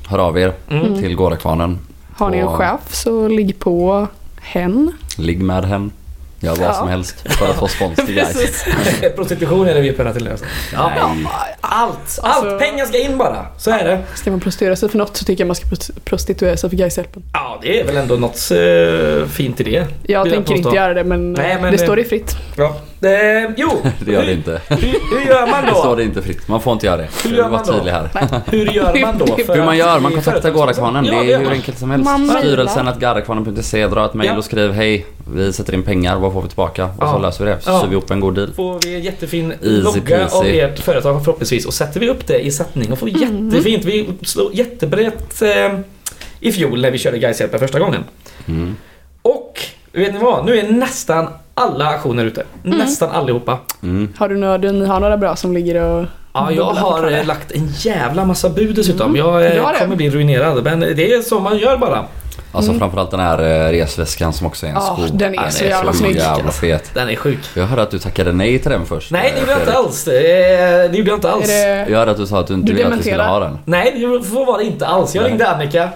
hör 0.08 0.18
av 0.18 0.38
er 0.38 0.52
Mm. 0.70 0.98
till 1.02 1.14
Gårdakvarnen. 1.16 1.78
Har 2.18 2.30
ni 2.30 2.38
en 2.38 2.48
chef 2.48 2.80
så 2.94 3.28
ligg 3.28 3.58
på 3.58 4.06
hen. 4.42 4.92
Ligg 5.16 5.40
med 5.42 5.64
hen. 5.64 5.90
Gör 6.40 6.56
vad 6.56 6.68
Ja. 6.68 6.72
som 6.74 6.88
helst 6.88 7.32
för 7.38 7.50
att 7.50 7.56
få 7.56 7.68
spons 7.68 7.96
till 7.96 8.14
guys. 8.14 8.64
Prostitution 9.16 9.68
är 9.68 9.74
det 9.74 9.80
vi 9.80 9.90
öppnar 9.90 10.12
till 10.12 10.24
nu. 10.24 10.30
alltså. 10.30 10.46
Ja. 10.72 10.90
Nej. 11.14 11.26
Allt! 11.60 11.92
Alltså- 12.00 12.22
Allt! 12.22 12.58
Pengar 12.60 12.86
ska 12.86 12.98
in 12.98 13.18
bara. 13.18 13.46
Så 13.58 13.70
är 13.70 13.84
det. 13.84 14.02
Ska 14.14 14.30
man 14.30 14.40
prostituera 14.40 14.76
sig 14.76 14.88
för 14.88 14.98
något 14.98 15.16
så 15.16 15.24
tycker 15.24 15.44
jag 15.44 15.46
man 15.46 15.56
ska 15.56 15.66
prost- 15.68 16.00
prostituera 16.04 16.56
sig 16.56 16.70
för 16.70 16.76
Gaishjälpen. 16.76 17.22
Ja, 17.32 17.58
det 17.62 17.80
är 17.80 17.84
väl 17.86 17.96
ändå 17.96 18.14
något 18.14 18.50
eh, 18.50 19.28
fint 19.28 19.60
i 19.60 19.64
det. 19.64 19.86
Jag 20.02 20.24
tänker 20.24 20.40
påstå. 20.40 20.54
inte 20.56 20.76
göra 20.76 20.94
det 20.94 21.04
men, 21.04 21.32
Nej, 21.32 21.50
eh, 21.52 21.60
men 21.60 21.70
det 21.72 21.78
det- 21.78 21.84
står 21.84 21.96
det 21.96 22.04
fritt. 22.04 22.36
Ja. 22.56 22.76
Eh, 23.02 23.50
jo, 23.56 23.68
Det 24.00 24.12
gör 24.12 24.26
det 24.26 24.32
inte. 24.32 24.60
hur, 24.68 24.76
hur 25.18 25.26
gör 25.26 25.46
man 25.50 25.64
Det 25.64 25.70
står 25.74 25.84
då? 25.88 25.94
det 25.94 26.02
inte 26.04 26.22
fritt. 26.22 26.48
Man 26.48 26.60
får 26.60 26.72
inte 26.72 26.86
göra 26.86 26.96
det. 26.96 27.08
Hur 27.24 27.36
gör 27.36 27.48
man 27.50 27.62
då? 27.66 27.72
tydlig 27.72 27.92
här. 27.92 28.08
Hur 28.50 28.66
gör 28.72 29.00
man 29.00 29.18
då? 29.18 29.26
för 29.46 29.54
Hur 29.56 29.64
man 29.64 29.76
gör? 29.76 30.00
Man 30.00 30.12
kontaktar? 30.12 30.50
Gårdakvarnen. 30.50 31.04
Ja, 31.04 31.22
Det 31.22 31.32
är 31.32 31.38
hur 31.38 31.50
enkelt 31.50 31.78
som 31.78 31.90
helst. 31.90 32.04
Man. 32.04 32.28
Styrelsen 32.28 32.88
att 32.88 32.98
garrakvarnen.se. 33.00 33.86
Dra 33.86 34.04
ett 34.04 34.14
mejl 34.14 34.30
Ja. 34.30 34.38
och 34.38 34.44
skriv 34.44 34.70
hej. 34.72 35.06
Vi 35.34 35.52
sätter 35.52 35.74
in 35.74 35.82
pengar. 35.82 36.16
Vad 36.16 36.32
får 36.32 36.42
vi 36.42 36.48
tillbaka? 36.48 36.84
Och 36.84 36.90
Ja. 37.00 37.12
så 37.12 37.18
löser 37.18 37.44
vi 37.44 37.50
det. 37.50 37.60
Så 37.60 37.70
Ja. 37.70 37.80
syr 37.80 37.86
vi 37.88 37.92
ihop 37.92 38.10
en 38.10 38.20
god 38.20 38.34
deal. 38.34 38.52
får 38.52 38.78
vi 38.86 38.94
en 38.94 39.02
jättefin 39.02 39.50
Easy 39.52 39.80
logga 39.80 40.00
peasy. 40.18 40.36
av 40.36 40.46
ert 40.46 40.78
företag 40.78 41.24
förhoppningsvis 41.24 41.66
och 41.66 41.74
sätter 41.74 42.00
vi 42.00 42.08
upp 42.08 42.26
det 42.26 42.38
i 42.40 42.50
sättning 42.50 42.92
och 42.92 42.98
får 42.98 43.08
jättefint. 43.08 43.84
Vi 43.84 44.08
slog 44.22 44.54
jättebrett 44.54 45.42
eh, 45.42 45.78
i 46.40 46.52
fjol 46.52 46.80
när 46.80 46.90
vi 46.90 46.98
körde 46.98 47.18
Gaishjälpen 47.18 47.60
första 47.60 47.78
gången. 47.78 48.04
Mm. 48.48 48.76
Och 49.22 49.60
vet 49.92 50.12
ni 50.14 50.18
vad? 50.18 50.46
Nu 50.46 50.58
är 50.58 50.68
nästan 50.68 51.28
alla 51.58 51.86
aktioner 51.86 52.24
ute. 52.24 52.42
Nästan 52.62 53.10
allihopa. 53.10 53.58
Mm. 53.82 54.12
Har 54.18 54.28
du 54.28 54.36
några, 54.36 54.58
du, 54.58 54.84
har 54.84 55.00
några 55.00 55.16
bra 55.16 55.36
som 55.36 55.52
ligger 55.52 55.82
och 55.82 56.06
Ja, 56.32 56.52
jag 56.52 56.64
har 56.64 57.10
eh, 57.10 57.26
lagt 57.26 57.52
en 57.52 57.68
jävla 57.78 58.24
massa 58.24 58.48
bud 58.48 58.74
dessutom. 58.76 59.16
Jag 59.16 59.56
eh, 59.56 59.72
kommer 59.78 59.96
bli 59.96 60.10
ruinerad. 60.10 60.64
Men 60.64 60.80
det 60.80 61.12
är 61.12 61.22
så 61.22 61.40
man 61.40 61.58
gör 61.58 61.76
bara. 61.76 62.04
Alltså 62.52 62.72
framförallt 62.74 63.10
den 63.10 63.20
här 63.20 63.38
eh, 63.38 63.70
resväskan 63.70 64.32
som 64.32 64.46
också 64.46 64.66
är 64.66 64.70
en 64.70 64.74
Ja, 64.76 64.80
sko. 64.80 65.16
den 65.16 65.38
är 65.38 65.50
så 65.50 65.64
jävla 65.64 65.92
snygg. 65.92 66.16
jävla 66.16 66.50
fet. 66.52 66.90
Den 66.94 67.08
är 67.08 67.16
sjuk. 67.16 67.38
Jag 67.54 67.66
hörde 67.66 67.82
att 67.82 67.90
du 67.90 67.98
tackade 67.98 68.32
nej 68.32 68.58
till 68.58 68.70
den 68.70 68.86
först. 68.86 69.10
Nej, 69.10 69.32
det 69.34 69.40
gjorde 69.40 69.52
jag 69.52 69.60
inte 69.60 69.72
alls. 69.72 70.04
Det 70.04 70.96
gjorde 70.98 71.10
jag 71.10 71.16
inte 71.16 71.30
alls. 71.30 71.50
Är 71.50 71.76
det, 71.76 71.90
Jag 71.90 71.98
hörde 71.98 72.10
att 72.10 72.16
du 72.16 72.26
sa 72.26 72.40
att 72.40 72.46
du 72.46 72.54
inte 72.54 72.66
Du 72.66 72.72
ville 72.74 72.88
att 72.88 72.98
vi 72.98 73.02
skulle 73.02 73.22
ha 73.22 73.40
den. 73.40 73.58
Nej, 73.64 73.92
det 73.94 74.26
får 74.28 74.46
vara 74.46 74.58
det 74.58 74.64
inte 74.64 74.86
alls. 74.86 75.14
Jag 75.14 75.22
Nej. 75.22 75.30
ringde 75.30 75.48
Annika 75.48 75.88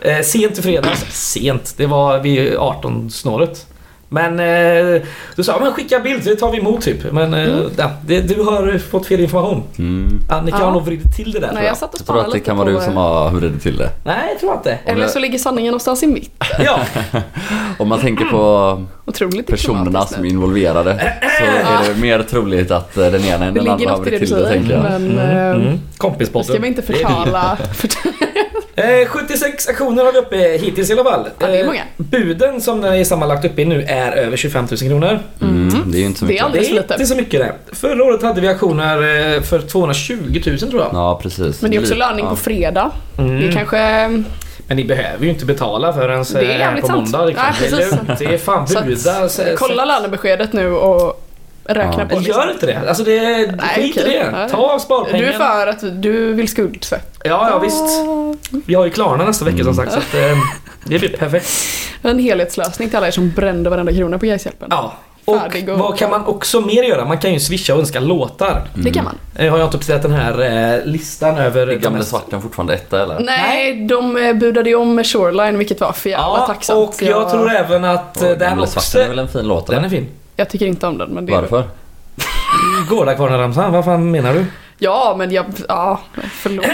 eh, 0.00 0.20
sent 0.20 0.58
i 0.58 0.62
fredags. 0.62 1.04
Sent, 1.10 1.74
det 1.76 1.86
var 1.86 2.18
vid 2.18 2.54
18-snåret. 2.54 3.66
Men 4.08 4.40
eh, 4.40 5.02
du 5.36 5.44
sa 5.44 5.58
men 5.60 5.72
skicka 5.72 6.00
bild, 6.00 6.24
det 6.24 6.36
tar 6.36 6.50
vi 6.50 6.58
emot 6.58 6.82
typ. 6.82 7.12
Men 7.12 7.34
eh, 7.34 7.48
ja, 7.76 7.90
det, 8.06 8.20
du 8.20 8.42
har 8.42 8.78
fått 8.78 9.06
fel 9.06 9.20
information. 9.20 9.62
Mm. 9.78 10.20
Annika 10.30 10.58
Ja. 10.58 10.64
har 10.64 10.72
nog 10.72 10.84
vridit 10.84 11.16
till 11.16 11.32
det 11.32 11.40
där 11.40 11.46
tror 11.46 11.54
Nej, 11.54 11.64
jag. 11.64 11.70
jag 11.70 11.76
satt 11.76 11.94
och 11.94 12.00
Jag 12.00 12.06
tror 12.06 12.16
att 12.16 12.22
spanade 12.22 12.32
det 12.32 12.34
lite 12.34 12.46
kan 12.46 12.56
vara 12.56 12.70
du 12.70 12.80
som 12.80 12.96
har 12.96 13.30
vridit 13.30 13.62
till 13.62 13.76
det. 13.76 13.90
Nej, 14.04 14.28
jag 14.30 14.40
tror 14.40 14.52
inte. 14.54 14.78
Eller 14.84 15.06
så 15.06 15.18
ligger 15.18 15.38
sanningen 15.38 15.70
någonstans 15.70 16.02
i 16.02 16.06
mitt. 16.06 16.32
Ja, 16.64 16.80
Om 17.78 17.88
man 17.88 18.00
tänker 18.00 18.24
på 18.24 18.82
Otroligt 19.04 19.46
personerna 19.46 19.84
diplomatiskt 19.84 20.14
som 20.14 20.24
är 20.24 20.28
nu. 20.28 20.34
involverade 20.34 21.14
så 21.38 21.44
är 21.44 21.94
det 21.94 22.00
mer 22.00 22.22
troligt 22.22 22.70
att 22.70 22.96
eh, 22.96 23.06
den 23.06 23.24
ena 23.24 23.44
än 23.44 23.54
Det 23.54 23.60
den 23.60 23.68
andra 23.68 23.90
har 23.90 23.98
något 23.98 24.06
i 24.06 24.10
det 24.10 24.16
vridit 24.18 24.28
du 24.30 24.34
till 24.34 24.44
det 24.44 24.48
tänker 24.48 24.72
jag. 24.72 24.82
Men 24.82 25.18
eh, 25.18 25.50
mm. 25.50 25.80
kompispodden. 25.96 26.44
ska 26.44 26.58
vi 26.58 26.68
inte 26.68 26.80
Det 26.80 26.92
förtala... 26.92 27.58
Eh, 28.78 29.08
76 29.08 29.68
aktioner 29.68 30.04
har 30.04 30.12
vi 30.12 30.18
uppe 30.18 30.36
hittills 30.36 30.90
i 30.90 30.92
alla 30.92 31.04
fall. 31.04 31.28
Ja, 31.38 31.46
det 31.46 31.56
är 31.56 31.60
Eh, 31.60 31.66
många. 31.66 31.82
Buden 31.96 32.60
som 32.60 32.80
den 32.80 32.94
är 32.94 33.04
sammanlagt 33.04 33.44
uppe 33.44 33.62
i 33.62 33.64
nu 33.64 33.82
är 33.82 34.12
över 34.12 34.36
25 34.36 34.66
000 34.70 34.78
kronor. 34.78 35.18
Mm. 35.42 35.68
Det 35.92 35.98
är 35.98 36.00
ju 36.00 36.06
inte 36.06 36.18
så 36.20 36.24
Det 36.26 36.38
är 36.38 36.44
mycket. 36.48 36.52
Det 36.62 36.68
är 36.68 36.74
lite. 36.82 36.94
inte 36.94 37.06
så 37.06 37.16
mycket 37.16 37.40
det. 37.40 37.74
Förra 37.76 38.04
året 38.04 38.22
hade 38.22 38.40
vi 38.40 38.48
auktioner 38.48 38.96
eh, 39.36 39.42
för 39.42 39.58
220 39.60 40.14
000 40.46 40.58
tror 40.58 40.72
jag. 40.82 40.90
Ja, 40.92 41.20
precis. 41.22 41.62
Men 41.62 41.70
det 41.70 41.76
är 41.76 41.80
också 41.80 41.94
löning 41.94 42.24
ja. 42.24 42.30
på 42.30 42.36
fredag. 42.36 42.90
Mm. 43.18 43.40
Det 43.40 43.46
är 43.48 43.52
kanske... 43.52 44.08
Men 44.68 44.76
ni 44.76 44.84
behöver 44.84 45.24
ju 45.24 45.30
inte 45.30 45.44
betala 45.46 45.92
förrän 45.92 46.24
Det 46.32 46.52
är 46.52 46.74
eh, 46.74 46.80
på 46.80 46.86
sant. 46.86 46.98
måndag. 46.98 47.24
Liksom. 47.24 47.44
Nej, 47.60 47.70
det, 47.70 47.76
är 47.82 47.90
lugnt. 47.90 48.18
det 48.18 48.24
är 48.24 48.38
fan 48.38 48.68
Så 48.68 48.78
att- 48.78 48.86
buda. 48.86 49.28
så- 49.28 49.42
Kolla 49.56 49.84
lönebeskedet 49.84 50.52
nu 50.52 50.72
och 50.72 51.22
räkna 51.68 51.94
Ja. 52.02 52.08
på. 52.08 52.18
liksom. 52.18 52.40
Gör 52.42 52.50
inte 52.52 52.66
det. 52.66 52.88
Alltså 52.88 53.04
det, 53.04 53.20
Nej, 53.20 53.74
skit 53.74 53.96
i 53.96 54.00
det. 54.02 54.48
Ta 54.50 54.78
sparpengen. 54.78 55.20
Du 55.20 55.28
är 55.28 55.32
för 55.38 55.66
att 55.66 56.02
du 56.02 56.32
vill 56.32 56.48
skuldsätta. 56.48 57.28
Ja, 57.28 57.48
ja 57.50 57.58
visst. 57.58 57.84
Vi 58.66 58.74
har 58.74 58.84
ju 58.84 58.90
Klarna 58.90 59.24
nästa 59.24 59.44
vecka 59.44 59.64
som 59.64 59.74
sagt 59.74 59.92
så 59.92 59.98
att, 59.98 60.14
eh, 60.14 60.20
det 60.84 60.98
blir 60.98 61.16
perfekt. 61.16 61.48
En 62.02 62.18
helhetslösning 62.18 62.88
till 62.88 62.96
alla 62.96 63.06
er 63.06 63.10
som 63.10 63.30
brände 63.30 63.70
varenda 63.70 63.92
krona 63.92 64.18
på 64.18 64.26
Gaishjälpen. 64.26 64.68
Ja. 64.70 64.94
Och 65.24 65.40
Färdig 65.40 65.68
och- 65.68 65.78
vad 65.78 65.98
kan 65.98 66.10
man 66.10 66.24
också 66.26 66.60
mer 66.60 66.82
göra? 66.82 67.04
Man 67.04 67.18
kan 67.18 67.32
ju 67.32 67.40
swisha 67.40 67.74
och 67.74 67.80
önska 67.80 68.00
låtar. 68.00 68.62
Det 68.74 68.90
kan 68.90 69.04
man. 69.04 69.18
Eh, 69.36 69.50
Har 69.50 69.58
jag 69.58 69.66
inte 69.66 69.76
uppdaterat 69.76 70.02
den 70.02 70.12
här 70.12 70.40
eh, 70.78 70.84
listan 70.84 71.38
över... 71.38 71.66
Är 71.66 71.76
gamle 71.76 72.04
svarten 72.04 72.42
fortfarande 72.42 72.74
etta 72.74 73.02
eller? 73.02 73.20
Nej, 73.20 73.86
de 73.86 74.14
budade 74.40 74.70
ju 74.70 74.76
om 74.76 74.94
med 74.94 75.06
Shoreline 75.06 75.58
vilket 75.58 75.80
var 75.80 75.92
för 75.92 76.10
jävla 76.10 76.24
Ja, 76.26 76.46
tacksamt. 76.46 76.78
och 76.88 77.02
jag 77.02 77.30
tror 77.30 77.52
även 77.52 77.84
att 77.84 78.16
Och 78.16 78.22
den 78.22 78.38
gamle 78.38 78.62
också... 78.62 78.80
svarten 78.80 79.04
är 79.04 79.08
väl 79.08 79.18
en 79.18 79.28
fin 79.28 79.48
låt 79.48 79.66
Den 79.66 79.76
eller? 79.76 79.86
är 79.86 79.90
fin. 79.90 80.08
Jag 80.36 80.48
tycker 80.50 80.66
inte 80.66 80.86
om 80.86 80.98
den. 80.98 81.10
Men 81.10 81.26
det 81.26 81.32
är 81.32 81.40
Varför? 81.40 81.64
Gårdakvarnen-ramsan, 82.88 83.72
vad 83.72 83.84
fan 83.84 84.10
menar 84.10 84.34
du? 84.34 84.44
Ja, 84.78 85.14
men 85.18 85.30
jag... 85.30 85.46
Ja, 85.68 86.00
förlåt. 86.32 86.66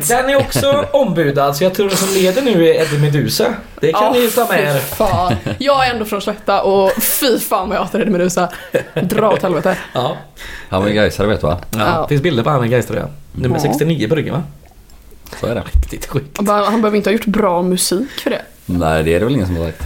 Den 0.08 0.30
är 0.30 0.36
också 0.36 0.84
ombudad 0.92 1.56
så 1.56 1.64
jag 1.64 1.74
tror 1.74 1.88
den 1.88 1.96
som 1.96 2.08
leder 2.14 2.42
nu 2.42 2.68
är 2.68 2.74
Eddie 2.82 2.98
Medusa. 2.98 3.54
Det 3.80 3.92
kan 3.92 4.12
ni 4.12 4.20
ju 4.20 4.30
ta 4.30 4.46
med 4.48 4.60
er. 4.64 4.74
fy 4.78 4.94
fan. 4.96 5.34
Jag 5.58 5.86
är 5.86 5.92
ändå 5.92 6.04
från 6.04 6.20
Slätta 6.22 6.62
och 6.62 7.02
fy 7.02 7.38
fan 7.38 7.68
vad 7.68 7.78
jag 7.78 7.82
hatar 7.82 8.00
Eddie 8.00 8.10
Medusa. 8.10 8.48
Dra 9.02 9.30
åt 9.30 9.42
helvete. 9.42 9.76
Ja. 9.92 10.16
Han 10.68 10.82
var 10.82 10.88
ju 10.88 10.94
gaisare 10.94 11.26
vet 11.26 11.40
du 11.40 11.46
va? 11.46 11.58
ja. 11.70 11.78
Ja. 11.78 12.08
finns 12.08 12.22
bilder 12.22 12.42
på 12.42 12.50
han 12.50 12.60
med 12.60 12.70
Gais 12.70 12.86
ja. 12.90 13.08
Nummer 13.32 13.56
Ja. 13.56 13.62
69 13.62 14.08
på 14.08 14.14
ryggen 14.14 14.34
va? 14.34 14.42
Så 15.40 15.46
är 15.46 15.54
det. 15.54 15.62
Riktigt 15.72 16.06
skit. 16.06 16.32
Han 16.36 16.44
bara- 16.44 16.64
Han 16.64 16.80
behöver 16.82 16.96
inte 16.96 17.10
ha 17.10 17.12
gjort 17.12 17.26
bra 17.26 17.62
musik 17.62 18.10
för 18.10 18.30
det. 18.30 18.42
Nej 18.66 19.02
det 19.02 19.14
är 19.14 19.18
det 19.18 19.24
väl 19.24 19.34
ingen 19.34 19.46
som 19.46 19.56
har 19.56 19.64
sagt. 19.66 19.82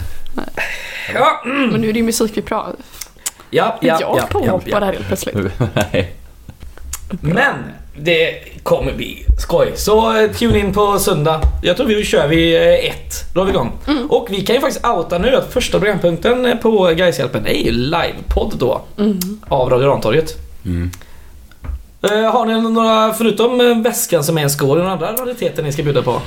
Ja, 1.14 1.42
mm. 1.44 1.68
Men 1.68 1.80
nu 1.80 1.88
är 1.88 1.92
det 1.92 1.98
ju 1.98 2.04
musik 2.04 2.32
vi 2.34 2.42
pratar 2.42 2.74
ja, 3.54 3.78
ja, 3.80 3.98
Jag 4.00 4.00
ja, 4.00 4.16
ja, 4.18 4.26
påhoppar 4.30 4.70
ja. 4.70 4.78
här 4.78 4.92
helt 4.92 5.06
plötsligt. 5.06 5.36
Nej. 5.74 6.12
Men 7.20 7.54
det 7.98 8.38
kommer 8.62 8.92
bli 8.92 9.26
skoj. 9.38 9.72
Så 9.74 10.16
eh, 10.16 10.30
tune 10.30 10.58
in 10.58 10.72
på 10.72 10.98
söndag. 10.98 11.40
Jag 11.62 11.76
tror 11.76 11.86
vi 11.86 12.04
kör 12.04 12.28
vi 12.28 12.56
eh, 12.56 12.90
ett. 12.90 13.34
Då 13.34 13.40
är 13.40 13.44
vi 13.44 13.50
igång. 13.50 13.72
Mm. 13.86 14.10
Och 14.10 14.26
vi 14.30 14.40
kan 14.40 14.54
ju 14.54 14.60
faktiskt 14.60 14.86
outa 14.86 15.18
nu 15.18 15.36
att 15.36 15.52
första 15.52 15.78
programpunkten 15.78 16.46
eh, 16.46 16.56
på 16.56 16.92
Gaishjälpen 16.96 17.46
är 17.46 17.64
ju 17.64 17.70
livepodd 17.70 18.54
då. 18.58 18.80
Mm. 18.98 19.18
Av 19.48 19.70
Radio 19.70 19.88
Rantorget. 19.88 20.34
Mm. 20.64 20.90
Har 22.32 22.46
ni 22.46 22.70
några, 22.70 23.12
förutom 23.12 23.82
väskan 23.82 24.24
som 24.24 24.38
är 24.38 24.42
en 24.42 24.50
skål, 24.50 24.78
några 24.78 24.92
andra 24.92 25.12
rariteter 25.12 25.62
ni 25.62 25.72
ska 25.72 25.82
bjuda 25.82 26.02
på? 26.02 26.20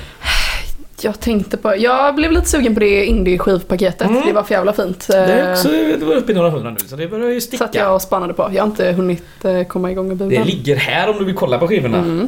Jag 1.02 1.20
tänkte 1.20 1.58
på... 1.58 1.76
Jag 1.78 2.16
blev 2.16 2.32
lite 2.32 2.50
sugen 2.50 2.74
på 2.74 2.80
det 2.80 3.06
indie-skivpaketet. 3.06 4.08
Mm. 4.08 4.22
Det 4.26 4.34
var 4.34 4.44
för 4.44 4.54
jävla 4.54 4.74
fint. 4.74 5.08
Det 5.08 5.18
är 5.18 5.46
Eh, 5.48 5.52
också 5.54 5.68
det 6.00 6.06
var 6.06 6.16
uppe 6.16 6.32
i 6.32 6.36
några 6.36 6.50
hundra 6.50 6.70
nu 6.70 6.78
så 6.88 6.96
det 6.96 7.08
börjar 7.08 7.30
ju 7.30 7.42
sticka. 7.42 7.58
Satt 7.66 7.76
jag 7.76 7.96
och 7.96 8.02
spannade 8.02 8.34
på. 8.34 8.50
Jag 8.54 8.64
har 8.64 8.68
inte 8.70 8.92
hunnit 8.92 9.24
eh, 9.46 9.64
komma 9.64 9.92
igång 9.92 10.08
med 10.08 10.18
Det 10.18 10.26
budan. 10.26 10.48
ligger 10.48 10.76
här 10.76 11.10
om 11.10 11.18
du 11.20 11.26
vill 11.26 11.36
kolla 11.36 11.58
på 11.60 11.68
skivorna. 11.68 11.98
Mm. 11.98 12.28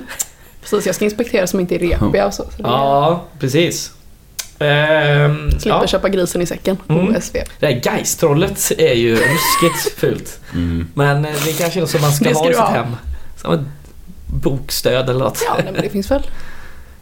Precis, 0.61 0.85
jag 0.85 0.95
ska 0.95 1.05
inspektera 1.05 1.47
som 1.47 1.59
inte 1.59 1.75
är 1.75 1.79
repiga 1.79 2.25
och 2.27 2.33
så. 2.33 2.43
så 2.43 2.49
det- 2.57 2.63
Ja, 2.63 3.23
precis. 3.39 3.91
Ehm, 4.59 5.51
Slipper 5.51 5.69
ja. 5.81 5.87
köpa 5.87 6.09
grisen 6.09 6.41
i 6.41 6.45
säcken. 6.45 6.77
Mm. 6.89 7.15
OSV. 7.15 7.37
Det 7.59 7.65
här 7.65 7.81
Geist-trollet 7.83 8.71
är 8.77 8.93
ju 8.93 9.11
ruskigt 9.15 9.99
fult. 9.99 10.39
Mm. 10.53 10.87
Men 10.93 11.25
eh, 11.25 11.31
det 11.45 11.51
kanske 11.59 11.79
är 11.79 11.81
något 11.81 11.89
som 11.89 12.01
man 12.01 12.11
ska, 12.11 12.25
Det 12.29 12.35
ska 12.35 12.43
ha 12.43 12.49
i 12.49 12.53
sitt 12.53 12.61
ha. 12.63 12.69
hem. 12.69 12.95
Som 13.41 13.53
ett 13.53 13.59
bokstöd 14.43 15.09
eller 15.09 15.19
något. 15.19 15.43
Ja, 15.47 15.53
nej, 15.63 15.73
men 15.73 15.81
det 15.81 15.89
finns 15.89 16.11
väl. 16.11 16.23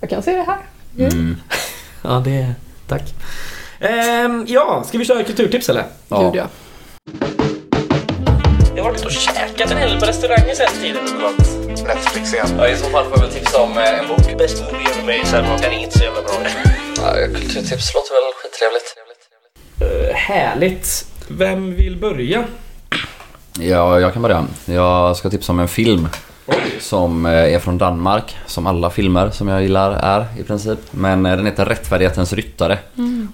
Jag 0.02 0.10
kan 0.10 0.24
se 0.24 0.32
det 0.32 0.44
här. 0.48 0.58
Mm. 0.98 1.36
Ja, 2.02 2.22
det... 2.26 2.54
Tack. 2.88 3.02
Ehm, 3.80 4.46
ja, 4.48 4.84
ska 4.88 4.98
vi 4.98 5.06
köra 5.06 5.24
kulturtips 5.24 5.70
eller? 5.70 5.84
Ja. 6.10 6.22
Gud 6.22 6.36
ja. 6.36 6.48
Jag 8.76 8.84
har 8.84 8.92
varit 8.92 9.06
och 9.06 9.12
käkat 9.12 9.72
en 9.72 9.78
hel 9.78 9.90
del 9.90 10.00
på 10.00 10.06
restauranger 10.06 10.56
sen 10.56 10.82
tiden. 10.82 11.04
Netflix 11.88 12.34
igen. 12.34 12.48
Ja, 12.58 12.68
I 12.68 12.78
så 12.78 12.90
fall 12.90 13.04
får 13.06 13.14
jag 13.14 13.22
väl 13.22 13.32
tipsa 13.32 13.62
om 13.62 13.78
eh, 13.78 14.00
en 14.00 14.08
bok. 14.08 14.38
Best 14.38 14.64
movie 14.64 14.90
ever 14.90 15.02
made, 15.02 15.26
sen 15.26 15.62
den 15.62 15.74
är 15.74 15.80
inte 15.80 15.98
så 16.00 16.04
jävla 16.04 16.22
bra. 16.22 16.32
Ja, 16.98 17.14
kulturtips 17.14 17.94
låter 17.94 18.14
väl 18.14 18.34
skittrevligt. 18.36 18.98
Uh, 19.82 20.16
härligt. 20.16 21.06
Vem 21.28 21.76
vill 21.76 21.98
börja? 21.98 22.44
Ja, 23.60 24.00
jag 24.00 24.14
kan 24.14 24.22
börja. 24.22 24.46
Jag 24.66 25.18
ska 25.18 25.30
tipsa 25.30 25.52
om 25.52 25.60
en 25.60 25.68
film 25.68 26.10
som 26.80 27.26
eh, 27.26 27.32
är 27.32 27.60
från 27.60 27.78
Danmark. 27.78 28.38
Som 28.46 28.68
alla 28.68 28.90
filmer 28.90 29.30
som 29.30 29.48
jag 29.48 29.62
gillar 29.62 29.92
är 29.92 30.26
i 30.40 30.44
princip. 30.44 30.80
Men 30.92 31.26
eh, 31.26 31.36
den 31.36 31.46
heter 31.46 31.66
Rättfärdighetens 31.66 32.34
ryttare. 32.34 32.78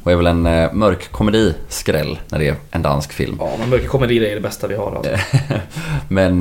Och 0.04 0.12
är 0.12 0.16
väl 0.16 0.28
en 0.28 0.46
eh, 0.46 0.74
mörk 0.74 1.12
komedi 1.12 1.54
skräll 1.68 2.20
när 2.30 2.40
det 2.40 2.48
är 2.48 2.56
en 2.72 2.82
dansk 2.82 3.14
film. 3.14 3.38
Ja, 3.40 3.52
men 3.60 3.70
mörka 3.70 3.88
komedier 3.88 4.22
är 4.22 4.36
det 4.36 4.42
bästa 4.42 4.68
vi 4.68 4.76
har. 4.76 4.96
Alltså. 4.96 5.12
Men 6.08 6.40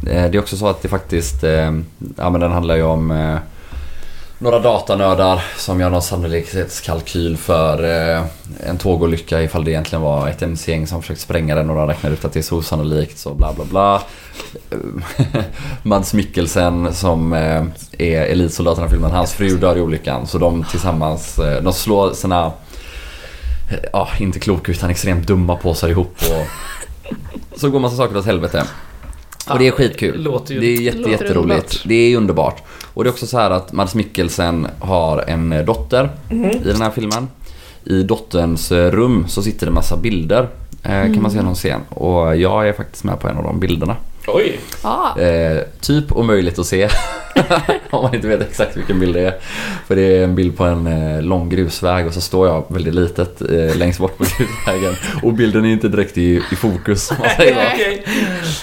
det 0.00 0.12
är 0.12 0.38
också 0.38 0.56
så 0.56 0.68
att 0.68 0.82
det 0.82 0.88
faktiskt, 0.88 1.42
ja 2.16 2.30
men 2.30 2.40
den 2.40 2.52
handlar 2.52 2.76
ju 2.76 2.82
om 2.82 3.38
några 4.38 4.58
datanördar 4.58 5.44
som 5.56 5.80
gör 5.80 5.90
någon 5.90 6.02
sannolikhetskalkyl 6.02 7.36
för 7.36 7.84
eh, 8.16 8.24
en 8.66 8.78
tågolycka 8.78 9.42
ifall 9.42 9.64
det 9.64 9.70
egentligen 9.70 10.02
var 10.02 10.28
ett 10.28 10.42
MC-gäng 10.42 10.86
som 10.86 11.02
försökte 11.02 11.22
spränga 11.22 11.54
den 11.54 11.70
och 11.70 11.76
de 11.76 11.86
räknar 11.86 12.10
ut 12.10 12.24
att 12.24 12.32
det 12.32 12.40
är 12.40 12.42
så 12.42 12.56
osannolikt 12.56 13.18
så 13.18 13.34
bla 13.34 13.52
bla 13.52 13.64
bla. 13.64 14.02
Eh, 14.70 15.42
Mads 15.82 16.14
Mikkelsen 16.14 16.94
som 16.94 17.32
eh, 17.32 17.64
är 17.98 18.20
elitsoldaten 18.22 18.86
i 18.86 18.88
filmen, 18.88 19.10
hans 19.10 19.32
fru 19.32 19.56
dör 19.56 19.76
i 19.76 19.80
olyckan 19.80 20.26
så 20.26 20.38
de 20.38 20.64
tillsammans, 20.64 21.38
eh, 21.38 21.62
de 21.62 21.72
slår 21.72 22.12
sina, 22.12 22.52
ja 23.92 24.08
inte 24.20 24.38
kloka 24.38 24.72
utan 24.72 24.90
extremt 24.90 25.26
dumma 25.26 25.56
påsar 25.56 25.88
ihop 25.88 26.16
och 26.30 26.46
så 27.60 27.70
går 27.70 27.80
massa 27.80 27.96
saker 27.96 28.16
åt 28.16 28.26
helvete. 28.26 28.64
Och 29.50 29.58
det 29.58 29.66
är 29.66 29.70
skitkul. 29.70 30.22
Låter 30.22 30.54
ju- 30.54 30.60
det 30.60 30.66
är 30.66 30.80
jätte, 30.80 31.10
jätteroligt. 31.10 31.82
Det 31.84 31.94
är 31.94 32.16
underbart. 32.16 32.62
Och 32.96 33.04
det 33.04 33.10
är 33.10 33.12
också 33.12 33.26
så 33.26 33.38
här 33.38 33.50
att 33.50 33.72
Mads 33.72 33.94
Mikkelsen 33.94 34.66
har 34.80 35.24
en 35.28 35.52
eh, 35.52 35.64
dotter 35.64 36.10
i 36.30 36.58
den 36.64 36.82
här 36.82 36.90
filmen. 36.90 37.28
I 37.84 38.02
dotterns 38.02 38.72
eh, 38.72 38.90
rum 38.90 39.24
så 39.28 39.42
sitter 39.42 39.66
det 39.66 39.72
massa 39.72 39.96
bilder. 39.96 40.48
Eh, 40.82 40.90
Kan 41.02 41.22
man 41.22 41.30
se 41.30 41.42
någon 41.42 41.54
scen. 41.54 41.80
Och 41.88 42.36
jag 42.36 42.68
är 42.68 42.72
faktiskt 42.72 43.04
med 43.04 43.20
på 43.20 43.28
en 43.28 43.36
av 43.36 43.44
de 43.44 43.60
bilderna. 43.60 43.96
Oj! 44.28 44.60
Ah, 44.82 45.20
Eh, 45.20 45.58
typ 45.80 46.12
omöjligt 46.12 46.58
att 46.58 46.66
se. 46.66 46.88
Om 47.90 48.02
man 48.02 48.14
inte 48.14 48.28
vet 48.28 48.40
exakt 48.40 48.76
vilken 48.76 49.00
bild 49.00 49.14
det 49.14 49.20
är. 49.20 49.34
För 49.86 49.96
det 49.96 50.02
är 50.02 50.24
en 50.24 50.34
bild 50.34 50.56
på 50.56 50.64
en 50.64 50.86
eh, 50.86 51.22
lång 51.22 51.48
grusväg 51.48 52.06
och 52.06 52.14
så 52.14 52.20
står 52.20 52.48
jag 52.48 52.64
väldigt 52.68 52.94
litet 52.94 53.40
eh, 53.42 53.76
längst 53.76 53.98
bort 53.98 54.18
på 54.18 54.24
grusvägen. 54.38 54.94
Och 55.22 55.32
bilden 55.32 55.64
är 55.64 55.72
inte 55.72 55.88
direkt 55.88 56.18
i, 56.18 56.42
i 56.52 56.56
fokus. 56.56 57.10
man 57.18 57.28
säger. 57.36 57.70
Okej. 57.74 58.04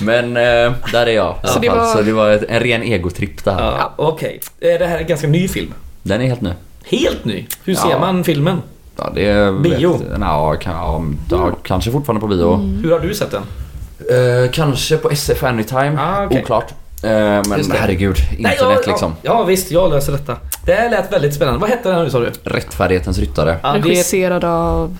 Men 0.02 0.26
eh, 0.38 0.73
där 0.91 1.08
är 1.08 1.12
jag 1.15 1.36
Så 1.43 1.60
det 1.60 1.69
var- 1.69 1.86
Så 1.95 2.02
det 2.02 2.12
var 2.13 2.30
ett, 2.32 2.43
en 2.49 2.60
ren 2.60 2.84
egotripp 2.84 3.43
där. 3.43 3.60
Ja, 3.60 3.93
Okej. 3.97 4.39
Eh, 4.60 4.80
Det 4.80 4.86
här 4.86 4.95
är 4.97 5.02
en 5.02 5.08
ganska 5.08 5.28
ny 5.28 5.47
film. 5.47 5.73
Den 6.04 6.21
är 6.21 6.26
helt 6.28 6.41
ny. 6.41 6.49
Helt 6.86 7.26
ny. 7.26 7.45
Hur 7.63 7.76
ser 7.76 7.89
Ja. 7.89 7.99
man 7.99 8.23
filmen? 8.23 8.62
Ja, 8.97 9.12
det 9.15 9.25
är... 9.25 9.51
Bio? 9.51 9.91
Vet, 9.97 10.08
ja, 10.19 10.56
kan, 10.56 10.73
ja, 10.73 11.03
ja, 11.29 11.51
kanske 11.63 11.91
fortfarande 11.91 12.21
på 12.21 12.27
bio. 12.27 12.56
Hur 12.84 12.91
har 12.91 12.99
du 12.99 13.13
sett 13.13 13.32
den? 13.32 13.43
Eh, 14.43 14.51
kanske 14.51 14.97
på 14.97 15.10
SF 15.10 15.44
Anytime. 15.44 15.98
Ah, 16.00 16.25
okej. 16.25 16.41
Oklart. 16.41 16.73
Eh, 17.04 17.10
men 17.12 17.58
Just 17.58 17.71
det. 17.71 17.77
herregud, 17.77 18.17
internet 18.31 18.58
ja, 18.60 18.91
liksom. 18.91 19.15
Ja, 19.21 19.31
ja 19.31 19.44
visst, 19.44 19.71
jag 19.71 19.89
löser 19.91 20.12
detta. 20.12 20.37
Det 20.65 20.89
lät 20.89 21.13
väldigt 21.13 21.33
spännande. 21.33 21.60
Vad 21.60 21.69
hette 21.69 21.89
den 21.89 22.04
nu 22.04 22.10
sa 22.10 22.19
du? 22.19 22.31
Rättfärdighetens 22.44 23.17
ryttare. 23.19 23.58
Är... 23.63 23.73
regisserad 23.73 24.44
av... 24.44 24.98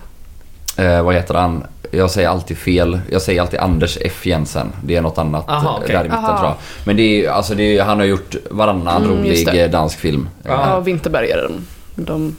Eh, 0.77 1.03
vad 1.03 1.15
heter 1.15 1.33
han? 1.33 1.63
Jag 1.91 2.11
säger 2.11 2.29
alltid 2.29 2.57
fel. 2.57 2.99
Jag 3.11 3.21
säger 3.21 3.41
alltid 3.41 3.59
Anders 3.59 3.97
F 4.01 4.25
Jensen. 4.25 4.71
Det 4.83 4.95
är 4.95 5.01
något 5.01 5.17
annat 5.17 5.49
Aha, 5.49 5.79
okej. 5.81 5.95
där 5.95 5.99
i 5.99 6.03
mitten 6.03 6.25
Aha. 6.25 6.37
tror 6.37 6.49
jag. 6.49 6.55
Men 6.85 6.95
det 6.95 7.25
är, 7.25 7.29
alltså 7.29 7.55
det 7.55 7.77
är, 7.77 7.83
han 7.83 7.99
har 7.99 8.05
gjort 8.05 8.35
varannan 8.49 9.03
Mm, 9.03 9.17
rolig 9.17 9.63
eh, 9.63 9.69
dansk 9.69 9.99
film. 9.99 10.29
Ja. 10.43 10.69
Ja, 10.69 10.79
Vinterbergaren. 10.79 11.65
De... 11.95 12.35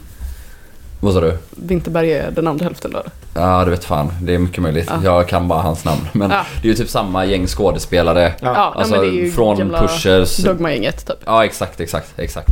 Vad 1.05 1.13
sa 1.13 1.21
du? 1.21 1.37
Vinterberg 1.49 2.13
är 2.13 2.31
den 2.31 2.47
andra 2.47 2.63
hälften 2.63 2.91
då? 2.91 3.03
Ja, 3.33 3.65
det 3.65 3.71
vet 3.71 3.85
fan. 3.85 4.11
Det 4.21 4.33
är 4.33 4.37
mycket 4.37 4.61
möjligt. 4.63 4.89
Ja. 4.89 4.99
Jag 5.03 5.27
kan 5.27 5.47
bara 5.47 5.61
hans 5.61 5.85
namn. 5.85 6.01
Men 6.13 6.31
Ja. 6.31 6.41
det 6.61 6.67
är 6.67 6.69
ju 6.69 6.75
typ 6.75 6.89
samma 6.89 7.25
gäng 7.25 7.47
skådespelare. 7.47 8.33
Ja. 8.41 8.53
Ja, 8.55 8.73
Alltså 8.75 8.95
nej, 8.95 9.05
men 9.05 9.15
det 9.15 9.21
är 9.21 9.25
ju 9.25 9.31
från 9.31 9.57
gamla 9.57 9.81
Pushers. 9.81 10.37
Dogma-gänget 10.37 11.07
typ. 11.07 11.15
Ja, 11.25 11.45
exakt, 11.45 11.79
exakt, 11.79 12.13
exakt. 12.19 12.49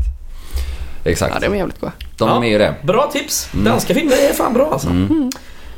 Exakt. 1.03 1.33
Ja, 1.33 1.39
det 1.49 1.55
är 1.55 1.57
jävligt 1.57 1.79
goa. 1.81 1.91
De 2.17 2.29
Ja. 2.29 2.43
är 2.45 2.49
ju 2.49 2.57
det. 2.57 2.75
Bra 2.83 3.09
tips. 3.13 3.49
Mm. 3.53 3.65
Danska 3.65 3.93
filmer 3.93 4.13
är 4.29 4.33
fan 4.33 4.53
bra 4.53 4.69
alltså. 4.71 4.87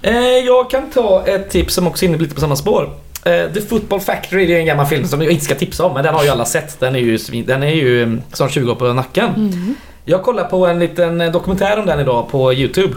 Eh, 0.01 0.13
jag 0.45 0.69
kan 0.69 0.89
ta 0.91 1.23
ett 1.27 1.49
tips 1.49 1.73
som 1.73 1.87
också 1.87 2.05
är 2.05 2.09
inne 2.09 2.17
lite 2.17 2.35
på 2.35 2.41
samma 2.41 2.55
spår. 2.55 2.89
Eh, 3.25 3.53
The 3.53 3.61
Football 3.61 3.99
Factory, 4.01 4.45
det 4.45 4.55
är 4.55 4.59
en 4.59 4.65
gammal 4.65 4.85
film 4.85 5.07
som 5.07 5.21
jag 5.21 5.31
inte 5.31 5.45
ska 5.45 5.55
tipsa 5.55 5.85
om, 5.85 5.93
men 5.93 6.03
den 6.03 6.13
har 6.15 6.23
ju 6.23 6.29
alla 6.29 6.45
sett. 6.45 6.79
Den 6.79 6.95
är 6.95 6.99
ju, 6.99 7.17
den 7.43 7.63
är 7.63 7.73
ju 7.75 8.03
mm, 8.03 8.21
snart 8.33 8.51
20 8.51 8.71
år 8.71 8.75
på 8.75 8.93
nacken. 8.93 9.75
Jag 10.07 10.23
kollar 10.23 10.43
på 10.43 10.67
en 10.67 10.79
liten 10.79 11.21
eh, 11.21 11.31
dokumentär 11.31 11.79
om 11.79 11.85
den 11.85 11.99
idag 11.99 12.29
på 12.29 12.53
YouTube. 12.53 12.95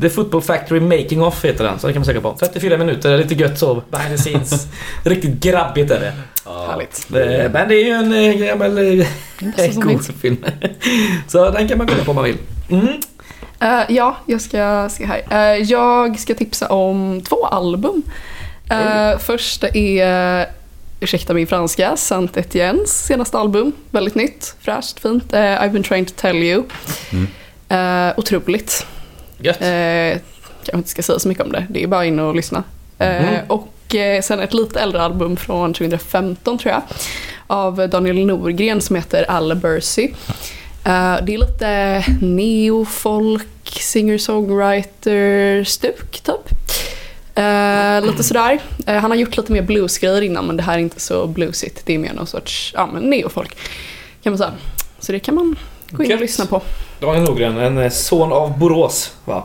The 0.00 0.10
Football 0.10 0.42
Factory 0.42 0.80
Making 0.80 1.22
Off 1.22 1.44
heter 1.44 1.64
den, 1.64 1.78
så 1.78 1.86
den 1.86 1.94
kan 1.94 2.00
man 2.00 2.04
söka 2.04 2.20
på. 2.20 2.36
34 2.38 2.78
minuter, 2.78 3.18
lite 3.18 3.34
gött 3.34 3.58
så, 3.58 3.82
behind 3.90 4.16
the 4.16 4.22
scenes. 4.22 4.66
Riktigt 5.04 5.40
grabbigt 5.40 5.90
är 5.90 6.00
det. 6.00 6.12
Härligt. 6.68 7.06
Eh, 7.10 7.52
Men 7.52 7.68
det 7.68 7.74
är 7.74 7.84
ju 7.84 7.90
en 7.90 8.12
eh, 8.12 8.32
gammal 8.32 8.78
eh, 8.78 9.06
bästa 9.40 9.72
som 9.72 9.82
god 9.82 10.04
finns. 10.04 10.20
film. 10.20 10.36
Så 11.28 11.50
den 11.50 11.68
kan 11.68 11.78
man 11.78 11.86
kolla 11.86 12.04
på 12.04 12.10
om 12.10 12.14
man 12.14 12.24
vill. 12.24 12.38
Mm. 12.70 12.88
Eh, 13.60 13.94
ja, 13.96 14.16
jag 14.26 14.40
ska 14.40 14.88
se 14.90 15.06
här. 15.06 15.22
Eh, 15.30 15.62
jag 15.62 16.18
ska 16.18 16.34
tipsa 16.34 16.68
om 16.68 17.22
två 17.28 17.46
album. 17.46 18.02
Uh, 18.72 19.18
första 19.18 19.68
är, 19.68 20.46
ursäkta 21.00 21.34
min 21.34 21.46
franska, 21.46 21.96
Saint 21.96 22.36
Etiennes 22.36 23.06
senaste 23.06 23.38
album. 23.38 23.72
Väldigt 23.90 24.14
nytt, 24.14 24.54
fräscht, 24.60 25.00
fint. 25.00 25.32
Eh, 25.32 25.38
I've 25.38 25.70
been 25.70 25.82
trying 25.82 26.06
to 26.06 26.12
tell 26.16 26.36
you. 26.36 26.64
Uh, 27.70 28.12
otroligt. 28.16 28.86
Gött. 29.38 29.62
Uh, 29.62 29.68
jag 29.68 30.74
inte 30.74 30.88
ska 30.88 31.02
säga 31.02 31.18
så 31.18 31.28
mycket 31.28 31.44
om 31.44 31.52
det, 31.52 31.66
det 31.70 31.82
är 31.82 31.86
bara 31.86 32.04
in 32.04 32.20
och 32.20 32.34
lyssna. 32.34 32.64
Mhm. 32.98 33.36
Och 33.46 33.72
sen 34.22 34.40
ett 34.40 34.54
lite 34.54 34.80
äldre 34.80 35.02
album 35.02 35.36
från 35.36 35.74
2015 35.74 36.58
tror 36.58 36.72
jag. 36.72 36.82
Av 37.46 37.88
Daniel 37.88 38.26
Norgren 38.26 38.80
som 38.80 38.96
heter 38.96 39.30
Alabercy. 39.30 40.10
Eh, 40.86 41.16
det 41.22 41.34
är 41.34 41.38
lite 41.38 42.04
neofolk, 42.20 43.46
singer-songwriter-stuk 43.64 46.22
typ. 46.22 46.55
Eh, 47.36 48.06
lite 48.06 48.22
sådär. 48.24 48.58
Eh, 48.86 48.94
han 48.96 49.10
har 49.10 49.18
gjort 49.18 49.36
lite 49.36 49.52
mer 49.52 49.62
bluesgrejer 49.62 50.20
innan 50.22 50.46
men 50.46 50.56
det 50.56 50.62
här 50.62 50.74
är 50.74 50.78
inte 50.78 51.00
så 51.00 51.26
bluesigt. 51.26 51.82
Det 51.86 51.94
är 51.94 51.98
mer 51.98 52.12
någon 52.12 52.26
sorts 52.26 52.72
ja, 52.76 52.88
men 52.92 53.02
neofolk 53.02 53.56
kan 54.22 54.32
man 54.32 54.38
säga. 54.38 54.52
Så 54.98 55.12
det 55.12 55.18
kan 55.20 55.34
man 55.34 55.56
gå 55.90 56.02
in 56.02 56.06
och 56.08 56.12
Gött. 56.12 56.20
lyssna 56.20 56.46
på. 56.46 56.62
Daniel 57.00 57.24
Norgren, 57.24 57.58
en 57.58 57.78
eh, 57.78 57.90
son 57.90 58.32
av 58.32 58.58
Borås. 58.58 59.12
Va? 59.24 59.44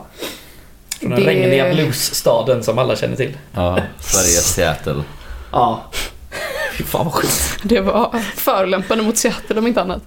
Från 1.00 1.10
den 1.10 1.20
Det- 1.20 1.26
regniga 1.26 1.74
bluesstaden 1.74 2.62
som 2.62 2.78
alla 2.78 2.96
känner 2.96 3.16
till. 3.16 3.36
Ja, 3.54 3.78
Sveriges 4.00 4.54
Seattle. 4.54 5.02
Ja. 5.52 5.82
Fy 6.78 6.84
fan 6.84 7.04
vad 7.04 7.14
sjukt. 7.14 7.58
Det 7.62 7.80
var 7.80 8.22
förolämpande 8.36 9.04
mot 9.04 9.16
Seattle 9.16 9.58
om 9.58 9.66
inte 9.66 9.80
annat. 9.80 10.02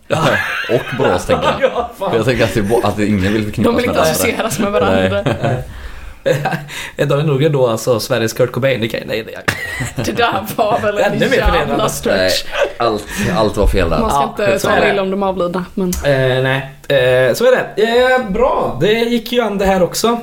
Och 0.72 0.98
Borås 0.98 1.26
tänker 1.26 1.56
jag. 1.62 1.62
Ja, 1.76 1.92
För 1.98 2.06
fan. 2.06 2.16
jag 2.16 2.26
tänker 2.26 2.44
att, 2.44 2.54
det, 2.54 2.60
är 2.60 2.64
bo- 2.64 2.82
att 2.84 3.00
ingen 3.00 3.34
vill 3.34 3.42
De 3.42 3.44
förknippas 3.46 3.68
vill 3.68 3.76
med 3.76 3.84
inte 3.84 3.94
varandra. 4.00 4.12
associeras 4.12 4.60
med 4.60 4.72
varandra. 4.72 5.24
Är 6.98 7.06
Daniel 7.06 7.28
Norgren 7.28 7.52
då 7.52 7.68
alltså 7.68 8.00
Sveriges 8.00 8.34
Kurt 8.34 8.52
Cobain? 8.52 8.82
Det 8.82 8.88
kan, 8.88 9.00
nej, 9.06 9.24
det. 9.24 9.54
Det 10.06 10.12
där 10.12 10.34
var 10.56 10.80
väl 10.80 10.98
en 10.98 11.20
jävla. 11.20 11.78
Nej, 11.78 11.90
stretch. 11.90 12.44
allt, 12.78 13.04
allt 13.38 13.58
var 13.58 13.68
fel 13.68 13.90
där. 13.90 14.00
Man 14.00 14.10
ska 14.10 14.20
Ja, 14.44 14.52
inte 14.54 14.68
tala 14.68 14.90
illa 14.92 15.02
om 15.02 15.12
de 15.12 15.24
avlidna. 15.24 15.66
Men 15.74 15.90
Eh, 15.90 16.44
nej, 16.44 16.58
eh, 16.88 17.34
så 17.34 17.46
är 17.46 17.52
det. 17.76 17.84
Eh, 17.84 18.30
bra, 18.32 18.78
det 18.82 18.92
gick 18.94 19.32
ju 19.32 19.42
an 19.42 19.58
det 19.58 19.66
här 19.66 19.84
också. 19.84 20.20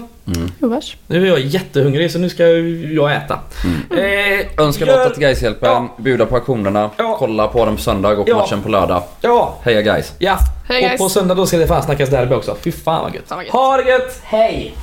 vars. 0.58 0.96
Nu 1.06 1.22
är 1.22 1.26
jag 1.28 1.40
jättehungrig 1.40 2.10
så 2.12 2.18
nu 2.18 2.28
ska 2.30 2.46
jag 2.46 3.12
äta. 3.16 3.38
Eh, 3.90 4.64
Önska 4.64 4.84
gör- 4.86 5.04
något 5.04 5.14
till 5.14 5.22
Gaishjälpen, 5.22 5.70
Ja. 5.70 5.88
bjuda 5.98 6.26
på 6.26 6.34
auktionerna, 6.34 6.90
Ja. 6.96 7.16
kolla 7.18 7.48
på 7.48 7.64
den 7.64 7.76
på 7.76 7.82
söndag 7.82 8.08
och 8.18 8.28
Ja. 8.28 8.36
matchen 8.36 8.62
på 8.62 8.68
lördag. 8.68 9.02
Ja, 9.20 9.54
Heja 9.62 9.82
guys! 9.82 10.12
ja. 10.18 10.38
Hej, 10.68 10.82
och 10.82 10.88
guys. 10.88 11.00
på 11.00 11.08
söndag 11.08 11.34
då 11.34 11.46
ska 11.46 11.56
det 11.56 11.66
fan 11.66 11.82
snackas 11.82 12.08
derby 12.10 12.34
också. 12.34 12.56
Fy. 12.60 12.72
Fan 12.72 13.02
vad 13.02 13.14
gött. 13.14 13.52
Ha 13.52 13.76
det 13.76 13.90
gött, 13.90 14.20
hej! 14.24 14.74